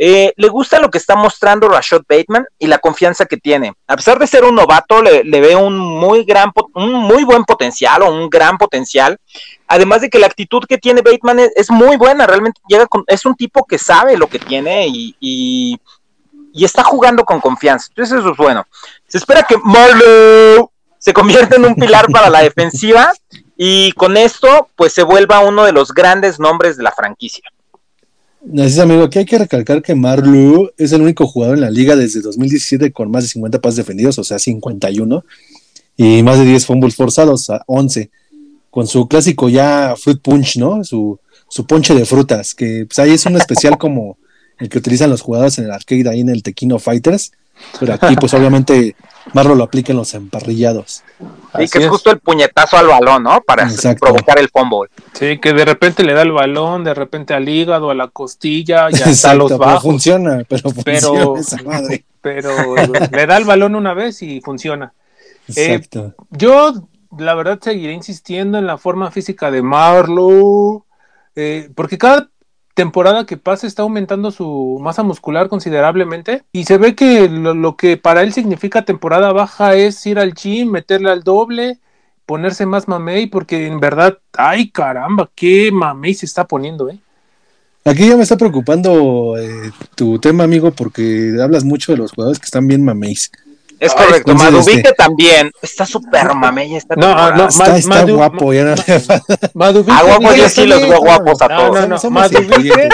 Eh, 0.00 0.32
le 0.36 0.48
gusta 0.48 0.78
lo 0.78 0.90
que 0.90 0.98
está 0.98 1.16
mostrando 1.16 1.68
Rashad 1.68 2.02
Bateman 2.08 2.46
y 2.56 2.68
la 2.68 2.78
confianza 2.78 3.26
que 3.26 3.36
tiene. 3.36 3.74
A 3.88 3.96
pesar 3.96 4.20
de 4.20 4.28
ser 4.28 4.44
un 4.44 4.54
novato, 4.54 5.02
le, 5.02 5.40
ve 5.40 5.56
un 5.56 5.76
muy 5.76 6.24
gran, 6.24 6.52
un 6.74 6.94
muy 6.94 7.24
buen 7.24 7.44
potencial 7.44 8.02
o 8.02 8.12
un 8.12 8.30
gran 8.30 8.58
potencial. 8.58 9.18
Además 9.66 10.02
de 10.02 10.08
que 10.08 10.20
la 10.20 10.28
actitud 10.28 10.62
que 10.68 10.78
tiene 10.78 11.02
Bateman 11.02 11.40
es, 11.56 11.68
muy 11.68 11.96
buena, 11.96 12.28
realmente 12.28 12.60
llega 12.68 12.86
es 13.08 13.26
un 13.26 13.34
tipo 13.34 13.66
que 13.66 13.76
sabe 13.76 14.16
lo 14.16 14.28
que 14.28 14.38
tiene 14.38 14.86
y, 14.86 15.16
y, 15.18 15.80
está 16.64 16.84
jugando 16.84 17.24
con 17.24 17.40
confianza. 17.40 17.86
Entonces 17.88 18.20
eso 18.20 18.30
es 18.30 18.36
bueno. 18.36 18.64
Se 19.08 19.18
espera 19.18 19.42
que 19.42 19.56
Marlowe 19.58 20.70
se 20.98 21.12
convierta 21.12 21.56
en 21.56 21.64
un 21.64 21.74
pilar 21.74 22.06
para 22.12 22.30
la 22.30 22.42
defensiva 22.42 23.12
y 23.56 23.90
con 23.92 24.16
esto 24.16 24.68
pues 24.76 24.92
se 24.92 25.02
vuelva 25.02 25.40
uno 25.40 25.64
de 25.64 25.72
los 25.72 25.92
grandes 25.92 26.38
nombres 26.38 26.76
de 26.76 26.84
la 26.84 26.92
franquicia. 26.92 27.50
Así 28.58 28.80
amigo, 28.80 29.02
aquí 29.02 29.18
hay 29.18 29.24
que 29.24 29.38
recalcar 29.38 29.82
que 29.82 29.94
Marlu 29.94 30.70
es 30.76 30.92
el 30.92 31.02
único 31.02 31.26
jugador 31.26 31.56
en 31.56 31.62
la 31.62 31.70
liga 31.70 31.96
desde 31.96 32.20
2017 32.20 32.92
con 32.92 33.10
más 33.10 33.24
de 33.24 33.30
50 33.30 33.60
pases 33.60 33.78
defendidos, 33.78 34.18
o 34.18 34.24
sea, 34.24 34.38
51, 34.38 35.24
y 35.96 36.22
más 36.22 36.38
de 36.38 36.44
10 36.44 36.64
fumbles 36.64 36.94
forzados, 36.94 37.50
a 37.50 37.64
11, 37.66 38.10
con 38.70 38.86
su 38.86 39.08
clásico 39.08 39.48
ya 39.48 39.94
fruit 39.96 40.20
punch, 40.22 40.56
¿no? 40.56 40.84
Su, 40.84 41.18
su 41.48 41.66
ponche 41.66 41.94
de 41.94 42.04
frutas, 42.04 42.54
que 42.54 42.86
pues, 42.86 42.98
ahí 43.00 43.10
es 43.10 43.26
un 43.26 43.36
especial 43.36 43.76
como 43.76 44.16
el 44.60 44.68
que 44.68 44.78
utilizan 44.78 45.10
los 45.10 45.20
jugadores 45.20 45.58
en 45.58 45.64
el 45.64 45.72
arcade 45.72 46.08
ahí 46.08 46.20
en 46.20 46.28
el 46.28 46.42
Tequino 46.42 46.78
Fighters, 46.78 47.32
pero 47.78 47.94
aquí 47.94 48.16
pues 48.16 48.34
obviamente 48.34 48.96
Marlo 49.32 49.54
lo 49.54 49.64
aplica 49.64 49.92
en 49.92 49.98
los 49.98 50.14
emparrillados. 50.14 51.02
Y 51.58 51.68
que 51.68 51.78
es, 51.78 51.88
justo 51.88 52.10
el 52.10 52.18
puñetazo 52.18 52.76
al 52.76 52.86
balón, 52.86 53.24
¿no? 53.24 53.40
Para 53.42 53.68
provocar 54.00 54.38
el 54.38 54.48
fumble. 54.48 54.90
Sí, 55.12 55.38
que 55.38 55.52
de 55.52 55.64
repente 55.64 56.02
le 56.02 56.14
da 56.14 56.22
el 56.22 56.32
balón, 56.32 56.84
de 56.84 56.94
repente 56.94 57.34
al 57.34 57.48
hígado, 57.48 57.90
a 57.90 57.94
la 57.94 58.08
costilla, 58.08 58.90
ya 58.90 59.06
está 59.06 59.34
los 59.34 59.56
bajos. 59.56 59.82
funciona, 59.82 60.42
pero 60.48 60.70
Pero, 62.20 62.74
le 63.12 63.26
da 63.26 63.36
el 63.36 63.44
balón 63.44 63.74
una 63.74 63.94
vez 63.94 64.22
y 64.22 64.40
funciona. 64.40 64.92
Eh, 65.48 65.74
Exacto. 65.74 66.14
yo, 66.30 66.72
la 67.16 67.34
verdad, 67.34 67.58
seguiré 67.62 67.92
insistiendo 67.92 68.58
en 68.58 68.66
la 68.66 68.76
forma 68.76 69.10
física 69.10 69.50
de 69.50 69.62
Marlo, 69.62 70.84
eh, 71.36 71.70
porque 71.74 71.96
cada 71.96 72.28
temporada 72.78 73.26
que 73.26 73.36
pasa 73.36 73.66
está 73.66 73.82
aumentando 73.82 74.30
su 74.30 74.78
masa 74.80 75.02
muscular 75.02 75.48
considerablemente 75.48 76.44
y 76.52 76.62
se 76.62 76.78
ve 76.78 76.94
que 76.94 77.28
lo, 77.28 77.76
que 77.76 77.96
para 77.96 78.22
él 78.22 78.32
significa 78.32 78.84
temporada 78.84 79.32
baja 79.32 79.74
es 79.74 80.06
ir 80.06 80.20
al 80.20 80.32
gym, 80.32 80.70
meterle 80.70 81.10
al 81.10 81.24
doble, 81.24 81.80
ponerse 82.24 82.66
más 82.66 82.86
mamey, 82.86 83.26
porque 83.26 83.66
en 83.66 83.80
verdad, 83.80 84.18
ay 84.32 84.70
caramba, 84.70 85.28
qué 85.34 85.72
mamey 85.72 86.14
se 86.14 86.24
está 86.24 86.46
poniendo, 86.46 86.88
¿eh? 86.88 87.00
Aquí 87.84 88.08
ya 88.08 88.16
me 88.16 88.22
está 88.22 88.36
preocupando 88.36 89.36
eh, 89.36 89.72
tu 89.96 90.20
tema, 90.20 90.44
amigo, 90.44 90.70
porque 90.70 91.36
hablas 91.42 91.64
mucho 91.64 91.90
de 91.90 91.98
los 91.98 92.12
jugadores 92.12 92.38
que 92.38 92.44
están 92.44 92.68
bien 92.68 92.84
mameis. 92.84 93.32
Es 93.80 93.94
correcto, 93.94 94.34
Madubique 94.34 94.78
este, 94.78 94.92
también. 94.92 95.52
Está 95.62 95.86
súper 95.86 96.34
mamey. 96.34 96.76
Está 96.76 96.96
no, 96.96 97.32
no, 97.32 97.48
está, 97.48 97.76
está 97.76 98.04
guapo. 98.04 98.52
Ya 98.52 98.64
no 98.64 98.74
Madubique. 99.54 99.92
Ah, 99.92 100.02
guapo, 100.04 100.34
yo 100.34 100.48
sí 100.48 100.66
los 100.66 100.80
veo 100.80 101.00
guapos 101.00 101.40
a 101.42 101.48
todos. 101.48 101.74
No, 101.74 101.86
no, 101.86 101.96
no. 102.02 102.10
Madubique, 102.10 102.88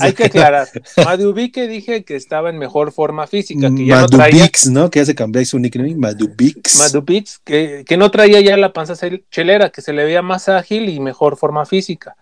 hay 0.00 0.12
que 0.12 0.24
aclarar. 0.24 0.68
Madubique 1.04 1.68
dije 1.68 2.04
que 2.04 2.16
estaba 2.16 2.50
en 2.50 2.58
mejor 2.58 2.92
forma 2.92 3.26
física. 3.26 3.68
Que 3.74 3.86
ya 3.86 4.00
Madubix, 4.02 4.68
no, 4.68 4.90
Que 4.90 5.00
ya 5.00 5.06
se 5.06 5.14
cambió 5.14 5.44
su 5.44 5.58
nickname. 5.58 5.96
Madubix. 5.96 6.78
Madubix, 6.78 7.38
que, 7.44 7.84
que 7.86 7.96
no 7.96 8.10
traía 8.10 8.40
ya 8.40 8.56
la 8.56 8.72
panza 8.72 8.94
chelera, 9.30 9.70
que 9.70 9.82
se 9.82 9.92
le 9.92 10.04
veía 10.04 10.22
más 10.22 10.48
ágil 10.48 10.88
y 10.88 11.00
mejor 11.00 11.36
forma 11.36 11.66
física. 11.66 12.16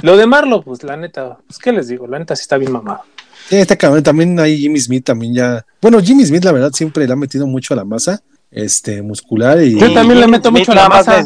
Lo 0.00 0.16
de 0.16 0.26
Marlo, 0.26 0.62
pues 0.62 0.82
la 0.82 0.96
neta, 0.96 1.38
pues 1.46 1.58
qué 1.58 1.72
les 1.72 1.88
digo, 1.88 2.06
la 2.06 2.18
neta 2.18 2.34
sí 2.34 2.42
está 2.42 2.56
bien 2.56 2.72
mamado. 2.72 3.02
Sí, 3.52 3.58
este 3.58 3.76
cabrón 3.76 4.02
también 4.02 4.40
hay 4.40 4.56
Jimmy 4.56 4.80
Smith 4.80 5.04
también 5.04 5.34
ya. 5.34 5.66
Bueno, 5.82 6.00
Jimmy 6.00 6.24
Smith 6.24 6.42
la 6.42 6.52
verdad 6.52 6.72
siempre 6.72 7.06
le 7.06 7.12
ha 7.12 7.16
metido 7.16 7.46
mucho 7.46 7.74
a 7.74 7.76
la 7.76 7.84
masa 7.84 8.22
este 8.50 9.02
muscular 9.02 9.62
y 9.62 9.78
yo 9.78 9.92
también 9.92 10.20
le 10.20 10.26
meto 10.26 10.50
mucho 10.50 10.72
a 10.72 10.74
la 10.74 10.88
masa. 10.88 11.22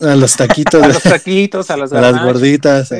a 0.00 0.14
los 0.14 0.36
taquitos 0.36 0.82
a 0.82 0.88
los 0.88 1.02
taquitos 1.02 1.70
a 1.70 1.78
las, 1.78 1.90
a 1.94 2.00
las 2.02 2.22
gorditas 2.22 2.90
sí. 2.90 2.96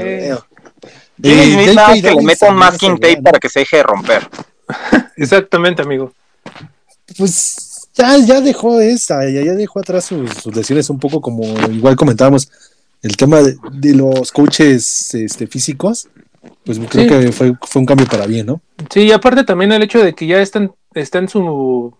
Jimmy 1.22 1.52
Smith 1.52 1.74
nada 1.74 1.92
que 1.92 2.14
le 2.14 2.22
meta 2.22 2.48
un 2.48 2.56
masking 2.56 2.94
tape 2.98 3.20
para 3.20 3.38
que 3.38 3.50
se 3.50 3.60
deje 3.60 3.76
de 3.76 3.82
romper. 3.82 4.26
Exactamente 5.18 5.82
amigo. 5.82 6.10
Pues 7.18 7.90
ya, 7.92 8.16
ya 8.24 8.40
dejó 8.40 8.80
esa 8.80 9.28
ya, 9.28 9.42
ya 9.42 9.52
dejó 9.52 9.80
atrás 9.80 10.06
sus, 10.06 10.30
sus, 10.32 10.56
lesiones 10.56 10.88
un 10.88 10.98
poco 10.98 11.20
como 11.20 11.44
igual 11.70 11.94
comentábamos 11.94 12.48
el 13.02 13.18
tema 13.18 13.42
de, 13.42 13.54
de 13.70 13.94
los 13.94 14.32
coaches 14.32 15.12
este, 15.12 15.46
físicos 15.46 16.08
pues 16.64 16.80
creo 16.88 17.08
que 17.08 17.32
fue, 17.32 17.54
fue 17.62 17.80
un 17.80 17.86
cambio 17.86 18.06
para 18.06 18.26
bien, 18.26 18.46
¿no? 18.46 18.60
Sí, 18.90 19.02
y 19.02 19.12
aparte 19.12 19.44
también 19.44 19.72
el 19.72 19.82
hecho 19.82 20.02
de 20.02 20.14
que 20.14 20.26
ya 20.26 20.40
está 20.40 20.58
en, 20.58 21.28
su 21.28 21.94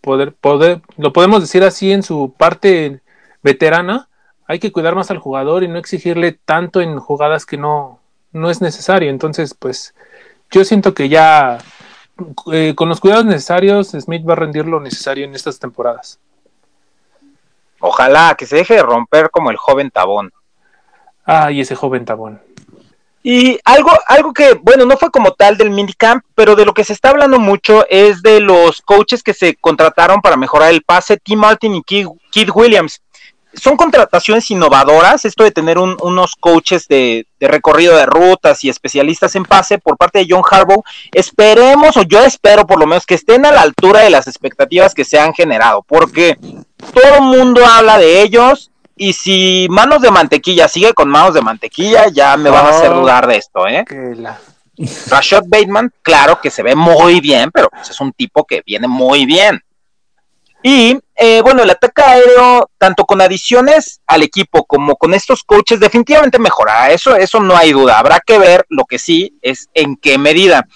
poder, 0.00 0.32
poder, 0.32 0.82
lo 0.96 1.12
podemos 1.12 1.40
decir 1.40 1.62
así, 1.62 1.92
en 1.92 2.02
su 2.02 2.34
parte 2.36 3.00
veterana, 3.42 4.08
hay 4.46 4.58
que 4.58 4.72
cuidar 4.72 4.94
más 4.94 5.10
al 5.10 5.18
jugador 5.18 5.62
y 5.62 5.68
no 5.68 5.78
exigirle 5.78 6.32
tanto 6.32 6.80
en 6.80 6.98
jugadas 6.98 7.46
que 7.46 7.56
no, 7.56 8.00
no 8.32 8.50
es 8.50 8.60
necesario. 8.60 9.10
Entonces, 9.10 9.54
pues 9.54 9.94
yo 10.50 10.64
siento 10.64 10.94
que 10.94 11.08
ya 11.08 11.58
eh, 12.52 12.74
con 12.76 12.88
los 12.88 13.00
cuidados 13.00 13.24
necesarios, 13.24 13.88
Smith 13.88 14.28
va 14.28 14.34
a 14.34 14.36
rendir 14.36 14.66
lo 14.66 14.80
necesario 14.80 15.24
en 15.24 15.34
estas 15.34 15.58
temporadas. 15.58 16.18
Ojalá 17.80 18.34
que 18.38 18.46
se 18.46 18.56
deje 18.56 18.74
de 18.74 18.82
romper 18.82 19.30
como 19.30 19.50
el 19.50 19.56
joven 19.56 19.90
Tabón. 19.90 20.32
Ay, 21.24 21.60
ese 21.60 21.74
joven 21.74 22.04
Tabón. 22.04 22.40
Y 23.26 23.58
algo, 23.64 23.90
algo 24.06 24.34
que, 24.34 24.52
bueno, 24.52 24.84
no 24.84 24.98
fue 24.98 25.10
como 25.10 25.32
tal 25.32 25.56
del 25.56 25.70
minicamp, 25.70 26.22
pero 26.34 26.54
de 26.54 26.66
lo 26.66 26.74
que 26.74 26.84
se 26.84 26.92
está 26.92 27.08
hablando 27.08 27.38
mucho 27.38 27.86
es 27.88 28.20
de 28.20 28.40
los 28.40 28.82
coaches 28.82 29.22
que 29.22 29.32
se 29.32 29.56
contrataron 29.56 30.20
para 30.20 30.36
mejorar 30.36 30.74
el 30.74 30.82
pase, 30.82 31.16
Tim 31.16 31.38
Martin 31.38 31.74
y 31.74 31.82
Keith, 31.82 32.50
Williams. 32.54 33.00
Son 33.54 33.78
contrataciones 33.78 34.50
innovadoras, 34.50 35.24
esto 35.24 35.42
de 35.42 35.52
tener 35.52 35.78
unos 35.78 36.36
coaches 36.36 36.86
de, 36.86 37.26
de, 37.40 37.48
recorrido 37.48 37.96
de 37.96 38.04
rutas 38.04 38.62
y 38.62 38.68
especialistas 38.68 39.34
en 39.36 39.44
pase 39.44 39.78
por 39.78 39.96
parte 39.96 40.18
de 40.18 40.26
John 40.28 40.42
Harbaugh. 40.50 40.84
Esperemos, 41.10 41.96
o 41.96 42.02
yo 42.02 42.22
espero 42.24 42.66
por 42.66 42.78
lo 42.78 42.86
menos, 42.86 43.06
que 43.06 43.14
estén 43.14 43.46
a 43.46 43.52
la 43.52 43.62
altura 43.62 44.00
de 44.00 44.10
las 44.10 44.26
expectativas 44.26 44.92
que 44.92 45.06
se 45.06 45.18
han 45.18 45.32
generado, 45.32 45.82
porque 45.88 46.36
todo 46.92 47.14
el 47.14 47.22
mundo 47.22 47.64
habla 47.64 47.96
de 47.96 48.20
ellos, 48.20 48.70
y 48.96 49.12
si 49.12 49.66
Manos 49.70 50.02
de 50.02 50.10
Mantequilla 50.10 50.68
sigue 50.68 50.92
con 50.94 51.08
Manos 51.08 51.34
de 51.34 51.42
Mantequilla, 51.42 52.08
ya 52.08 52.36
me 52.36 52.50
van 52.50 52.66
a 52.66 52.70
hacer 52.70 52.90
oh, 52.90 53.00
dudar 53.00 53.26
de 53.26 53.36
esto, 53.36 53.66
¿eh? 53.66 53.84
Rashad 55.08 55.44
Bateman, 55.46 55.92
claro 56.02 56.40
que 56.40 56.50
se 56.50 56.62
ve 56.62 56.74
muy 56.74 57.20
bien, 57.20 57.50
pero 57.52 57.68
pues, 57.70 57.90
es 57.90 58.00
un 58.00 58.12
tipo 58.12 58.44
que 58.44 58.62
viene 58.64 58.86
muy 58.86 59.26
bien. 59.26 59.60
Y 60.62 60.98
eh, 61.16 61.42
bueno, 61.42 61.62
el 61.62 61.70
ataque 61.70 62.02
aéreo, 62.02 62.70
tanto 62.78 63.04
con 63.04 63.20
adiciones 63.20 64.00
al 64.06 64.22
equipo 64.22 64.64
como 64.64 64.96
con 64.96 65.12
estos 65.12 65.42
coaches, 65.42 65.78
definitivamente 65.78 66.38
mejorará. 66.38 66.90
Eso, 66.90 67.14
eso 67.16 67.38
no 67.40 67.54
hay 67.54 67.72
duda. 67.72 67.98
Habrá 67.98 68.20
que 68.24 68.38
ver 68.38 68.64
lo 68.70 68.84
que 68.86 68.98
sí 68.98 69.36
es 69.42 69.68
en 69.74 69.96
qué 69.96 70.16
medida. 70.16 70.66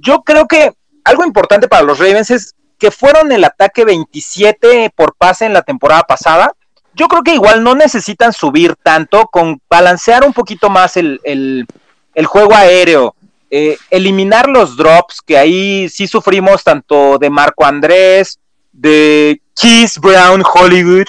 Yo 0.00 0.22
creo 0.22 0.46
que 0.46 0.72
algo 1.04 1.24
importante 1.24 1.66
para 1.66 1.82
los 1.82 1.98
Ravens 1.98 2.30
es 2.30 2.54
que 2.78 2.90
fueron 2.90 3.32
el 3.32 3.44
ataque 3.44 3.84
27 3.84 4.92
por 4.94 5.14
pase 5.16 5.46
en 5.46 5.54
la 5.54 5.62
temporada 5.62 6.02
pasada 6.02 6.52
yo 6.94 7.08
creo 7.08 7.22
que 7.22 7.34
igual 7.34 7.62
no 7.62 7.74
necesitan 7.74 8.32
subir 8.32 8.76
tanto, 8.82 9.26
con 9.26 9.60
balancear 9.68 10.24
un 10.24 10.32
poquito 10.32 10.70
más 10.70 10.96
el, 10.96 11.66
juego 12.26 12.54
aéreo, 12.54 13.14
eh, 13.50 13.76
eliminar 13.90 14.48
los 14.48 14.76
drops, 14.76 15.20
que 15.24 15.36
ahí 15.36 15.88
sí 15.88 16.06
sufrimos 16.06 16.64
tanto 16.64 17.18
de 17.18 17.30
Marco 17.30 17.64
Andrés, 17.64 18.38
de 18.72 19.40
Keith 19.54 19.98
Brown 20.00 20.42
Hollywood, 20.54 21.06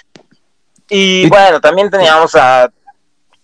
y 0.90 1.28
bueno, 1.28 1.60
también 1.60 1.90
teníamos 1.90 2.36
a... 2.36 2.70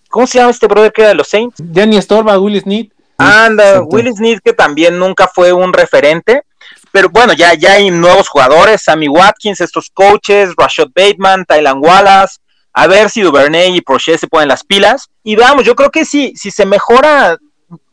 ¿Cómo 0.09 0.27
se 0.27 0.37
llama 0.37 0.51
este 0.51 0.67
brother 0.67 0.91
que 0.91 1.01
era 1.01 1.09
de 1.09 1.15
los 1.15 1.27
Saints? 1.27 1.57
Ya 1.71 1.85
ni 1.85 1.97
estorba, 1.97 2.37
Will 2.39 2.59
Smith. 2.61 2.91
Anda, 3.17 3.81
Will 3.81 4.11
Smith 4.15 4.39
que 4.43 4.53
también 4.53 4.97
nunca 4.97 5.27
fue 5.27 5.51
un 5.51 5.73
referente 5.73 6.43
pero 6.91 7.09
bueno, 7.09 7.33
ya, 7.33 7.53
ya 7.53 7.73
hay 7.73 7.91
nuevos 7.91 8.27
jugadores, 8.27 8.83
Sammy 8.83 9.07
Watkins, 9.07 9.61
estos 9.61 9.89
coaches, 9.89 10.53
Rashad 10.57 10.87
Bateman, 10.95 11.45
Tylan 11.45 11.79
Wallace, 11.79 12.37
a 12.73 12.87
ver 12.87 13.09
si 13.09 13.21
Duvernay 13.21 13.75
y 13.75 13.81
Prochet 13.81 14.19
se 14.19 14.27
ponen 14.27 14.47
las 14.47 14.63
pilas. 14.63 15.09
Y 15.23 15.35
veamos, 15.35 15.65
yo 15.65 15.75
creo 15.75 15.91
que 15.91 16.05
sí, 16.05 16.33
si 16.35 16.51
se 16.51 16.65
mejora, 16.65 17.37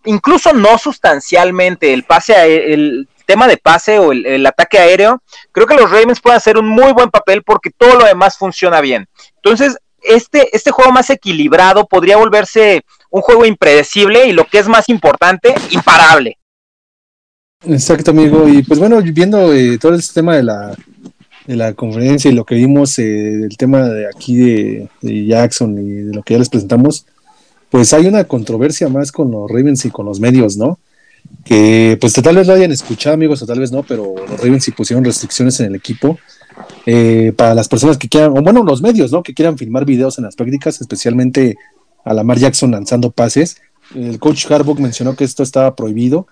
incluso 0.05 0.53
no 0.53 0.79
sustancialmente, 0.79 1.93
el 1.93 2.05
pase, 2.05 2.73
el 2.73 3.09
tema 3.27 3.49
de 3.49 3.57
pase 3.57 3.99
o 3.99 4.13
el, 4.13 4.25
el, 4.25 4.47
ataque 4.47 4.79
aéreo, 4.79 5.21
creo 5.53 5.67
que 5.67 5.75
los 5.75 5.91
Ravens 5.91 6.21
pueden 6.21 6.37
hacer 6.37 6.57
un 6.57 6.69
muy 6.69 6.93
buen 6.93 7.11
papel 7.11 7.43
porque 7.43 7.71
todo 7.71 7.99
lo 7.99 8.05
demás 8.05 8.39
funciona 8.39 8.81
bien. 8.81 9.09
Entonces, 9.37 9.77
este, 10.07 10.55
este 10.57 10.71
juego 10.71 10.93
más 10.93 11.11
equilibrado 11.11 11.87
podría 11.87 12.17
volverse 12.17 12.85
un 13.11 13.23
juego 13.23 13.45
impredecible 13.45 14.27
y 14.27 14.33
lo 14.33 14.45
que 14.45 14.59
es 14.59 14.69
más 14.69 14.89
importante, 14.89 15.55
imparable. 15.71 16.39
Exacto, 17.65 18.11
amigo. 18.11 18.49
Y 18.49 18.63
pues 18.63 18.79
bueno, 18.79 19.01
viendo 19.03 19.53
eh, 19.53 19.79
todo 19.79 19.95
este 19.95 20.15
tema 20.15 20.37
de 20.37 20.43
la, 20.43 20.77
de 21.47 21.57
la 21.57 21.73
conferencia 21.75 22.31
y 22.31 22.35
lo 22.35 22.45
que 22.45 22.55
vimos, 22.55 22.99
eh, 22.99 23.03
del 23.03 23.57
tema 23.57 23.89
de 23.89 24.07
aquí 24.07 24.37
de, 24.37 25.27
Jackson 25.27 25.79
y 25.79 25.93
de 26.03 26.15
lo 26.15 26.23
que 26.23 26.35
ya 26.35 26.39
les 26.39 26.49
presentamos, 26.49 27.07
pues 27.71 27.93
hay 27.93 28.07
una 28.07 28.25
controversia 28.25 28.89
más 28.89 29.11
con 29.11 29.31
los 29.31 29.51
Ravens 29.51 29.85
y 29.85 29.91
con 29.91 30.07
los 30.07 30.21
medios, 30.21 30.57
¿no? 30.57 30.79
Que 31.45 31.99
pues 32.01 32.13
tal 32.13 32.37
vez 32.37 32.47
lo 32.47 32.53
hayan 32.53 32.71
escuchado, 32.71 33.15
amigos, 33.15 33.43
o 33.43 33.47
tal 33.47 33.59
vez 33.59 33.73
no, 33.73 33.83
pero 33.83 34.15
los 34.29 34.39
Ravens 34.39 34.65
sí 34.65 34.71
pusieron 34.71 35.05
restricciones 35.05 35.59
en 35.61 35.67
el 35.67 35.75
equipo 35.75 36.19
eh, 36.85 37.33
para 37.37 37.55
las 37.55 37.69
personas 37.69 37.99
que 37.99 38.09
quieran, 38.09 38.31
o 38.31 38.43
bueno, 38.43 38.63
los 38.63 38.83
medios, 38.83 39.11
¿no? 39.11 39.23
Que 39.23 39.35
quieran 39.35 39.59
filmar 39.59 39.85
videos 39.85 40.19
en 40.19 40.25
las 40.25 40.37
prácticas, 40.37 40.81
especialmente 40.81 41.57
a 42.05 42.15
Lamar 42.15 42.39
Jackson 42.39 42.71
lanzando 42.71 43.11
pases. 43.11 43.61
El 43.95 44.19
coach 44.19 44.51
Harbaugh 44.51 44.79
mencionó 44.79 45.17
que 45.17 45.25
esto 45.25 45.43
estaba 45.43 45.75
prohibido 45.75 46.27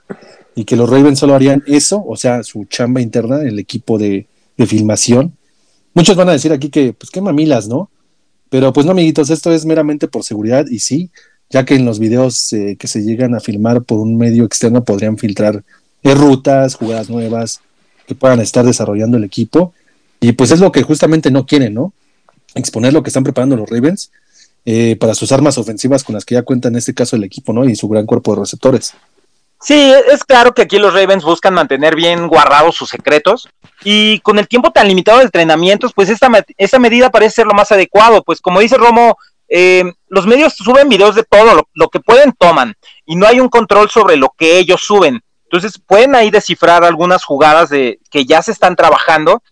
y 0.55 0.65
que 0.65 0.77
los 0.77 0.89
Ravens 0.89 1.19
solo 1.19 1.35
harían 1.35 1.63
eso, 1.67 2.05
o 2.07 2.17
sea, 2.17 2.43
su 2.43 2.65
chamba 2.67 3.01
interna, 3.01 3.43
el 3.43 3.59
equipo 3.59 3.99
de, 3.99 4.27
filmación. 4.67 5.37
Muchos 5.95 6.17
van 6.17 6.29
a 6.29 6.33
decir 6.33 6.53
aquí 6.53 6.69
que, 6.69 6.93
pues 6.93 7.11
qué 7.11 7.21
mamilas, 7.21 7.67
¿no? 7.67 7.91
Pero 8.51 8.73
pues 8.73 8.87
no, 8.87 8.93
amiguitos, 8.93 9.31
esto 9.31 9.53
es 9.53 9.67
meramente 9.67 10.07
por 10.07 10.23
seguridad 10.23 10.67
y 10.71 10.79
sí, 10.79 11.11
ya 11.51 11.65
que 11.65 11.75
en 11.75 11.85
los 11.85 11.99
videos 11.99 12.53
eh, 12.53 12.77
que 12.79 12.87
se 12.87 13.03
llegan 13.03 13.35
a 13.35 13.41
filmar 13.41 13.83
por 13.83 13.99
un 13.99 14.17
medio 14.17 14.45
externo 14.45 14.85
podrían 14.85 15.19
filtrar 15.19 15.65
eh, 16.05 16.15
rutas, 16.15 16.77
jugadas 16.77 17.11
nuevas 17.11 17.61
que 18.07 18.15
puedan 18.15 18.39
estar 18.41 18.65
desarrollando 18.65 19.17
el 19.17 19.25
equipo. 19.25 19.73
Y 20.21 20.33
pues 20.33 20.53
es 20.53 20.61
lo 20.61 20.71
que 20.71 20.83
justamente 20.83 21.33
no 21.33 21.47
quieren, 21.47 21.75
¿no? 21.75 21.93
Exponer 22.55 22.93
lo 22.93 23.03
que 23.03 23.11
están 23.11 23.25
preparando 23.25 23.57
los 23.57 23.69
Ravens 23.69 24.13
eh, 24.65 24.97
para 25.01 25.15
sus 25.15 25.33
armas 25.33 25.59
ofensivas 25.59 26.05
con 26.05 26.15
las 26.15 26.25
que 26.25 26.37
ya 26.37 26.43
cuenta 26.43 26.69
en 26.69 26.77
este 26.77 26.95
caso 26.95 27.17
el 27.17 27.25
equipo, 27.25 27.53
¿no? 27.53 27.69
Y 27.69 27.75
su 27.75 27.89
gran 27.89 28.07
cuerpo 28.07 28.35
de 28.35 28.41
receptores. 28.43 28.95
Sí, 29.65 29.95
es 30.13 30.25
claro 30.25 30.53
que 30.53 30.61
aquí 30.61 30.79
los 30.79 30.93
Ravens 30.93 31.25
buscan 31.25 31.55
mantener 31.55 31.97
bien 31.97 32.29
guardados 32.29 32.77
sus 32.77 32.91
secretos 32.91 33.49
y 33.83 34.19
con 34.21 34.39
el 34.39 34.47
tiempo 34.47 34.71
tan 34.71 34.87
limitado 34.87 35.19
de 35.19 35.25
entrenamientos, 35.25 35.95
pues 35.95 36.11
esta, 36.11 36.29
esta 36.59 36.79
medida 36.79 37.11
parece 37.11 37.37
ser 37.37 37.47
lo 37.47 37.55
más 37.55 37.73
adecuado, 37.73 38.23
pues 38.23 38.43
como 38.43 38.61
dice 38.61 38.77
Romo, 38.77 39.17
eh, 39.49 39.85
los 40.09 40.27
medios 40.27 40.53
suben 40.53 40.91
videos 40.91 41.15
de 41.15 41.23
todo, 41.23 41.55
lo, 41.55 41.69
lo, 41.73 41.89
que 41.89 42.01
pueden 42.01 42.33
toman 42.33 42.75
y 43.07 43.17
no 43.17 43.27
hay 43.27 43.41
un 43.41 43.49
control 43.49 43.89
sobre 43.89 44.19
lo 44.19 44.35
que 44.37 44.59
ellos 44.59 44.83
suben. 44.83 45.23
Entonces 45.45 45.81
pueden 45.81 46.15
ahí 46.15 46.31
descifrar 46.31 46.85
algunas 46.85 47.25
jugadas 47.25 47.71
de 47.71 48.01
que 48.11 48.27
ya 48.27 48.43
se 48.43 48.53
están 48.53 48.77
trabajando 48.77 49.43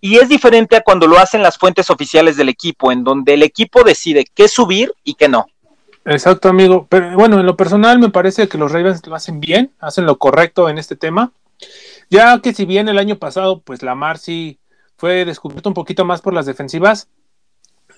y 0.00 0.16
es 0.16 0.28
diferente 0.28 0.74
a 0.74 0.80
cuando 0.80 1.06
lo 1.06 1.16
hacen 1.16 1.44
las 1.44 1.58
fuentes 1.58 1.90
oficiales 1.90 2.36
del 2.36 2.48
equipo, 2.48 2.90
en 2.90 3.04
donde 3.04 3.34
el 3.34 3.44
equipo 3.44 3.84
decide 3.84 4.24
qué 4.34 4.48
subir 4.48 4.92
y 5.04 5.14
qué 5.14 5.28
no. 5.28 5.46
Exacto, 6.04 6.48
amigo. 6.48 6.86
Pero 6.88 7.14
bueno, 7.16 7.40
en 7.40 7.46
lo 7.46 7.56
personal 7.56 7.98
me 7.98 8.10
parece 8.10 8.48
que 8.48 8.58
los 8.58 8.72
Ravens 8.72 9.06
lo 9.06 9.14
hacen 9.14 9.40
bien, 9.40 9.72
hacen 9.80 10.06
lo 10.06 10.18
correcto 10.18 10.68
en 10.68 10.78
este 10.78 10.96
tema. 10.96 11.32
Ya 12.08 12.40
que 12.40 12.54
si 12.54 12.64
bien 12.64 12.88
el 12.88 12.98
año 12.98 13.16
pasado, 13.18 13.60
pues 13.60 13.82
la 13.82 13.94
Marcy 13.94 14.58
fue 14.96 15.24
descubierto 15.24 15.68
un 15.68 15.74
poquito 15.74 16.04
más 16.04 16.20
por 16.20 16.34
las 16.34 16.46
defensivas, 16.46 17.08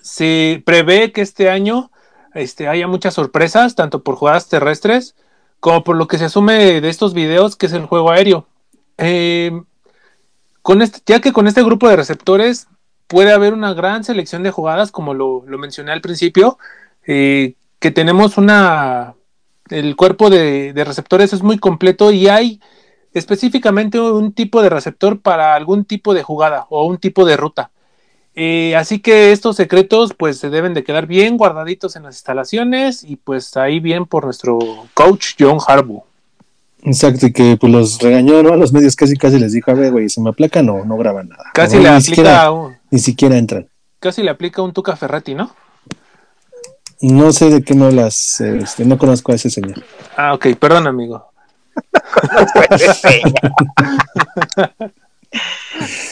se 0.01 0.61
prevé 0.65 1.11
que 1.11 1.21
este 1.21 1.49
año 1.49 1.91
este, 2.33 2.67
haya 2.67 2.87
muchas 2.87 3.13
sorpresas, 3.13 3.75
tanto 3.75 4.03
por 4.03 4.15
jugadas 4.15 4.49
terrestres 4.49 5.15
como 5.59 5.83
por 5.85 5.95
lo 5.95 6.07
que 6.07 6.17
se 6.17 6.25
asume 6.25 6.81
de 6.81 6.89
estos 6.89 7.13
videos, 7.13 7.55
que 7.55 7.67
es 7.67 7.73
el 7.73 7.85
juego 7.85 8.11
aéreo. 8.11 8.47
Eh, 8.97 9.61
con 10.61 10.81
este, 10.81 10.99
ya 11.05 11.21
que 11.21 11.31
con 11.31 11.47
este 11.47 11.63
grupo 11.63 11.87
de 11.87 11.95
receptores 11.95 12.67
puede 13.07 13.31
haber 13.31 13.53
una 13.53 13.73
gran 13.73 14.03
selección 14.03 14.43
de 14.43 14.51
jugadas, 14.51 14.91
como 14.91 15.13
lo, 15.13 15.43
lo 15.47 15.57
mencioné 15.57 15.93
al 15.93 16.01
principio, 16.01 16.57
eh, 17.07 17.55
que 17.83 17.91
tenemos 17.91 18.37
una... 18.37 19.13
El 19.69 19.97
cuerpo 19.97 20.29
de, 20.29 20.71
de, 20.71 20.83
receptores 20.85 21.33
es 21.33 21.43
muy 21.43 21.57
completo 21.59 22.13
y 22.13 22.29
hay 22.29 22.61
específicamente 23.13 23.99
un 23.99 24.31
tipo 24.31 24.61
de 24.61 24.69
receptor 24.69 25.19
para 25.19 25.53
algún 25.53 25.83
tipo 25.83 26.13
de 26.13 26.23
jugada 26.23 26.65
o 26.69 26.85
un 26.85 26.97
tipo 26.97 27.25
de 27.25 27.35
ruta. 27.35 27.71
Eh, 28.35 28.73
así 28.77 28.99
que 28.99 29.33
estos 29.33 29.57
secretos 29.57 30.13
pues 30.17 30.37
se 30.37 30.49
deben 30.49 30.73
de 30.73 30.85
quedar 30.85 31.07
bien 31.07 31.35
guardaditos 31.35 31.97
en 31.97 32.03
las 32.03 32.15
instalaciones 32.15 33.03
y 33.03 33.17
pues 33.17 33.57
ahí 33.57 33.81
bien 33.81 34.05
por 34.05 34.23
nuestro 34.23 34.59
coach 34.93 35.33
John 35.37 35.57
Harbaugh. 35.67 36.03
Exacto, 36.83 37.27
y 37.27 37.33
que 37.33 37.57
pues 37.57 37.69
los 37.69 37.99
regañó 37.99 38.43
¿no? 38.43 38.53
a 38.53 38.57
los 38.57 38.71
medios 38.71 38.95
casi 38.95 39.17
casi 39.17 39.39
les 39.39 39.51
dijo, 39.51 39.71
a 39.71 39.73
ver, 39.73 39.91
güey, 39.91 40.07
se 40.07 40.21
me 40.21 40.29
aplaca, 40.29 40.61
no, 40.61 40.85
no 40.85 40.95
graban 40.95 41.27
nada. 41.27 41.51
Casi 41.53 41.75
no, 41.75 41.83
le 41.83 41.89
ni 41.89 41.95
aplica 41.95 42.15
siquiera, 42.15 42.51
un, 42.51 42.77
ni 42.91 42.99
siquiera 42.99 43.37
entran. 43.37 43.67
casi 43.99 44.23
le 44.23 44.29
aplica 44.29 44.61
un 44.61 44.71
Tuca 44.71 44.95
Ferretti, 44.95 45.35
¿no? 45.35 45.53
No 47.03 47.33
sé 47.33 47.49
de 47.49 47.61
qué 47.61 47.73
me 47.73 47.85
hablas, 47.85 48.39
este, 48.39 48.85
no 48.85 48.97
conozco 48.97 49.33
a 49.33 49.35
ese 49.35 49.49
señor. 49.49 49.83
Ah, 50.15 50.33
ok, 50.33 50.55
perdón, 50.57 50.87
amigo. 50.87 51.33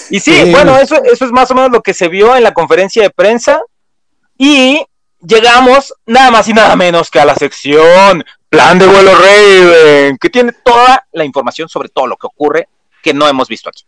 y 0.09 0.19
sí, 0.19 0.33
Eh, 0.33 0.51
bueno, 0.51 0.77
eso, 0.77 1.01
eso 1.03 1.23
es 1.23 1.31
más 1.31 1.49
o 1.51 1.55
menos 1.55 1.71
lo 1.71 1.81
que 1.81 1.93
se 1.93 2.09
vio 2.09 2.35
en 2.35 2.43
la 2.43 2.53
conferencia 2.53 3.03
de 3.03 3.09
prensa. 3.09 3.61
Y 4.37 4.85
llegamos 5.21 5.93
nada 6.05 6.29
más 6.29 6.49
y 6.49 6.53
nada 6.53 6.75
menos 6.75 7.09
que 7.09 7.21
a 7.21 7.25
la 7.25 7.35
sección 7.35 8.25
Plan 8.49 8.77
de 8.77 8.85
vuelo 8.85 9.15
Raven, 9.15 10.17
que 10.17 10.29
tiene 10.29 10.51
toda 10.51 11.07
la 11.13 11.23
información 11.23 11.69
sobre 11.69 11.87
todo 11.87 12.05
lo 12.05 12.17
que 12.17 12.27
ocurre 12.27 12.67
que 13.01 13.13
no 13.13 13.29
hemos 13.29 13.47
visto 13.47 13.69
aquí. 13.69 13.85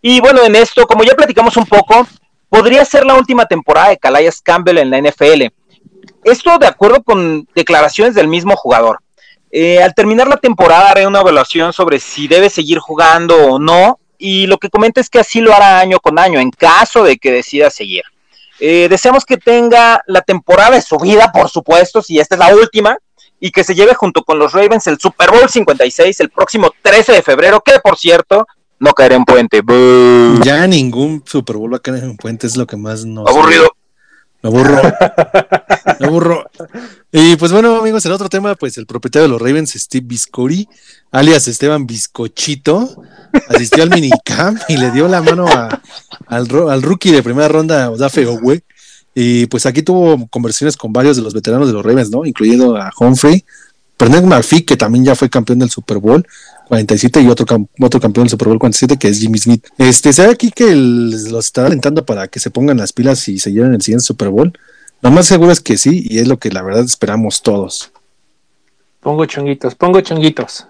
Y 0.00 0.20
bueno, 0.20 0.42
en 0.42 0.56
esto, 0.56 0.88
como 0.88 1.04
ya 1.04 1.14
platicamos 1.14 1.56
un 1.56 1.66
poco, 1.66 2.04
podría 2.48 2.84
ser 2.84 3.06
la 3.06 3.14
última 3.14 3.46
temporada 3.46 3.90
de 3.90 3.98
Calais 3.98 4.42
Campbell 4.42 4.78
en 4.78 4.90
la 4.90 4.98
NFL. 4.98 5.52
Esto 6.24 6.58
de 6.58 6.66
acuerdo 6.66 7.02
con 7.02 7.48
declaraciones 7.54 8.14
del 8.14 8.28
mismo 8.28 8.56
jugador. 8.56 9.00
Eh, 9.50 9.82
al 9.82 9.94
terminar 9.94 10.28
la 10.28 10.38
temporada 10.38 10.90
haré 10.90 11.06
una 11.06 11.20
evaluación 11.20 11.72
sobre 11.72 12.00
si 12.00 12.26
debe 12.26 12.48
seguir 12.48 12.78
jugando 12.78 13.36
o 13.36 13.58
no, 13.58 13.98
y 14.16 14.46
lo 14.46 14.58
que 14.58 14.70
comenta 14.70 15.00
es 15.00 15.10
que 15.10 15.18
así 15.18 15.40
lo 15.40 15.52
hará 15.52 15.80
año 15.80 15.98
con 15.98 16.18
año, 16.18 16.40
en 16.40 16.50
caso 16.50 17.02
de 17.02 17.18
que 17.18 17.32
decida 17.32 17.70
seguir. 17.70 18.04
Eh, 18.60 18.86
deseamos 18.88 19.24
que 19.24 19.36
tenga 19.36 20.00
la 20.06 20.22
temporada 20.22 20.76
de 20.76 20.82
su 20.82 20.96
vida, 20.96 21.32
por 21.32 21.50
supuesto, 21.50 22.00
si 22.00 22.20
esta 22.20 22.36
es 22.36 22.38
la 22.38 22.54
última, 22.54 22.96
y 23.40 23.50
que 23.50 23.64
se 23.64 23.74
lleve 23.74 23.94
junto 23.94 24.22
con 24.22 24.38
los 24.38 24.52
Ravens 24.52 24.86
el 24.86 25.00
Super 25.00 25.30
Bowl 25.30 25.48
56 25.48 26.20
el 26.20 26.30
próximo 26.30 26.70
13 26.80 27.12
de 27.12 27.22
febrero, 27.22 27.60
que 27.60 27.80
por 27.80 27.98
cierto, 27.98 28.46
no 28.78 28.92
caerá 28.92 29.16
en 29.16 29.24
puente. 29.24 29.60
Ya 30.44 30.66
ningún 30.68 31.24
Super 31.26 31.56
Bowl 31.56 31.72
va 31.72 31.78
a 31.78 31.80
caer 31.80 32.04
en 32.04 32.16
puente, 32.16 32.46
es 32.46 32.56
lo 32.56 32.66
que 32.66 32.76
más 32.76 33.04
nos. 33.04 33.28
Aburrido. 33.28 33.68
Me 34.42 34.48
aburro. 34.48 34.82
Me 36.00 36.06
aburro. 36.06 36.50
Y 37.12 37.36
pues 37.36 37.52
bueno, 37.52 37.76
amigos, 37.76 38.04
el 38.06 38.12
otro 38.12 38.28
tema, 38.28 38.54
pues 38.54 38.76
el 38.78 38.86
propietario 38.86 39.24
de 39.24 39.28
los 39.28 39.40
Ravens, 39.40 39.72
Steve 39.72 40.04
Biscori, 40.06 40.68
alias 41.10 41.46
Esteban 41.48 41.86
Bizcochito, 41.86 43.02
asistió 43.48 43.82
al 43.82 43.90
minicamp 43.90 44.60
y 44.68 44.76
le 44.76 44.90
dio 44.90 45.08
la 45.08 45.22
mano 45.22 45.46
al, 46.26 46.48
ro- 46.48 46.70
al 46.70 46.82
rookie 46.82 47.12
de 47.12 47.22
primera 47.22 47.48
ronda, 47.48 47.90
Odafe 47.90 48.26
Owe. 48.26 48.62
Y 49.14 49.46
pues 49.46 49.66
aquí 49.66 49.82
tuvo 49.82 50.26
conversaciones 50.28 50.76
con 50.76 50.92
varios 50.92 51.16
de 51.16 51.22
los 51.22 51.34
veteranos 51.34 51.68
de 51.68 51.74
los 51.74 51.84
Ravens, 51.84 52.10
¿no? 52.10 52.24
Incluyendo 52.24 52.76
a 52.76 52.90
Humphrey, 52.98 53.44
Bernard 53.98 54.24
McPhee, 54.24 54.62
que 54.64 54.76
también 54.76 55.04
ya 55.04 55.14
fue 55.14 55.28
campeón 55.28 55.58
del 55.58 55.70
Super 55.70 55.98
Bowl 55.98 56.26
47 56.68 57.20
y 57.20 57.28
otro, 57.28 57.44
cam- 57.46 57.68
otro 57.80 58.00
campeón 58.00 58.24
del 58.24 58.30
Super 58.30 58.48
Bowl 58.48 58.58
47 58.58 58.98
que 58.98 59.08
es 59.08 59.18
Jimmy 59.20 59.38
Smith. 59.38 59.66
Este, 59.78 60.12
se 60.12 60.26
ve 60.26 60.32
aquí 60.32 60.50
que 60.50 60.70
el- 60.70 61.10
los 61.30 61.46
está 61.46 61.66
alentando 61.66 62.04
para 62.06 62.28
que 62.28 62.40
se 62.40 62.50
pongan 62.50 62.78
las 62.78 62.92
pilas 62.92 63.28
y 63.28 63.38
se 63.38 63.52
lleven 63.52 63.74
el 63.74 63.82
siguiente 63.82 64.04
Super 64.04 64.28
Bowl. 64.28 64.52
Lo 65.00 65.10
más 65.10 65.26
seguro 65.26 65.50
es 65.52 65.60
que 65.60 65.76
sí, 65.78 66.06
y 66.08 66.18
es 66.20 66.28
lo 66.28 66.38
que 66.38 66.50
la 66.50 66.62
verdad 66.62 66.84
esperamos 66.84 67.42
todos. 67.42 67.90
Pongo 69.00 69.24
chonguitos, 69.26 69.74
pongo 69.74 70.00
chonguitos. 70.00 70.66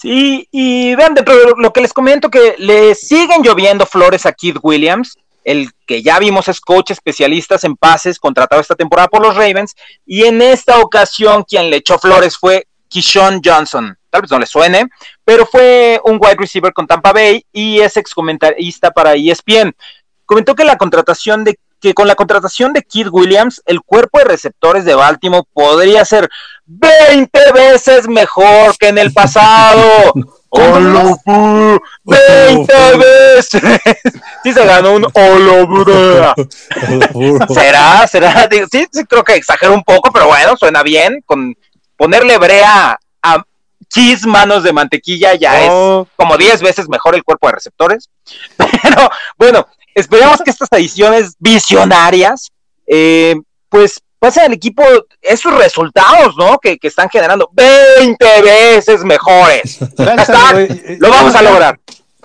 Sí, 0.00 0.46
y 0.52 0.94
vean, 0.94 1.14
dentro 1.14 1.34
de 1.34 1.52
lo 1.58 1.72
que 1.72 1.80
les 1.80 1.92
comento, 1.92 2.30
que 2.30 2.54
le 2.58 2.94
siguen 2.94 3.42
lloviendo 3.42 3.86
flores 3.86 4.26
a 4.26 4.32
Keith 4.32 4.58
Williams, 4.62 5.16
el 5.42 5.70
que 5.86 6.02
ya 6.02 6.18
vimos 6.18 6.48
es 6.48 6.60
coach 6.60 6.90
especialista 6.90 7.56
en 7.62 7.76
pases, 7.76 8.18
contratado 8.18 8.60
esta 8.60 8.74
temporada 8.74 9.08
por 9.08 9.22
los 9.22 9.34
Ravens, 9.34 9.74
y 10.04 10.24
en 10.24 10.42
esta 10.42 10.80
ocasión 10.80 11.44
quien 11.44 11.70
le 11.70 11.78
echó 11.78 11.98
flores 11.98 12.36
fue 12.36 12.66
Kishon 12.88 13.40
Johnson. 13.44 13.96
Tal 14.16 14.22
vez 14.22 14.30
no 14.30 14.38
le 14.38 14.46
suene, 14.46 14.88
pero 15.26 15.44
fue 15.44 16.00
un 16.04 16.18
wide 16.18 16.36
receiver 16.38 16.72
con 16.72 16.86
Tampa 16.86 17.12
Bay 17.12 17.44
y 17.52 17.80
es 17.80 17.98
ex 17.98 18.14
comentarista 18.14 18.90
para 18.90 19.12
ESPN. 19.12 19.76
Comentó 20.24 20.54
que 20.54 20.64
la 20.64 20.78
contratación 20.78 21.44
de 21.44 21.58
que 21.82 21.92
con 21.92 22.08
la 22.08 22.14
contratación 22.14 22.72
de 22.72 22.82
Keith 22.82 23.08
Williams, 23.10 23.60
el 23.66 23.82
cuerpo 23.82 24.18
de 24.18 24.24
receptores 24.24 24.86
de 24.86 24.94
Baltimore 24.94 25.46
podría 25.52 26.02
ser 26.06 26.30
20 26.64 27.52
veces 27.52 28.08
mejor 28.08 28.74
que 28.78 28.88
en 28.88 28.96
el 28.96 29.12
pasado. 29.12 30.14
¡Holo, 30.48 31.18
bu! 31.26 31.78
¡20 32.06 32.98
veces! 32.98 33.62
Sí 34.42 34.54
se 34.54 34.64
ganó 34.64 34.92
un 34.94 35.04
holo, 35.12 35.66
bu. 37.12 37.38
¿Será? 37.52 38.06
¿Será? 38.06 38.48
Sí, 38.72 38.86
sí, 38.90 39.04
creo 39.04 39.22
que 39.22 39.34
exagero 39.34 39.74
un 39.74 39.82
poco, 39.82 40.10
pero 40.10 40.28
bueno, 40.28 40.56
suena 40.56 40.82
bien. 40.82 41.20
Con 41.26 41.54
ponerle 41.98 42.38
brea 42.38 42.98
a 43.22 43.44
cheese 43.88 44.26
manos 44.26 44.62
de 44.62 44.72
mantequilla 44.72 45.34
ya 45.34 45.62
es 45.62 45.70
Oh, 45.70 46.06
como 46.16 46.36
10 46.36 46.62
veces 46.62 46.88
mejor 46.88 47.14
el 47.14 47.24
cuerpo 47.24 47.46
de 47.48 47.54
receptores. 47.54 48.08
Pero 48.56 49.10
bueno, 49.38 49.66
esperemos 49.94 50.40
que 50.42 50.50
estas 50.50 50.68
adiciones 50.72 51.34
visionarias, 51.38 52.50
eh, 52.86 53.36
pues 53.68 54.00
pasa 54.18 54.44
al 54.44 54.52
equipo 54.52 54.82
esos 55.20 55.54
resultados, 55.54 56.36
¿no? 56.36 56.58
Que, 56.58 56.78
que 56.78 56.88
están 56.88 57.08
generando 57.08 57.48
20 57.52 58.42
veces 58.42 59.04
mejores. 59.04 59.78
Lo 60.98 61.10
vamos 61.10 61.34
a 61.34 61.42
lograr. 61.42 61.78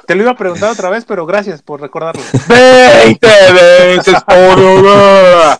Te 0.07 0.15
lo 0.15 0.23
iba 0.23 0.31
a 0.31 0.35
preguntar 0.35 0.71
otra 0.71 0.89
vez, 0.89 1.05
pero 1.05 1.25
gracias 1.25 1.61
por 1.61 1.79
recordarlo. 1.79 2.21
20 2.47 3.27
veces 3.53 4.15
por 4.23 4.59
hora. 4.59 5.59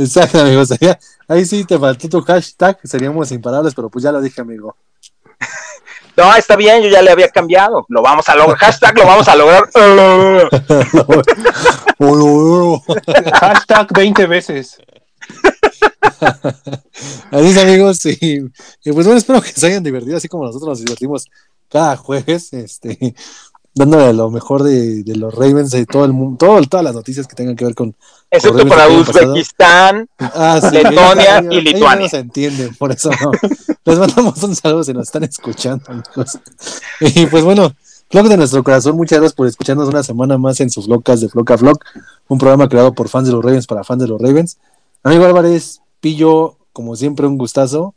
Exacto, 0.00 0.40
amigo. 0.40 0.64
Sería, 0.64 0.98
ahí 1.28 1.44
sí 1.44 1.64
te 1.64 1.78
faltó 1.78 2.08
tu 2.08 2.22
hashtag, 2.22 2.78
seríamos 2.84 3.30
imparables, 3.32 3.74
pero 3.74 3.90
pues 3.90 4.02
ya 4.02 4.12
lo 4.12 4.20
dije, 4.20 4.40
amigo. 4.40 4.76
No, 6.16 6.34
está 6.34 6.56
bien, 6.56 6.82
yo 6.82 6.90
ya 6.90 7.00
le 7.00 7.12
había 7.12 7.28
cambiado. 7.28 7.86
Lo 7.88 8.02
vamos 8.02 8.28
a 8.28 8.34
lograr. 8.34 8.58
Hashtag 8.58 8.98
lo 8.98 9.06
vamos 9.06 9.28
a 9.28 9.36
lograr. 9.36 9.70
Hashtag 13.40 13.86
20 13.94 14.26
veces. 14.26 14.76
Así 17.30 17.46
es, 17.46 17.58
amigos. 17.58 18.04
Y, 18.04 18.44
y, 18.84 18.92
pues 18.92 19.06
bueno, 19.06 19.14
espero 19.14 19.40
que 19.40 19.52
se 19.52 19.68
hayan 19.68 19.82
divertido, 19.82 20.16
así 20.16 20.28
como 20.28 20.44
nosotros 20.44 20.68
nos 20.68 20.80
divertimos 20.80 21.26
cada 21.70 21.96
jueves, 21.96 22.52
este, 22.52 23.14
dándole 23.80 24.12
lo 24.12 24.30
mejor 24.30 24.62
de, 24.62 25.02
de 25.02 25.16
los 25.16 25.34
Ravens, 25.34 25.70
de 25.72 25.84
todo 25.86 26.04
el 26.04 26.12
mundo, 26.12 26.36
todo, 26.38 26.60
todas 26.62 26.84
las 26.84 26.94
noticias 26.94 27.26
que 27.26 27.34
tengan 27.34 27.56
que 27.56 27.64
ver 27.64 27.74
con. 27.74 27.94
Excepto 28.30 28.66
para 28.68 28.88
Uzbekistán, 28.88 30.08
Ah, 30.18 30.60
sí, 30.62 30.70
Letonia 30.76 31.38
ellos- 31.38 31.52
y 31.52 31.58
ellos 31.58 31.64
Lituania. 31.74 32.04
no 32.04 32.08
se 32.08 32.18
entienden, 32.18 32.74
por 32.76 32.92
eso 32.92 33.10
no. 33.20 33.32
Les 33.84 33.98
mandamos 33.98 34.42
un 34.42 34.54
saludo 34.54 34.84
si 34.84 34.92
nos 34.92 35.04
están 35.08 35.24
escuchando, 35.24 35.84
amigos. 35.88 36.38
Y 37.00 37.26
pues 37.26 37.42
bueno, 37.44 37.72
Flock 38.10 38.26
de 38.26 38.36
nuestro 38.36 38.62
corazón, 38.62 38.96
muchas 38.96 39.18
gracias 39.18 39.34
por 39.34 39.46
escucharnos 39.46 39.88
una 39.88 40.02
semana 40.02 40.36
más 40.38 40.60
en 40.60 40.70
sus 40.70 40.86
locas 40.88 41.20
de 41.20 41.28
Flock 41.28 41.50
a 41.52 41.58
Flock, 41.58 41.84
un 42.28 42.38
programa 42.38 42.68
creado 42.68 42.92
por 42.92 43.08
fans 43.08 43.26
de 43.26 43.32
los 43.32 43.44
Ravens 43.44 43.66
para 43.66 43.82
fans 43.84 44.02
de 44.02 44.08
los 44.08 44.20
Ravens. 44.20 44.58
Amigo 45.02 45.24
Álvarez, 45.24 45.80
Pillo, 46.00 46.56
como 46.72 46.94
siempre, 46.96 47.26
un 47.26 47.38
gustazo. 47.38 47.94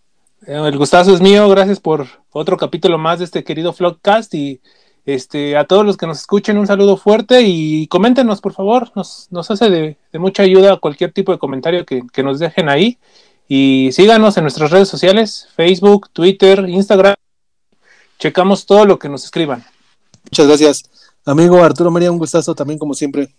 Eh, 0.48 0.56
El 0.66 0.78
gustazo 0.78 1.14
es 1.14 1.22
mío, 1.22 1.48
gracias 1.50 1.80
por 1.80 2.08
otro 2.32 2.58
capítulo 2.58 2.98
más 2.98 3.20
de 3.20 3.26
este 3.26 3.44
querido 3.44 3.74
Vlogcast 3.78 4.34
y 4.34 4.60
este 5.06 5.58
a 5.58 5.66
todos 5.66 5.86
los 5.86 5.98
que 5.98 6.08
nos 6.08 6.20
escuchen 6.20 6.58
un 6.58 6.68
saludo 6.68 6.98
fuerte 6.98 7.42
y 7.42 7.88
coméntenos 7.88 8.40
por 8.42 8.54
favor, 8.54 8.92
nos, 8.96 9.28
nos 9.32 9.52
hace 9.52 9.70
de, 9.70 9.98
de 10.12 10.20
mucha 10.20 10.44
ayuda 10.44 10.78
cualquier 10.78 11.12
tipo 11.12 11.32
de 11.32 11.40
comentario 11.40 11.86
que, 11.86 12.04
que 12.12 12.24
nos 12.24 12.40
dejen 12.40 12.70
ahí 12.70 12.98
y 13.48 13.90
síganos 13.92 14.38
en 14.38 14.44
nuestras 14.44 14.72
redes 14.72 14.88
sociales, 14.88 15.50
Facebook, 15.56 16.10
Twitter, 16.14 16.66
Instagram, 16.68 17.16
checamos 18.18 18.66
todo 18.66 18.86
lo 18.86 18.98
que 18.98 19.10
nos 19.10 19.26
escriban. 19.26 19.66
Muchas 20.24 20.48
gracias. 20.48 20.84
Amigo 21.26 21.62
Arturo 21.64 21.92
María, 21.92 22.12
un 22.12 22.18
gustazo 22.18 22.56
también, 22.56 22.80
como 22.80 22.94
siempre. 22.94 23.34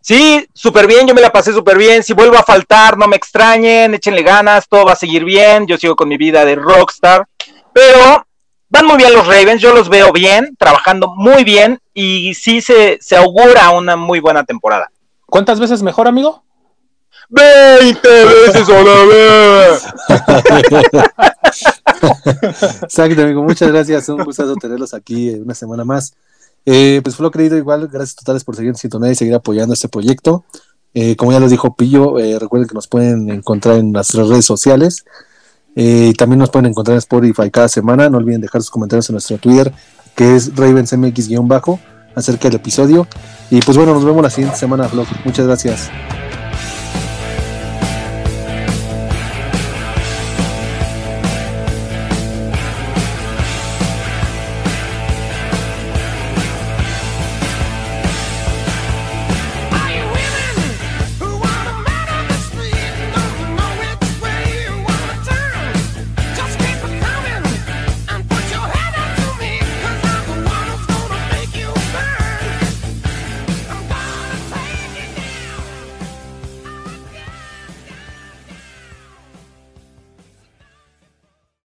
Sí, 0.00 0.46
súper 0.52 0.86
bien, 0.86 1.06
yo 1.06 1.14
me 1.14 1.22
la 1.22 1.32
pasé 1.32 1.52
súper 1.52 1.78
bien. 1.78 2.02
Si 2.02 2.12
vuelvo 2.12 2.36
a 2.36 2.42
faltar, 2.42 2.98
no 2.98 3.08
me 3.08 3.16
extrañen, 3.16 3.94
échenle 3.94 4.22
ganas, 4.22 4.68
todo 4.68 4.84
va 4.84 4.92
a 4.92 4.96
seguir 4.96 5.24
bien. 5.24 5.66
Yo 5.66 5.78
sigo 5.78 5.96
con 5.96 6.08
mi 6.08 6.18
vida 6.18 6.44
de 6.44 6.56
rockstar. 6.56 7.26
Pero 7.72 8.26
van 8.74 8.86
muy 8.86 8.96
bien 8.96 9.12
los 9.12 9.26
Ravens, 9.26 9.62
yo 9.62 9.72
los 9.72 9.88
veo 9.88 10.12
bien, 10.12 10.56
trabajando 10.58 11.14
muy 11.16 11.44
bien 11.44 11.78
y 11.94 12.34
sí 12.34 12.60
se, 12.60 12.98
se 13.00 13.16
augura 13.16 13.70
una 13.70 13.96
muy 13.96 14.18
buena 14.20 14.44
temporada. 14.44 14.90
¿Cuántas 15.26 15.60
veces 15.60 15.82
mejor, 15.82 16.08
amigo? 16.08 16.42
20 17.28 18.08
veces 18.08 18.68
a 18.68 18.82
la 18.82 19.04
vez. 19.06 19.86
Exacto, 22.82 23.22
amigo. 23.22 23.42
Muchas 23.42 23.70
gracias. 23.70 24.08
Un 24.08 24.24
gustazo 24.24 24.54
tenerlos 24.56 24.92
aquí 24.92 25.30
eh, 25.30 25.40
una 25.40 25.54
semana 25.54 25.84
más. 25.84 26.14
Eh, 26.66 27.00
pues 27.02 27.16
fue 27.16 27.24
lo 27.24 27.30
creído 27.30 27.56
igual. 27.56 27.88
Gracias 27.88 28.16
totales 28.16 28.44
por 28.44 28.56
seguir 28.56 28.70
en 28.70 28.76
sintonía 28.76 29.10
y 29.10 29.14
seguir 29.14 29.34
apoyando 29.34 29.72
este 29.72 29.88
proyecto. 29.88 30.44
Eh, 30.92 31.16
como 31.16 31.32
ya 31.32 31.40
les 31.40 31.50
dijo 31.50 31.74
Pillo, 31.74 32.18
eh, 32.18 32.38
recuerden 32.38 32.68
que 32.68 32.74
nos 32.74 32.88
pueden 32.88 33.30
encontrar 33.30 33.78
en 33.78 33.92
nuestras 33.92 34.28
redes 34.28 34.44
sociales. 34.44 35.04
Eh, 35.76 36.12
también 36.16 36.38
nos 36.38 36.50
pueden 36.50 36.66
encontrar 36.66 36.94
en 36.94 36.98
Spotify 36.98 37.50
cada 37.50 37.68
semana. 37.68 38.08
No 38.08 38.18
olviden 38.18 38.40
dejar 38.40 38.62
sus 38.62 38.70
comentarios 38.70 39.08
en 39.10 39.14
nuestro 39.14 39.38
Twitter, 39.38 39.72
que 40.14 40.36
es 40.36 40.54
RavensMX-bajo, 40.54 41.80
acerca 42.14 42.48
del 42.48 42.56
episodio. 42.56 43.06
Y 43.50 43.60
pues 43.60 43.76
bueno, 43.76 43.94
nos 43.94 44.04
vemos 44.04 44.22
la 44.22 44.30
siguiente 44.30 44.58
semana, 44.58 44.86
Vlog. 44.86 45.06
Muchas 45.24 45.46
gracias. 45.46 45.90